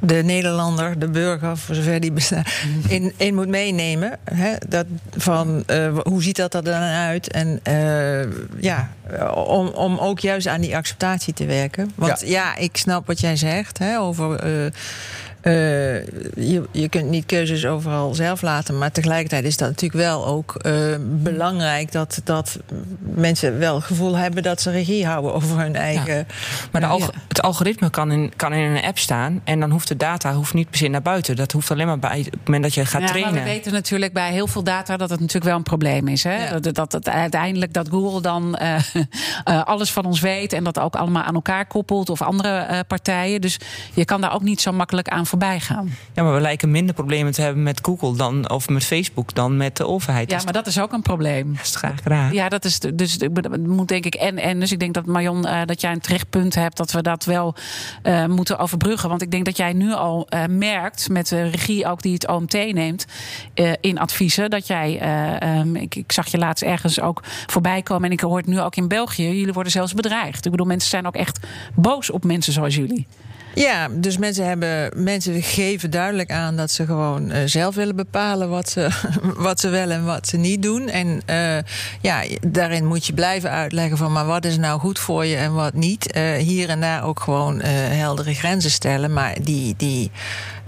de 0.00 0.14
Nederlander, 0.14 0.98
de 0.98 1.08
burger, 1.08 1.56
voor 1.56 1.74
zover 1.74 2.00
die 2.00 2.12
bestaat, 2.12 2.48
in, 2.88 3.12
in 3.16 3.34
moet 3.34 3.48
meenemen? 3.48 4.18
Hè? 4.24 4.54
Dat 4.68 4.86
van 5.16 5.62
eh, 5.66 5.98
hoe 6.02 6.22
ziet 6.22 6.36
dat 6.36 6.54
er 6.54 6.64
dan 6.64 6.82
uit? 6.82 7.30
En 7.30 7.60
eh, 7.62 8.22
ja, 8.60 8.90
om, 9.34 9.66
om 9.66 9.98
ook 9.98 10.18
juist 10.18 10.46
aan 10.46 10.60
die 10.60 10.76
acceptatie 10.76 11.34
te 11.34 11.46
werken. 11.46 11.92
Want 11.94 12.20
Ja. 12.20 12.26
ja, 12.26 12.56
ik 12.56 12.76
snap 12.76 13.06
wat 13.06 13.20
jij 13.20 13.36
zegt 13.36 13.78
hè, 13.78 13.98
over. 13.98 14.72
Eh, 15.40 15.52
je, 16.50 16.62
je 16.72 16.88
kunt 16.88 17.08
niet 17.10 17.26
keuzes 17.26 17.66
overal 17.66 18.14
zelf 18.14 18.42
laten, 18.42 18.78
maar 18.78 18.92
tegelijkertijd 18.92 19.44
is 19.44 19.56
dat 19.56 19.68
natuurlijk 19.68 20.02
wel 20.02 20.26
ook 20.26 20.54
eh, 20.54 20.72
belangrijk 21.00 21.92
dat, 21.92 22.20
dat 22.24 22.58
mensen 22.98 23.58
wel 23.58 23.74
het 23.74 23.84
gevoel 23.84 24.16
hebben 24.16 24.42
dat 24.42 24.60
ze 24.60 24.70
regie 24.70 25.06
houden 25.06 25.34
over 25.40 25.58
hun 25.58 25.76
eigen. 25.76 26.26
Maar 26.72 26.80
de 26.80 26.86
Ja. 26.86 26.92
alg- 26.92 27.10
het 27.28 27.42
algoritme 27.42 27.90
kan 27.90 28.12
in, 28.12 28.32
kan 28.36 28.52
in 28.52 28.70
een 28.76 28.82
app 28.82 28.98
staan. 28.98 29.40
En 29.44 29.60
dan 29.60 29.70
hoeft 29.70 29.88
de 29.88 29.96
data 29.96 30.34
hoeft 30.34 30.54
niet 30.54 30.70
per 30.70 30.78
se 30.78 30.88
naar 30.88 31.02
buiten. 31.02 31.36
Dat 31.36 31.52
hoeft 31.52 31.70
alleen 31.70 31.86
maar 31.86 31.98
bij 31.98 32.18
op 32.18 32.24
het 32.32 32.44
moment 32.44 32.62
dat 32.62 32.74
je 32.74 32.80
gaat 32.84 32.92
Ja, 32.92 32.98
maar 33.00 33.08
trainen. 33.08 33.34
we 33.34 33.48
weten 33.48 33.72
natuurlijk 33.72 34.12
bij 34.12 34.32
heel 34.32 34.46
veel 34.46 34.62
data 34.64 34.96
dat 34.96 35.10
het 35.10 35.18
natuurlijk 35.20 35.46
wel 35.46 35.56
een 35.56 35.62
probleem 35.62 36.08
is. 36.08 36.22
Hè? 36.24 36.44
Ja. 36.44 36.58
Dat, 36.58 36.74
dat, 36.74 36.90
dat 36.90 37.08
uiteindelijk 37.08 37.72
dat 37.72 37.88
Google 37.88 38.20
dan 38.20 38.56
eh, 38.56 38.74
eh, 39.44 39.62
alles 39.64 39.92
van 39.92 40.04
ons 40.04 40.20
weet 40.20 40.52
en 40.52 40.64
dat 40.64 40.78
ook 40.78 40.96
allemaal 40.96 41.22
aan 41.22 41.34
elkaar 41.34 41.66
koppelt 41.66 42.10
of 42.10 42.22
andere 42.22 42.48
eh, 42.58 42.78
partijen. 42.86 43.40
Dus 43.40 43.58
je 43.94 44.04
kan 44.04 44.20
daar 44.20 44.34
ook 44.34 44.42
niet 44.42 44.60
zo 44.60 44.72
makkelijk 44.72 45.08
aan 45.08 45.26
voorbij 45.30 45.60
gaan. 45.60 45.90
Ja, 46.12 46.22
maar 46.22 46.34
we 46.34 46.40
lijken 46.40 46.70
minder 46.70 46.94
problemen 46.94 47.32
te 47.32 47.42
hebben 47.42 47.62
met 47.62 47.80
Google 47.82 48.16
dan, 48.16 48.50
of 48.50 48.68
met 48.68 48.84
Facebook 48.84 49.34
dan 49.34 49.56
met 49.56 49.76
de 49.76 49.86
overheid. 49.86 50.30
Ja, 50.30 50.40
maar 50.44 50.52
dat 50.52 50.66
is 50.66 50.80
ook 50.80 50.92
een 50.92 51.02
probleem. 51.02 51.54
dat 51.56 51.64
is 51.64 51.76
graag 51.76 52.02
raar. 52.04 52.34
Ja, 52.34 52.48
dat 52.48 52.64
is 52.64 52.78
dus 52.78 53.12
het 53.12 53.66
moet 53.66 53.88
denk 53.88 54.04
ik 54.04 54.14
en 54.14 54.38
en. 54.38 54.60
Dus 54.60 54.72
ik 54.72 54.78
denk 54.80 54.94
dat 54.94 55.06
Marion 55.06 55.46
eh, 55.46 55.60
dat 55.64 55.80
jij 55.80 55.92
een 55.92 56.00
terecht 56.00 56.30
punt 56.30 56.54
hebt 56.54 56.76
dat 56.76 56.92
we 56.92 57.02
dat 57.02 57.24
wel 57.24 57.54
eh, 58.02 58.26
moeten 58.26 58.58
overbruggen. 58.58 59.08
Want 59.08 59.22
ik 59.22 59.30
denk 59.30 59.44
dat 59.44 59.56
jij 59.56 59.72
nu 59.72 59.92
al 59.92 60.26
eh, 60.28 60.44
merkt 60.46 61.08
met 61.08 61.28
de 61.28 61.42
regie 61.42 61.86
ook 61.86 62.02
die 62.02 62.12
het 62.14 62.28
OMT 62.28 62.52
neemt 62.52 63.06
in 63.80 63.98
adviezen 63.98 64.50
dat 64.50 64.66
jij. 64.66 64.98
eh, 65.00 65.58
ehm, 65.58 65.76
ik, 65.76 65.94
ik 65.94 66.12
zag 66.12 66.26
je 66.26 66.38
laatst 66.38 66.62
ergens 66.62 67.00
ook 67.00 67.22
voorbij 67.46 67.82
komen 67.82 68.04
en 68.04 68.12
ik 68.12 68.20
hoor 68.20 68.36
het 68.36 68.46
nu 68.46 68.60
ook 68.60 68.76
in 68.76 68.88
België. 68.88 69.38
Jullie 69.38 69.52
worden 69.52 69.72
zelfs 69.72 69.94
bedreigd. 69.94 70.44
Ik 70.44 70.50
bedoel, 70.50 70.66
mensen 70.66 70.90
zijn 70.90 71.06
ook 71.06 71.14
echt 71.14 71.46
boos 71.74 72.10
op 72.10 72.24
mensen 72.24 72.52
zoals 72.52 72.74
jullie. 72.74 73.06
Ja, 73.54 73.88
dus 73.90 74.18
mensen, 74.18 74.46
hebben, 74.46 75.02
mensen 75.02 75.42
geven 75.42 75.90
duidelijk 75.90 76.30
aan 76.30 76.56
dat 76.56 76.70
ze 76.70 76.86
gewoon 76.86 77.30
eh, 77.30 77.42
zelf 77.44 77.74
willen 77.74 77.96
bepalen 77.96 78.48
wat 78.48 78.68
ze, 78.68 78.88
wat 79.36 79.60
ze 79.60 79.68
wel 79.68 79.90
en 79.90 80.04
wat 80.04 80.28
ze 80.28 80.36
niet 80.36 80.62
doen. 80.62 80.88
En 80.88 81.22
eh, 81.26 81.58
ja, 82.00 82.22
daarin 82.46 82.86
moet 82.86 83.06
je 83.06 83.12
blijven 83.12 83.50
uitleggen 83.50 83.96
van 83.96 84.12
maar 84.12 84.26
wat 84.26 84.44
is 84.44 84.56
nou 84.56 84.80
goed 84.80 84.98
voor 84.98 85.26
je 85.26 85.36
en 85.36 85.54
wat 85.54 85.74
niet. 85.74 86.12
Eh, 86.12 86.32
hier 86.32 86.68
en 86.68 86.80
daar 86.80 87.04
ook 87.04 87.20
gewoon 87.20 87.60
heldere 87.60 88.34
grenzen 88.34 88.70
stellen. 88.70 89.12
Maar 89.12 89.36
die, 89.42 89.74
die, 89.76 90.10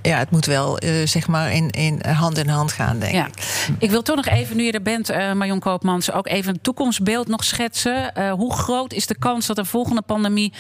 ja, 0.03 0.18
het 0.18 0.30
moet 0.30 0.46
wel 0.46 0.78
eh, 0.78 1.07
zeg 1.07 1.26
maar 1.28 1.53
in, 1.53 1.70
in 1.70 2.00
hand 2.07 2.38
in 2.38 2.48
hand 2.48 2.72
gaan, 2.72 2.98
denk 2.98 3.12
Ja. 3.14 3.26
ik. 3.26 3.64
Ik 3.78 3.90
wil 3.90 4.03
toch 4.03 4.16
nog 4.16 4.26
even, 4.26 4.57
nu 4.57 4.62
je 4.64 4.72
er 4.72 4.82
bent, 4.82 5.11
eh 5.11 5.32
Marion 5.32 5.59
Koopmans, 5.61 6.12
ook 6.12 6.26
even 6.28 6.53
een 6.55 6.61
toekomstbeeld 6.61 7.28
nog 7.28 7.44
schetsen. 7.44 8.14
Eh, 8.14 8.32
hoe 8.32 8.53
groot 8.55 8.92
is 8.92 9.07
de 9.07 9.18
kans 9.18 9.46
dat 9.46 9.59
een 9.59 9.66
volgende 9.66 10.03
pandemie 10.03 10.53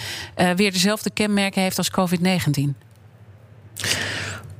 weer 0.56 0.72
dezelfde 0.72 1.10
kenmerken 1.10 1.62
heeft 1.62 1.78
als 1.78 1.90
COVID-19? 1.90 2.74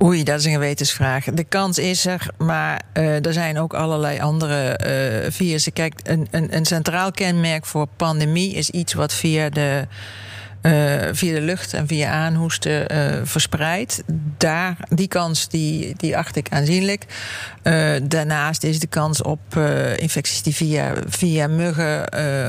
Oei, 0.02 0.22
dat 0.24 0.38
is 0.38 0.44
een 0.44 0.52
gewetensvraag. 0.52 1.24
De 1.24 1.44
kans 1.44 1.78
is 1.78 2.06
er, 2.06 2.26
maar 2.38 2.80
eh, 2.92 3.26
er 3.26 3.32
zijn 3.32 3.58
ook 3.58 3.74
allerlei 3.74 4.20
andere 4.20 4.68
eh 4.68 5.30
virussen. 5.32 5.72
Kijk, 5.72 5.94
een, 6.02 6.26
een, 6.30 6.56
een 6.56 6.64
centraal 6.64 7.10
kenmerk 7.10 7.66
voor 7.66 7.86
pandemie 7.96 8.54
is 8.54 8.70
iets 8.70 8.92
wat 8.92 9.12
via 9.14 9.48
de, 9.48 9.86
eh, 10.62 11.08
via 11.12 11.34
de 11.34 11.40
lucht 11.40 11.74
en 11.74 11.86
via 11.86 12.10
aanhoesten 12.10 12.88
eh, 12.88 13.20
verspreidt. 13.24 14.02
Daar, 14.36 14.76
die 14.88 15.08
kans 15.08 15.48
die, 15.48 15.94
die 15.96 16.16
acht 16.16 16.36
ik 16.36 16.46
aanzienlijk. 16.50 17.06
Eh, 17.62 17.90
daarnaast 18.02 18.64
is 18.64 18.80
de 18.80 18.86
kans 18.86 19.22
op 19.22 19.56
infecties 19.96 20.42
die 20.42 20.54
via, 20.54 20.92
via 21.06 21.46
muggen 21.46 22.08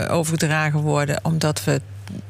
overgedragen 0.09 0.79
worden, 0.79 1.19
omdat 1.23 1.63
we 1.63 1.81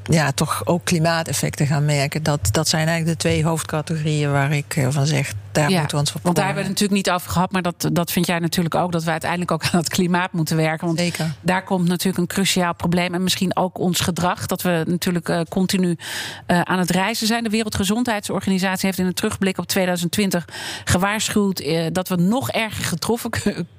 ja, 0.03 0.31
toch 0.31 0.65
ook 0.65 0.83
klimaateffecten 0.83 1.67
gaan 1.67 1.85
merken. 1.85 2.23
Dat, 2.23 2.49
dat 2.51 2.67
zijn 2.67 2.87
eigenlijk 2.87 3.19
de 3.19 3.27
twee 3.27 3.43
hoofdcategorieën 3.43 4.31
waar 4.31 4.51
ik 4.51 4.75
eh, 4.75 4.87
van 4.89 5.05
zeg, 5.05 5.33
daar 5.51 5.69
Ja, 5.69 5.79
moeten 5.79 5.97
we 5.97 6.01
ons 6.01 6.11
voor 6.11 6.21
Want 6.23 6.35
daar 6.35 6.45
hebben 6.45 6.63
we 6.63 6.69
het 6.69 6.79
natuurlijk 6.79 7.07
niet 7.07 7.15
over 7.15 7.31
gehad, 7.31 7.51
maar 7.51 7.61
dat, 7.61 7.89
dat 7.91 8.11
vind 8.11 8.25
jij 8.25 8.39
natuurlijk 8.39 8.75
ook. 8.75 8.91
Dat 8.91 9.03
we 9.03 9.11
uiteindelijk 9.11 9.51
ook 9.51 9.63
aan 9.71 9.79
het 9.79 9.89
klimaat 9.89 10.31
moeten 10.31 10.57
werken. 10.57 10.87
Want 10.87 10.99
Zeker. 10.99 11.33
daar 11.41 11.63
komt 11.63 11.87
natuurlijk 11.87 12.17
een 12.17 12.27
cruciaal 12.27 12.75
probleem. 12.75 13.13
En 13.13 13.23
misschien 13.23 13.55
ook 13.55 13.79
ons 13.79 13.99
gedrag. 13.99 14.45
Dat 14.45 14.61
we 14.61 14.83
natuurlijk 14.87 15.29
eh, 15.29 15.41
continu 15.49 15.97
eh, 16.45 16.61
aan 16.61 16.79
het 16.79 16.89
reizen 16.89 17.27
zijn. 17.27 17.43
De 17.43 17.49
Wereldgezondheidsorganisatie 17.49 18.85
heeft 18.85 18.99
in 18.99 19.05
een 19.05 19.13
terugblik 19.13 19.57
op 19.57 19.67
2020 19.67 20.45
gewaarschuwd 20.83 21.63
dat 21.91 22.07
we 22.07 22.15
nog 22.15 22.51
erger 22.51 22.83
getroffen 22.83 23.31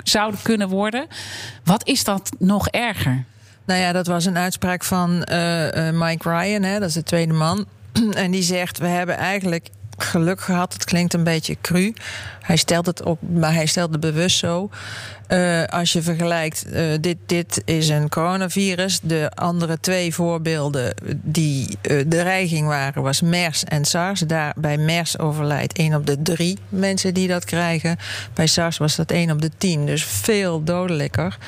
zouden 0.02 0.40
kunnen 0.42 0.68
worden. 0.68 1.06
Wat 1.64 1.86
is 1.86 2.04
dat 2.04 2.30
nog 2.38 2.68
erger? 2.68 3.24
Nou 3.64 3.80
ja, 3.80 3.92
dat 3.92 4.06
was 4.06 4.24
een 4.24 4.38
uitspraak 4.38 4.84
van 4.84 5.24
eh, 5.24 5.90
Mike 5.90 6.30
Ryan, 6.30 6.62
hè, 6.62 6.78
dat 6.78 6.88
is 6.88 6.94
de 6.94 7.02
tweede 7.02 7.32
man. 7.32 7.66
en 8.14 8.30
die 8.30 8.42
zegt: 8.42 8.78
We 8.78 8.86
hebben 8.86 9.16
eigenlijk 9.16 9.68
geluk 9.96 10.40
gehad. 10.40 10.72
Het 10.72 10.84
klinkt 10.84 11.14
een 11.14 11.24
beetje 11.24 11.56
cru. 11.60 11.94
Hij 12.40 12.56
stelt 12.56 12.86
het 12.86 13.04
ook, 13.04 13.18
maar 13.20 13.54
hij 13.54 13.66
stelt 13.66 13.90
het 13.90 14.00
bewust 14.00 14.38
zo. 14.38 14.70
Eh, 15.26 15.64
als 15.64 15.92
je 15.92 16.02
vergelijkt, 16.02 16.64
eh, 16.70 16.84
dit, 17.00 17.16
dit 17.26 17.62
is 17.64 17.88
een 17.88 18.08
coronavirus. 18.08 19.00
De 19.02 19.30
andere 19.34 19.80
twee 19.80 20.14
voorbeelden 20.14 20.94
die 21.22 21.78
eh, 21.80 21.96
de 21.96 22.06
dreiging 22.08 22.66
waren, 22.66 23.02
was 23.02 23.20
MERS 23.20 23.64
en 23.64 23.84
SARS. 23.84 24.20
Daar 24.20 24.52
bij 24.56 24.78
MERS 24.78 25.18
overlijdt 25.18 25.78
één 25.78 25.94
op 25.94 26.06
de 26.06 26.22
drie 26.22 26.58
mensen 26.68 27.14
die 27.14 27.28
dat 27.28 27.44
krijgen. 27.44 27.96
Bij 28.34 28.46
SARS 28.46 28.78
was 28.78 28.96
dat 28.96 29.10
één 29.10 29.30
op 29.30 29.40
de 29.40 29.50
tien. 29.58 29.86
Dus 29.86 30.04
veel 30.04 30.64
dodelijker, 30.64 31.38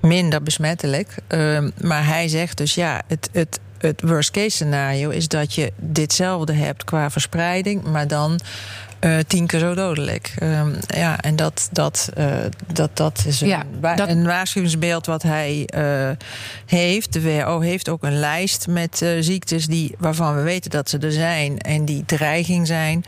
minder 0.00 0.42
besmettelijk. 0.42 1.14
Ehm, 1.26 1.70
maar 1.80 2.06
hij 2.06 2.28
zegt 2.28 2.56
dus 2.56 2.74
ja, 2.74 3.02
het. 3.06 3.28
het 3.32 3.60
het 3.88 4.02
worst 4.02 4.30
case 4.30 4.50
scenario 4.50 5.10
is 5.10 5.28
dat 5.28 5.54
je 5.54 5.72
ditzelfde 5.76 6.52
hebt 6.52 6.84
qua 6.84 7.10
verspreiding, 7.10 7.82
maar 7.82 8.08
dan 8.08 8.40
uh, 9.00 9.18
tien 9.26 9.46
keer 9.46 9.58
zo 9.60 9.74
dodelijk. 9.74 10.34
Um, 10.42 10.76
ja, 10.86 11.20
en 11.20 11.36
dat, 11.36 11.68
dat, 11.72 12.10
uh, 12.18 12.34
dat, 12.72 12.90
dat 12.96 13.24
is 13.26 13.40
een, 13.40 13.48
Ja, 13.48 13.62
wa- 13.80 13.94
dat- 13.94 14.08
een 14.08 14.24
waarschuwingsbeeld 14.24 15.06
wat 15.06 15.22
hij 15.22 15.68
uh, 15.76 16.10
heeft. 16.66 17.12
De 17.12 17.22
WHO 17.22 17.60
heeft 17.60 17.88
ook 17.88 18.02
een 18.02 18.18
lijst 18.18 18.66
met 18.68 19.04
ziektes 19.20 19.66
die, 19.66 19.94
waarvan 19.98 20.34
we 20.36 20.42
weten 20.42 20.70
dat 20.70 20.88
ze 20.90 20.98
er 20.98 21.12
zijn 21.12 21.58
en 21.58 21.84
die 21.84 22.02
dreiging 22.06 22.66
zijn. 22.66 23.04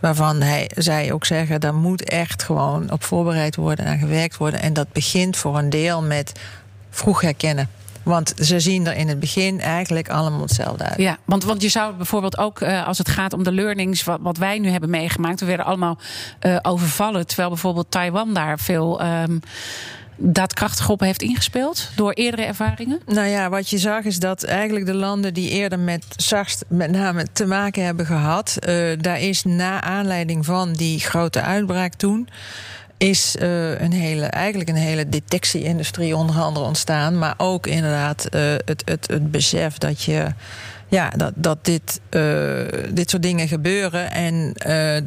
Waarvan 0.00 0.42
hij, 0.42 0.70
zij 0.76 1.12
ook 1.12 1.26
zeggen, 1.26 1.60
daar 1.60 1.74
moet 1.74 2.04
echt 2.08 2.42
gewoon 2.42 2.90
op 2.92 3.04
voorbereid 3.04 3.56
worden 3.56 3.84
en 3.84 3.90
aan 3.92 3.98
gewerkt 3.98 4.36
worden. 4.36 4.60
En 4.62 4.72
dat 4.72 4.92
begint 4.92 5.36
voor 5.36 5.58
een 5.58 5.70
deel 5.70 6.02
met 6.02 6.32
vroeg 6.90 7.20
herkennen. 7.20 7.68
Want 8.02 8.32
ze 8.36 8.60
zien 8.60 8.86
er 8.86 8.96
in 8.96 9.08
het 9.08 9.20
begin 9.20 9.60
eigenlijk 9.60 10.08
allemaal 10.08 10.40
hetzelfde 10.40 10.84
uit. 10.84 10.98
Ja, 10.98 11.18
want, 11.24 11.44
want 11.44 11.62
je 11.62 11.68
zou 11.68 11.94
bijvoorbeeld 11.94 12.38
ook, 12.38 12.60
uh, 12.60 12.86
als 12.86 12.98
het 12.98 13.08
gaat 13.08 13.32
om 13.32 13.42
de 13.42 13.52
learnings, 13.52 14.04
wat, 14.04 14.18
wat 14.22 14.36
wij 14.36 14.58
nu 14.58 14.68
hebben 14.68 14.90
meegemaakt, 14.90 15.40
we 15.40 15.46
werden 15.46 15.66
allemaal 15.66 15.98
uh, 16.46 16.56
overvallen. 16.62 17.26
Terwijl 17.26 17.48
bijvoorbeeld 17.48 17.90
Taiwan 17.90 18.34
daar 18.34 18.58
veel. 18.58 19.02
Um, 19.02 19.40
daadkrachtig 20.22 20.88
op 20.88 21.00
heeft 21.00 21.22
ingespeeld 21.22 21.90
door 21.94 22.12
eerdere 22.12 22.42
ervaringen? 22.42 23.00
Nou 23.06 23.26
ja, 23.26 23.48
wat 23.48 23.70
je 23.70 23.78
zag 23.78 24.04
is 24.04 24.18
dat 24.18 24.42
eigenlijk 24.42 24.86
de 24.86 24.94
landen 24.94 25.34
die 25.34 25.50
eerder 25.50 25.78
met 25.78 26.04
SARS 26.16 26.58
met 26.68 26.90
name 26.90 27.26
te 27.32 27.46
maken 27.46 27.84
hebben 27.84 28.06
gehad, 28.06 28.56
uh, 28.60 28.90
daar 29.00 29.20
is 29.20 29.44
na 29.44 29.82
aanleiding 29.82 30.44
van 30.44 30.72
die 30.72 31.00
grote 31.00 31.40
uitbraak 31.40 31.94
toen 31.94 32.28
is 33.00 33.36
uh, 33.38 33.80
een 33.80 33.92
hele, 33.92 34.26
eigenlijk 34.26 34.70
een 34.70 34.76
hele 34.76 35.08
detectie-industrie 35.08 36.16
onder 36.16 36.36
andere 36.36 36.66
ontstaan. 36.66 37.18
Maar 37.18 37.34
ook 37.36 37.66
inderdaad 37.66 38.26
uh, 38.30 38.40
het, 38.64 38.82
het, 38.84 39.06
het 39.06 39.30
besef 39.30 39.78
dat 39.78 40.02
je. 40.02 40.26
Ja, 40.88 41.10
dat, 41.16 41.32
dat 41.34 41.64
dit, 41.64 42.00
uh, 42.10 42.60
dit 42.92 43.10
soort 43.10 43.22
dingen 43.22 43.48
gebeuren. 43.48 44.10
En 44.10 44.52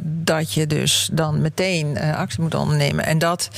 dat 0.02 0.52
je 0.52 0.66
dus 0.66 1.08
dan 1.12 1.40
meteen 1.40 1.98
actie 1.98 2.40
moet 2.40 2.54
ondernemen. 2.54 3.04
En 3.04 3.18
dat. 3.18 3.48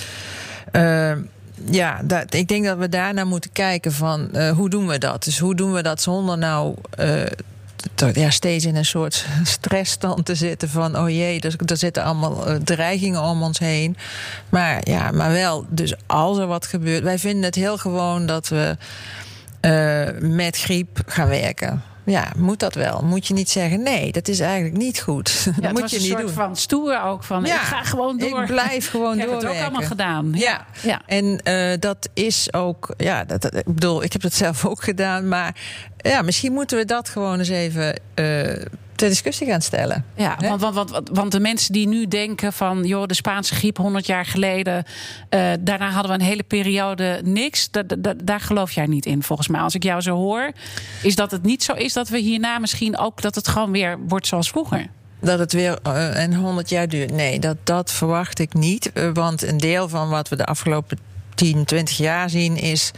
ja, 1.71 2.01
dat, 2.05 2.35
ik 2.35 2.49
denk 2.49 2.65
dat 2.65 2.79
we 2.79 2.89
daarna 2.89 3.25
moeten 3.25 3.53
kijken 3.53 3.93
van 3.93 4.39
hoe 4.57 4.71
doen 4.71 4.87
we 4.87 4.99
dat? 4.99 5.25
Dus 5.25 5.39
hoe 5.39 5.55
doen 5.55 5.73
we 5.73 5.83
dat 5.83 6.03
zonder 6.03 6.39
nou 6.39 6.75
ja, 8.13 8.31
steeds 8.31 8.65
in 8.65 8.77
een 8.77 8.85
soort 8.85 9.27
stressstand 9.43 10.25
te 10.25 10.35
zitten 10.35 10.69
van 10.69 10.99
oh 10.99 11.09
jee, 11.09 11.41
er, 11.41 11.57
er 11.67 11.77
zitten 11.77 12.03
allemaal 12.03 12.51
uh, 12.51 12.57
dreigingen 12.65 13.23
om 13.23 13.43
ons 13.43 13.59
heen. 13.59 13.97
Maar 14.49 14.89
ja, 14.89 15.11
maar 15.11 15.33
wel, 15.33 15.67
dus 15.69 15.95
als 16.07 16.39
er 16.39 16.47
wat 16.47 16.67
gebeurt, 16.67 17.03
wij 17.03 17.19
vinden 17.19 17.45
het 17.45 17.55
heel 17.55 17.79
gewoon 17.79 18.27
dat 18.27 18.49
we 18.49 18.77
uh, 19.61 20.31
met 20.37 20.57
griep 20.57 21.01
gaan 21.07 21.29
werken. 21.29 21.83
Ja, 22.07 22.33
moet 22.37 22.59
dat 22.59 22.75
wel? 22.75 23.03
Moet 23.05 23.27
je 23.27 23.35
niet 23.35 23.51
zeggen 23.51 23.83
nee, 23.83 24.13
dat 24.13 24.29
is 24.29 24.41
eigenlijk 24.41 24.77
niet 24.77 25.01
goed. 25.01 25.45
Ja, 25.45 25.53
dat 25.63 25.73
moet 25.73 25.81
was 25.81 25.91
je 25.91 25.97
een 25.97 26.03
niet 26.03 26.11
soort 26.11 26.23
doen. 26.23 26.33
van 26.33 26.57
stoer 26.57 27.03
ook 27.03 27.25
van 27.25 27.45
Ja, 27.45 27.55
ik 27.55 27.61
ga 27.61 27.83
gewoon 27.83 28.19
door. 28.19 28.41
Ik 28.41 28.47
blijf 28.47 28.89
gewoon 28.91 29.15
Ik 29.15 29.21
heb 29.21 29.31
het 29.31 29.45
ook 29.47 29.57
allemaal 29.57 29.83
gedaan. 29.83 30.33
Ja, 30.35 30.67
ja. 30.83 31.01
en 31.07 31.41
uh, 31.45 31.73
dat 31.81 32.09
is 32.15 32.53
ook, 32.53 32.95
ja, 32.97 33.25
dat, 33.25 33.43
dat, 33.43 33.55
ik 33.57 33.65
bedoel, 33.65 34.03
ik 34.03 34.13
heb 34.13 34.23
het 34.23 34.35
zelf 34.45 34.67
ook 34.67 34.83
gedaan, 34.83 35.29
maar 35.29 35.55
ja, 35.97 36.23
misschien 36.23 36.53
moeten 36.53 36.79
we 36.79 36.85
dat 36.85 37.09
gewoon 37.09 37.39
eens 37.39 37.49
even 37.49 38.01
uh, 38.15 38.63
ter 38.97 39.09
discussie 39.09 39.47
gaan 39.47 39.63
stellen. 39.63 40.05
Ja, 40.15 40.37
want, 40.41 40.61
want, 40.61 40.91
want, 40.91 41.09
want, 41.13 41.33
de 41.33 41.41
mensen 41.41 41.73
die 41.73 41.89
nu 41.89 42.09
denken 42.09 42.53
van, 42.53 42.85
joh, 42.85 43.07
de 43.07 43.15
Spaanse 43.15 43.55
griep 43.55 43.77
100 43.77 44.07
jaar 44.07 44.27
geleden, 44.27 44.85
uh, 45.31 45.53
daarna 45.61 45.91
hadden 45.91 46.13
we 46.13 46.19
een 46.19 46.29
hele 46.29 46.43
periode 46.43 47.21
niks. 47.25 47.71
Da, 47.71 47.83
da, 47.99 48.15
daar 48.25 48.41
geloof 48.41 48.73
jij 48.73 48.87
niet 48.87 49.07
in, 49.07 49.23
volgens 49.23 49.49
mij. 49.49 49.61
Als 49.61 49.75
ik 49.75 49.83
jou 49.83 50.01
zo 50.01 50.15
hoor, 50.15 50.53
is 51.03 51.15
dat 51.15 51.31
het 51.31 51.43
niet 51.43 51.63
zo 51.63 51.73
is 51.73 51.93
dat 51.93 52.09
we 52.09 52.19
hierna 52.19 52.59
misschien 52.59 52.99
ook 52.99 53.23
dat 53.23 53.35
het 53.35 53.49
gewoon 53.49 53.71
weer 53.71 53.99
wordt 54.09 54.27
zoals 54.27 54.49
vroeger. 54.49 54.87
Dat 55.21 55.39
het 55.39 55.53
weer 55.53 55.79
uh, 55.87 56.23
een 56.23 56.35
100 56.35 56.69
jaar 56.69 56.89
duurt. 56.89 57.13
Nee, 57.13 57.39
dat, 57.39 57.57
dat 57.65 57.93
verwacht 57.93 58.39
ik 58.39 58.55
niet. 58.55 58.91
Uh, 58.95 59.11
want 59.13 59.43
een 59.43 59.57
deel 59.57 59.89
van 59.89 60.09
wat 60.09 60.29
we 60.29 60.37
de 60.37 60.45
afgelopen 60.45 60.99
10, 61.35 61.65
20 61.65 61.97
jaar 61.97 62.31
zien 62.31 62.57
is. 62.57 62.93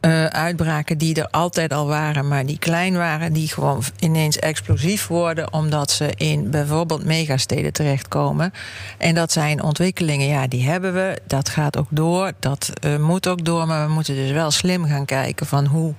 Uh, 0.00 0.26
uitbraken 0.26 0.98
die 0.98 1.14
er 1.14 1.28
altijd 1.30 1.72
al 1.72 1.86
waren, 1.86 2.28
maar 2.28 2.46
die 2.46 2.58
klein 2.58 2.96
waren, 2.96 3.32
die 3.32 3.48
gewoon 3.48 3.82
ineens 3.98 4.38
explosief 4.38 5.06
worden, 5.06 5.52
omdat 5.52 5.90
ze 5.90 6.12
in 6.16 6.50
bijvoorbeeld 6.50 7.04
megasteden 7.04 7.72
terechtkomen. 7.72 8.52
En 8.98 9.14
dat 9.14 9.32
zijn 9.32 9.62
ontwikkelingen, 9.62 10.26
ja, 10.26 10.46
die 10.46 10.68
hebben 10.68 10.94
we. 10.94 11.18
Dat 11.26 11.48
gaat 11.48 11.76
ook 11.76 11.88
door, 11.90 12.32
dat 12.38 12.72
uh, 12.84 12.96
moet 12.96 13.28
ook 13.28 13.44
door, 13.44 13.66
maar 13.66 13.86
we 13.86 13.92
moeten 13.92 14.14
dus 14.14 14.30
wel 14.30 14.50
slim 14.50 14.84
gaan 14.84 15.04
kijken 15.04 15.46
van 15.46 15.66
hoe. 15.66 15.94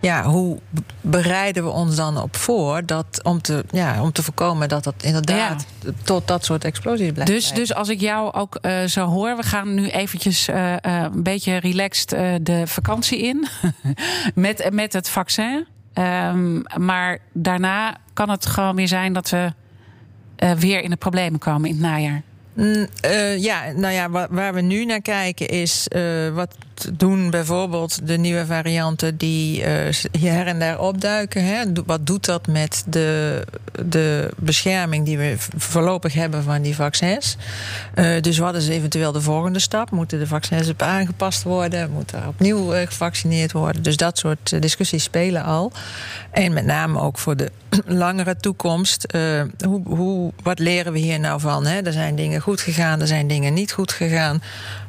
Ja, 0.00 0.24
hoe 0.24 0.58
bereiden 1.00 1.64
we 1.64 1.70
ons 1.70 1.96
dan 1.96 2.18
op 2.18 2.36
voor 2.36 2.86
dat, 2.86 3.20
om, 3.22 3.42
te, 3.42 3.64
ja, 3.70 4.02
om 4.02 4.12
te 4.12 4.22
voorkomen 4.22 4.68
dat 4.68 4.84
dat 4.84 4.94
inderdaad 5.02 5.66
ja. 5.84 5.90
tot 6.02 6.26
dat 6.26 6.44
soort 6.44 6.64
explosies 6.64 7.12
blijft? 7.12 7.32
Dus, 7.32 7.52
dus 7.52 7.74
als 7.74 7.88
ik 7.88 8.00
jou 8.00 8.32
ook 8.32 8.58
uh, 8.62 8.84
zo 8.84 9.06
hoor, 9.06 9.36
we 9.36 9.42
gaan 9.42 9.74
nu 9.74 9.88
eventjes 9.88 10.48
uh, 10.48 10.56
uh, 10.56 10.76
een 10.82 11.22
beetje 11.22 11.56
relaxed 11.56 12.08
de 12.46 12.62
vakantie 12.66 13.18
in 13.18 13.48
met, 14.34 14.68
met 14.72 14.92
het 14.92 15.08
vaccin. 15.08 15.66
Um, 15.94 16.62
maar 16.76 17.18
daarna 17.32 17.96
kan 18.12 18.30
het 18.30 18.46
gewoon 18.46 18.76
weer 18.76 18.88
zijn 18.88 19.12
dat 19.12 19.30
we 19.30 19.52
weer 20.58 20.82
in 20.82 20.90
de 20.90 20.96
problemen 20.96 21.38
komen 21.38 21.68
in 21.68 21.74
het 21.74 21.84
najaar. 21.84 22.22
Mm, 22.58 22.86
uh, 23.04 23.38
ja, 23.38 23.72
nou 23.76 23.94
ja, 23.94 24.10
waar, 24.10 24.26
waar, 24.30 24.54
we 24.54 24.60
nu 24.60 24.84
naar 24.84 25.00
kijken 25.00 25.48
is 25.48 25.88
uh, 25.92 26.28
wat 26.28 26.56
doen 26.92 27.30
bijvoorbeeld 27.30 28.06
de 28.06 28.16
nieuwe 28.16 28.46
varianten 28.46 29.16
die 29.16 29.60
uh, 29.60 29.66
her 30.20 30.46
en 30.46 30.58
daar 30.58 30.80
opduiken. 30.80 31.44
Hè? 31.44 31.64
Wat 31.86 32.06
doet 32.06 32.24
dat 32.24 32.46
met 32.46 32.84
de, 32.86 33.44
de 33.84 34.30
bescherming 34.36 35.04
die 35.04 35.18
we 35.18 35.34
voorlopig 35.56 36.12
hebben 36.12 36.42
van 36.42 36.62
die 36.62 36.74
vaccins? 36.74 37.36
dus 38.20 38.38
wat 38.38 38.54
is 38.54 38.68
eventueel 38.68 39.12
de 39.12 39.20
volgende 39.20 39.58
stap? 39.58 39.90
Moeten 39.90 40.18
de 40.18 40.26
vaccins 40.26 40.68
op 40.68 40.82
aangepast 40.82 41.42
worden? 41.42 41.90
Moet 41.90 42.12
er 42.12 42.28
opnieuw 42.28 42.86
gevaccineerd 42.86 43.52
worden? 43.52 43.82
Dus 43.82 43.96
dat 43.96 44.18
soort 44.18 44.62
discussies 44.62 45.02
spelen 45.02 45.44
al. 45.44 45.72
En 46.30 46.52
met 46.52 46.64
name 46.64 47.00
ook 47.00 47.18
voor 47.18 47.36
de 47.36 47.50
langere 47.86 48.36
toekomst. 48.36 49.12
hoe, 49.64 49.82
hoe, 49.84 50.32
wat 50.42 50.58
leren 50.58 50.92
we 50.92 50.98
hier 50.98 51.20
nou 51.20 51.40
van? 51.40 51.66
Hè? 51.66 51.80
Er 51.80 51.92
zijn 51.92 52.16
dingen 52.16 52.40
goed 52.40 52.60
gegaan, 52.60 53.00
er 53.00 53.06
zijn 53.06 53.28
dingen 53.28 53.54
niet 53.54 53.72
goed 53.72 53.92
gegaan. 53.92 54.42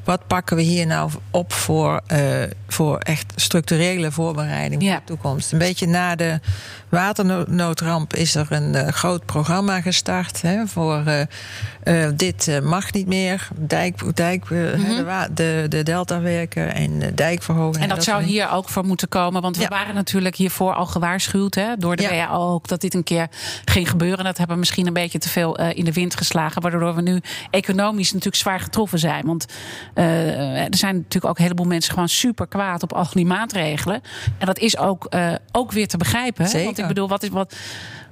Wat 0.09 0.27
pakken 0.27 0.55
we 0.55 0.61
hier 0.61 0.85
nou 0.85 1.11
op 1.31 1.53
voor, 1.53 2.01
uh, 2.11 2.19
voor 2.67 2.97
echt 2.97 3.33
structurele 3.35 4.11
voorbereiding 4.11 4.83
Ja. 4.83 4.89
voor 4.91 4.99
de 4.99 5.05
toekomst? 5.05 5.51
Een 5.51 5.57
beetje 5.57 5.87
na 5.87 6.15
de 6.15 6.39
waternoodramp 6.89 8.13
is 8.15 8.35
er 8.35 8.47
een 8.49 8.75
uh, 8.75 8.87
groot 8.87 9.25
programma 9.25 9.81
gestart 9.81 10.41
hè, 10.41 10.67
voor 10.67 11.03
uh, 11.83 12.07
dit 12.15 12.59
mag 12.63 12.91
niet 12.91 13.07
meer. 13.07 13.47
Dijk, 13.55 14.15
dijk, 14.15 14.49
Mhm. 14.49 14.87
de, 14.87 15.27
de, 15.33 15.65
de 15.69 15.83
deltawerken 15.83 16.73
en 16.73 17.15
dijkverhoging. 17.15 17.83
En 17.83 17.89
dat, 17.89 18.03
zou 18.03 18.23
hier 18.23 18.51
ook 18.51 18.69
voor 18.69 18.85
moeten 18.85 19.07
komen. 19.09 19.41
Want 19.41 19.55
we 19.57 19.61
Ja. 19.61 19.67
waren 19.67 19.95
natuurlijk 19.95 20.35
hiervoor 20.35 20.73
al 20.73 20.85
gewaarschuwd 20.85 21.55
hè, 21.55 21.75
door 21.77 21.95
de 21.95 22.03
Ja. 22.03 22.09
WHO 22.27 22.53
ook 22.53 22.67
dat 22.67 22.81
dit 22.81 22.93
een 22.93 23.03
keer 23.03 23.27
ging 23.65 23.89
gebeuren. 23.89 24.25
Dat 24.25 24.37
hebben 24.37 24.55
we 24.55 24.61
misschien 24.61 24.87
een 24.87 24.93
beetje 24.93 25.19
te 25.19 25.29
veel 25.29 25.55
in 25.57 25.85
de 25.85 25.93
wind 25.93 26.15
geslagen. 26.15 26.61
Waardoor 26.61 26.95
we 26.95 27.01
nu 27.01 27.21
economisch 27.49 28.07
natuurlijk 28.09 28.41
zwaar 28.41 28.59
getroffen 28.59 28.99
zijn. 28.99 29.25
Want 29.25 29.45
er 30.03 30.77
zijn 30.77 30.95
natuurlijk 30.95 31.25
ook 31.25 31.37
een 31.37 31.43
heleboel 31.43 31.65
mensen 31.65 31.93
gewoon 31.93 32.09
super 32.09 32.47
kwaad 32.47 32.83
op 32.83 32.93
al 32.93 33.07
die 33.13 33.25
maatregelen. 33.25 34.01
En 34.37 34.45
dat 34.45 34.59
is 34.59 34.77
ook, 34.77 35.07
uh, 35.09 35.33
ook 35.51 35.71
weer 35.71 35.87
te 35.87 35.97
begrijpen. 35.97 36.47
Zeker. 36.47 36.65
Want 36.65 36.77
ik 36.77 36.87
bedoel, 36.87 37.07
wat 37.07 37.23
is 37.23 37.29
wat. 37.29 37.55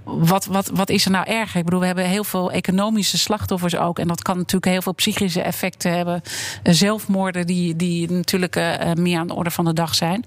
Wat, 0.04 0.46
wat, 0.46 0.70
wat 0.74 0.90
is 0.90 1.06
er 1.06 1.12
nou 1.12 1.26
erg? 1.28 1.56
Ik 1.56 1.64
bedoel, 1.64 1.80
we 1.80 1.86
hebben 1.86 2.06
heel 2.06 2.24
veel 2.24 2.52
economische 2.52 3.18
slachtoffers 3.18 3.76
ook. 3.76 4.00
En 4.00 4.08
dat 4.08 4.22
kan 4.22 4.38
natuurlijk 4.38 4.72
heel 4.72 4.82
veel 4.82 4.94
psychische 4.94 5.42
effecten 5.42 5.92
hebben. 5.92 6.22
Uh, 6.64 6.74
zelfmoorden 6.74 7.48
die, 7.48 7.76
die 7.76 8.12
natuurlijk 8.12 8.56
meer 8.94 9.20
aan 9.20 9.28
de 9.28 9.34
orde 9.34 9.52
van 9.52 9.66
de 9.66 9.74
dag 9.74 9.96
zijn. 9.96 10.26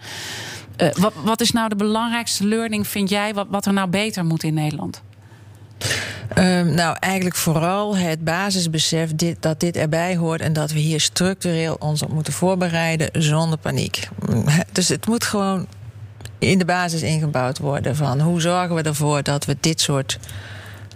Uh, 0.77 0.89
wat, 0.93 1.13
wat 1.25 1.41
is 1.41 1.51
nou 1.51 1.69
de 1.69 1.77
belangrijkste 1.77 2.47
learning, 2.47 2.87
vind 2.87 3.09
jij, 3.09 3.35
wat, 3.35 3.47
wat 3.51 3.67
er 3.67 3.73
nou 3.73 3.89
beter 3.89 4.25
moet 4.25 4.43
in 4.43 4.55
Nederland? 4.55 5.03
Um, 6.39 6.74
nou, 6.74 6.97
eigenlijk 7.01 7.37
vooral 7.37 7.97
het 7.97 8.24
basisbesef 8.24 9.14
dit, 9.14 9.43
dat 9.43 9.61
dit 9.61 9.76
erbij 9.76 10.16
hoort 10.16 10.41
en 10.41 10.53
dat 10.53 10.70
we 10.70 10.78
hier 10.78 11.01
structureel 11.01 11.76
ons 11.78 12.03
op 12.03 12.12
moeten 12.12 12.33
voorbereiden 12.33 13.22
zonder 13.22 13.59
paniek. 13.59 14.09
Dus 14.72 14.89
het 14.89 15.07
moet 15.07 15.24
gewoon 15.24 15.66
in 16.39 16.59
de 16.59 16.64
basis 16.64 17.03
ingebouwd 17.03 17.59
worden 17.59 17.97
van 17.97 18.20
hoe 18.20 18.41
zorgen 18.41 18.74
we 18.74 18.83
ervoor 18.83 19.22
dat 19.22 19.45
we 19.45 19.57
dit 19.61 19.81
soort 19.81 20.18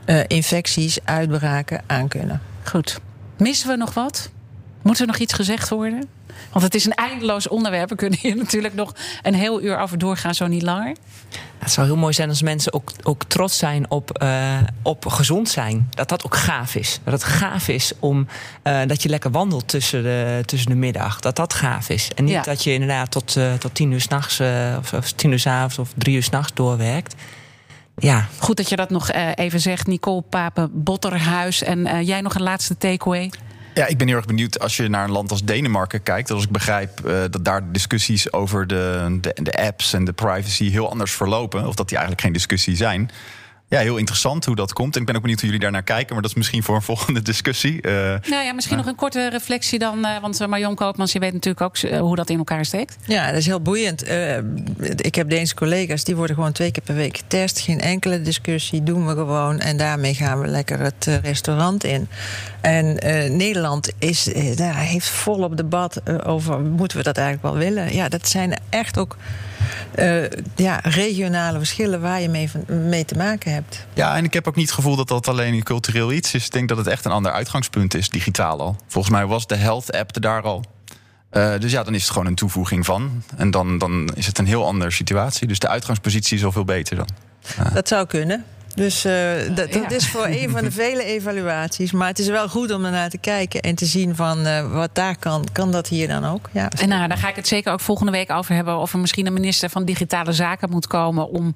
uh, 0.07 0.20
infecties, 0.26 0.99
uitbraken 1.05 1.82
aankunnen. 1.87 2.41
Goed. 2.62 3.01
Missen 3.39 3.68
we 3.68 3.76
nog 3.76 3.95
wat? 3.95 4.30
Moet 4.82 5.01
er 5.01 5.07
nog 5.07 5.18
iets 5.18 5.32
gezegd 5.32 5.68
worden? 5.68 6.09
Want 6.53 6.64
het 6.64 6.74
is 6.74 6.85
een 6.85 6.95
eindeloos 6.95 7.49
onderwerp. 7.49 7.89
We 7.89 7.95
kunnen 7.95 8.18
hier 8.22 8.37
natuurlijk 8.37 8.74
nog 8.74 8.95
een 9.22 9.35
heel 9.35 9.62
uur 9.62 9.78
over 9.78 9.99
doorgaan, 9.99 10.35
zo 10.35 10.47
niet 10.47 10.62
langer. 10.62 10.97
Het 11.59 11.72
zou 11.72 11.87
heel 11.87 11.97
mooi 11.97 12.12
zijn 12.12 12.28
als 12.28 12.43
mensen 12.43 12.72
ook, 12.72 12.93
ook 13.03 13.24
trots 13.24 13.59
zijn 13.59 13.91
op, 13.91 14.22
uh, 14.22 14.57
op 14.82 15.07
gezond 15.07 15.49
zijn. 15.49 15.87
Dat 15.91 16.09
dat 16.09 16.24
ook 16.24 16.37
gaaf 16.37 16.74
is. 16.74 17.01
Dat 17.05 17.12
het 17.12 17.24
gaaf 17.24 17.68
is 17.68 17.93
om 17.99 18.26
uh, 18.64 18.80
dat 18.87 19.03
je 19.03 19.09
lekker 19.09 19.30
wandelt 19.30 19.68
tussen 19.68 20.03
de, 20.03 20.43
tussen 20.45 20.70
de 20.70 20.76
middag. 20.76 21.20
Dat 21.20 21.37
dat 21.37 21.55
gaaf 21.55 21.89
is. 21.89 22.11
En 22.14 22.24
niet 22.24 22.32
Ja. 22.32 22.43
dat 22.43 22.64
je 22.64 22.72
inderdaad 22.72 23.11
tot, 23.11 23.37
uh, 23.37 23.53
tot 23.53 23.74
tien 23.74 23.91
uur 23.93 24.01
s'nachts 24.01 24.41
of, 24.78 24.93
of 24.93 25.12
tien 25.12 25.32
uur 25.32 25.39
s'avonds 25.39 25.78
of 25.78 25.93
drie 25.97 26.16
uur 26.16 26.22
s'nachts 26.22 26.55
doorwerkt. 26.55 27.14
Ja, 27.97 28.26
Goed 28.39 28.57
dat 28.57 28.68
je 28.68 28.76
dat 28.76 28.91
nog 28.91 29.11
eh, 29.11 29.28
even 29.35 29.61
zegt. 29.61 29.87
Nicole 29.87 30.22
Papen, 30.22 30.70
Botterhuis. 30.72 31.62
En 31.62 31.87
eh, 31.87 32.07
jij 32.07 32.20
nog 32.20 32.35
een 32.35 32.43
laatste 32.43 32.76
takeaway? 32.78 33.30
Ja, 33.75 33.87
ik 33.87 33.99
ben 33.99 34.07
heel 34.07 34.16
erg 34.16 34.27
benieuwd 34.27 34.61
als 34.61 34.77
je 34.77 34.89
naar 34.89 35.05
een 35.05 35.11
land 35.11 35.31
als 35.31 35.45
Denemarken 35.45 36.03
kijkt. 36.03 36.31
Als 36.31 36.45
ik 36.45 36.51
begrijp 36.51 37.07
eh, 37.07 37.20
dat 37.31 37.45
daar 37.45 37.64
de 37.64 37.70
discussies 37.70 38.33
over 38.33 38.66
de, 38.66 39.16
de, 39.20 39.35
de 39.43 39.53
apps 39.53 39.93
en 39.93 40.05
de 40.05 40.12
privacy 40.12 40.70
heel 40.70 40.91
anders 40.91 41.12
verlopen. 41.12 41.66
Of 41.66 41.75
dat 41.75 41.89
die 41.89 41.97
eigenlijk 41.97 42.27
geen 42.27 42.33
discussie 42.33 42.77
zijn. 42.77 43.11
Ja, 43.69 43.81
heel 43.81 43.97
interessant 43.97 44.45
hoe 44.45 44.57
dat 44.57 44.73
komt. 44.73 44.95
En 44.95 45.01
ik 45.01 45.07
ben 45.07 45.15
ook 45.15 45.21
benieuwd 45.21 45.41
hoe 45.41 45.49
jullie 45.49 45.62
daarnaar 45.65 45.83
kijken. 45.83 46.12
Maar 46.12 46.23
dat 46.23 46.31
is 46.31 46.37
misschien 46.37 46.62
voor 46.62 46.75
een 46.75 46.83
volgende 46.93 47.23
discussie. 47.23 47.83
Eh, 47.83 47.93
Nou 48.31 48.45
ja, 48.45 48.53
misschien 48.53 48.77
nog 48.77 48.87
een 48.87 48.95
korte 48.95 49.29
reflectie 49.29 49.79
dan. 49.79 50.05
eh, 50.05 50.21
want 50.21 50.41
eh, 50.41 50.49
Marion 50.49 50.75
Koopmans, 50.75 51.12
je 51.12 51.19
weet 51.19 51.33
natuurlijk 51.33 51.61
ook 51.65 51.91
hoe 52.01 52.17
dat 52.17 52.31
in 52.31 52.39
elkaar 52.39 52.65
steekt. 52.65 52.97
Ja, 53.05 53.27
dat 53.27 53.37
is 53.37 53.47
heel 53.47 53.61
boeiend. 53.61 54.03
Eh, 54.03 54.37
ik 54.97 55.15
heb 55.15 55.29
Deense 55.31 55.55
collega's, 55.55 56.05
die 56.05 56.17
worden 56.17 56.37
gewoon 56.37 56.53
twee 56.53 56.71
keer 56.71 56.83
per 56.83 56.95
week 56.95 57.17
getest. 57.17 57.61
Geen 57.61 57.81
enkele 57.81 58.23
discussie, 58.23 58.83
doen 58.83 59.07
we 59.07 59.12
gewoon. 59.15 59.61
En 59.61 59.77
daarmee 59.77 60.15
gaan 60.15 60.41
we 60.41 60.47
lekker 60.47 60.79
het 60.81 61.21
restaurant 61.23 61.85
in. 61.85 62.09
En 62.61 62.99
eh, 62.99 63.31
Nederland 63.31 63.91
is, 63.99 64.33
eh, 64.33 64.57
daar 64.57 64.77
heeft 64.79 65.09
volop 65.09 65.57
debat 65.57 66.25
over... 66.27 66.61
moeten 66.61 66.97
we 66.99 67.03
dat 67.03 67.17
eigenlijk 67.17 67.47
wel 67.55 67.65
willen? 67.65 67.95
Ja, 67.95 68.09
dat 68.09 68.29
zijn 68.29 68.59
echt 68.71 68.99
ook 68.99 69.17
eh, 69.95 70.23
ja, 70.57 70.81
regionale 70.83 71.59
verschillen... 71.59 72.01
waar 72.01 72.21
je 72.21 72.29
mee, 72.29 72.51
mee 72.67 73.05
te 73.05 73.17
maken 73.17 73.53
hebt. 73.53 73.87
Ja, 73.95 74.17
en 74.17 74.25
ik 74.25 74.33
heb 74.33 74.49
ook 74.49 74.57
niet 74.57 74.67
het 74.67 74.75
gevoel 74.75 74.97
dat 74.97 75.09
dat 75.09 75.29
alleen 75.29 75.55
een 75.55 75.62
cultureel 75.62 76.12
iets 76.12 76.35
is. 76.35 76.47
Ik 76.47 76.53
denk 76.53 76.69
dat 76.69 76.79
het 76.79 76.87
echt 76.87 77.05
een 77.05 77.12
ander 77.12 77.33
uitgangspunt 77.33 77.95
is, 77.95 78.09
digitaal 78.09 78.61
al. 78.61 78.77
Volgens 78.89 79.15
mij 79.15 79.27
was 79.27 79.47
de 79.47 79.57
Health 79.57 79.93
app 79.93 80.15
er 80.15 80.21
daar 80.21 80.43
al. 80.43 80.65
Eh, 81.31 81.59
dus 81.59 81.73
ja, 81.73 81.83
dan 81.83 81.95
is 81.95 82.03
het 82.03 82.12
gewoon 82.12 82.27
een 82.27 82.35
toevoeging 82.35 82.85
van. 82.85 83.23
En 83.37 83.51
dan, 83.51 83.79
dan 83.79 84.11
is 84.15 84.27
het 84.27 84.39
een 84.39 84.47
heel 84.47 84.67
andere 84.67 84.91
situatie. 84.91 85.47
Dus 85.47 85.59
de 85.59 85.69
uitgangspositie 85.69 86.37
is 86.37 86.45
al 86.45 86.53
veel 86.53 86.65
beter 86.65 86.97
dan. 86.97 87.09
Dat 87.73 87.89
zou 87.89 88.07
kunnen. 88.07 88.45
Dus 88.75 89.05
eh, 89.05 89.12
dat, 89.55 89.72
dat 89.72 89.72
Ja. 89.72 89.89
is 89.91 90.09
voor 90.09 90.27
een 90.27 90.51
van 90.51 90.62
de 90.64 90.70
vele 90.70 91.05
evaluaties. 91.16 91.93
Maar 91.93 92.09
het 92.09 92.18
is 92.18 92.29
wel 92.29 92.49
goed 92.49 92.72
om 92.72 92.85
ernaar 92.85 93.11
te 93.11 93.18
kijken 93.18 93.61
en 93.61 93.75
te 93.75 93.87
zien 93.87 94.16
van 94.16 94.47
eh, 94.47 94.72
wat 94.72 94.91
daar 94.93 95.16
kan. 95.18 95.47
Kan 95.53 95.70
dat 95.70 95.89
hier 95.89 96.09
dan 96.09 96.25
ook? 96.25 96.49
Ja. 96.53 96.68
En 96.81 96.89
nou, 96.89 97.09
daar 97.09 97.16
ga 97.18 97.29
ik 97.29 97.37
het 97.37 97.49
zeker 97.49 97.72
ook 97.72 97.81
volgende 97.81 98.12
week 98.12 98.31
over 98.31 98.55
hebben. 98.55 98.79
Of 98.79 98.93
er 98.93 98.99
misschien 98.99 99.27
een 99.27 99.33
minister 99.33 99.70
van 99.70 99.85
Digitale 99.85 100.33
Zaken 100.33 100.70
moet 100.70 100.87
komen. 100.87 101.29
om 101.31 101.55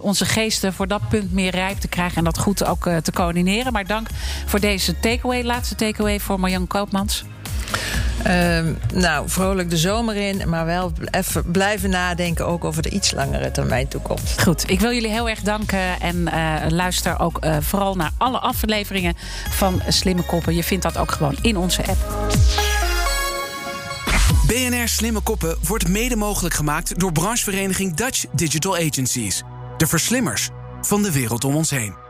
onze 0.00 0.24
geesten 0.24 0.72
voor 0.72 0.86
dat 0.88 1.08
punt 1.08 1.32
meer 1.32 1.50
rijp 1.50 1.78
te 1.78 1.88
krijgen. 1.88 2.16
en 2.16 2.24
dat 2.24 2.38
goed 2.38 2.64
ook 2.64 2.82
te 3.02 3.12
coördineren. 3.12 3.72
Maar 3.72 3.86
dank 3.86 4.06
voor 4.46 4.60
deze 4.60 5.00
takeaway. 5.00 5.42
Laatste 5.42 5.74
takeaway 5.74 6.20
voor 6.20 6.40
Marjan 6.40 6.66
Koopmans. 6.66 7.24
Ehm, 8.22 8.72
nou, 8.94 9.28
vrolijk 9.28 9.70
de 9.70 9.76
zomer 9.76 10.16
in, 10.16 10.48
maar 10.48 10.66
wel 10.66 10.92
even 11.10 11.50
blijven 11.50 11.90
nadenken 11.90 12.46
ook 12.46 12.64
over 12.64 12.82
de 12.82 12.90
iets 12.90 13.12
langere 13.12 13.50
termijn 13.50 13.88
toekomst. 13.88 14.42
Goed, 14.42 14.70
ik 14.70 14.80
wil 14.80 14.92
jullie 14.92 15.10
heel 15.10 15.28
erg 15.28 15.40
danken. 15.40 16.00
En 16.00 16.28
eh, 16.28 16.70
luister 16.70 17.20
ook 17.20 17.38
eh, 17.38 17.56
vooral 17.60 17.94
naar 17.94 18.10
alle 18.18 18.38
afleveringen 18.38 19.14
van 19.50 19.82
Slimme 19.88 20.22
Koppen. 20.22 20.54
Je 20.54 20.64
vindt 20.64 20.82
dat 20.82 20.98
ook 20.98 21.12
gewoon 21.12 21.36
in 21.40 21.56
onze 21.56 21.82
app. 21.86 22.30
BNR 24.46 24.88
Slimme 24.88 25.20
Koppen 25.20 25.56
wordt 25.66 25.88
mede 25.88 26.16
mogelijk 26.16 26.54
gemaakt 26.54 26.98
door 26.98 27.12
branchevereniging 27.12 27.94
Dutch 27.94 28.24
Digital 28.32 28.76
Agencies. 28.76 29.42
De 29.76 29.86
verslimmers 29.86 30.48
van 30.80 31.02
de 31.02 31.12
wereld 31.12 31.44
om 31.44 31.54
ons 31.54 31.70
heen. 31.70 32.01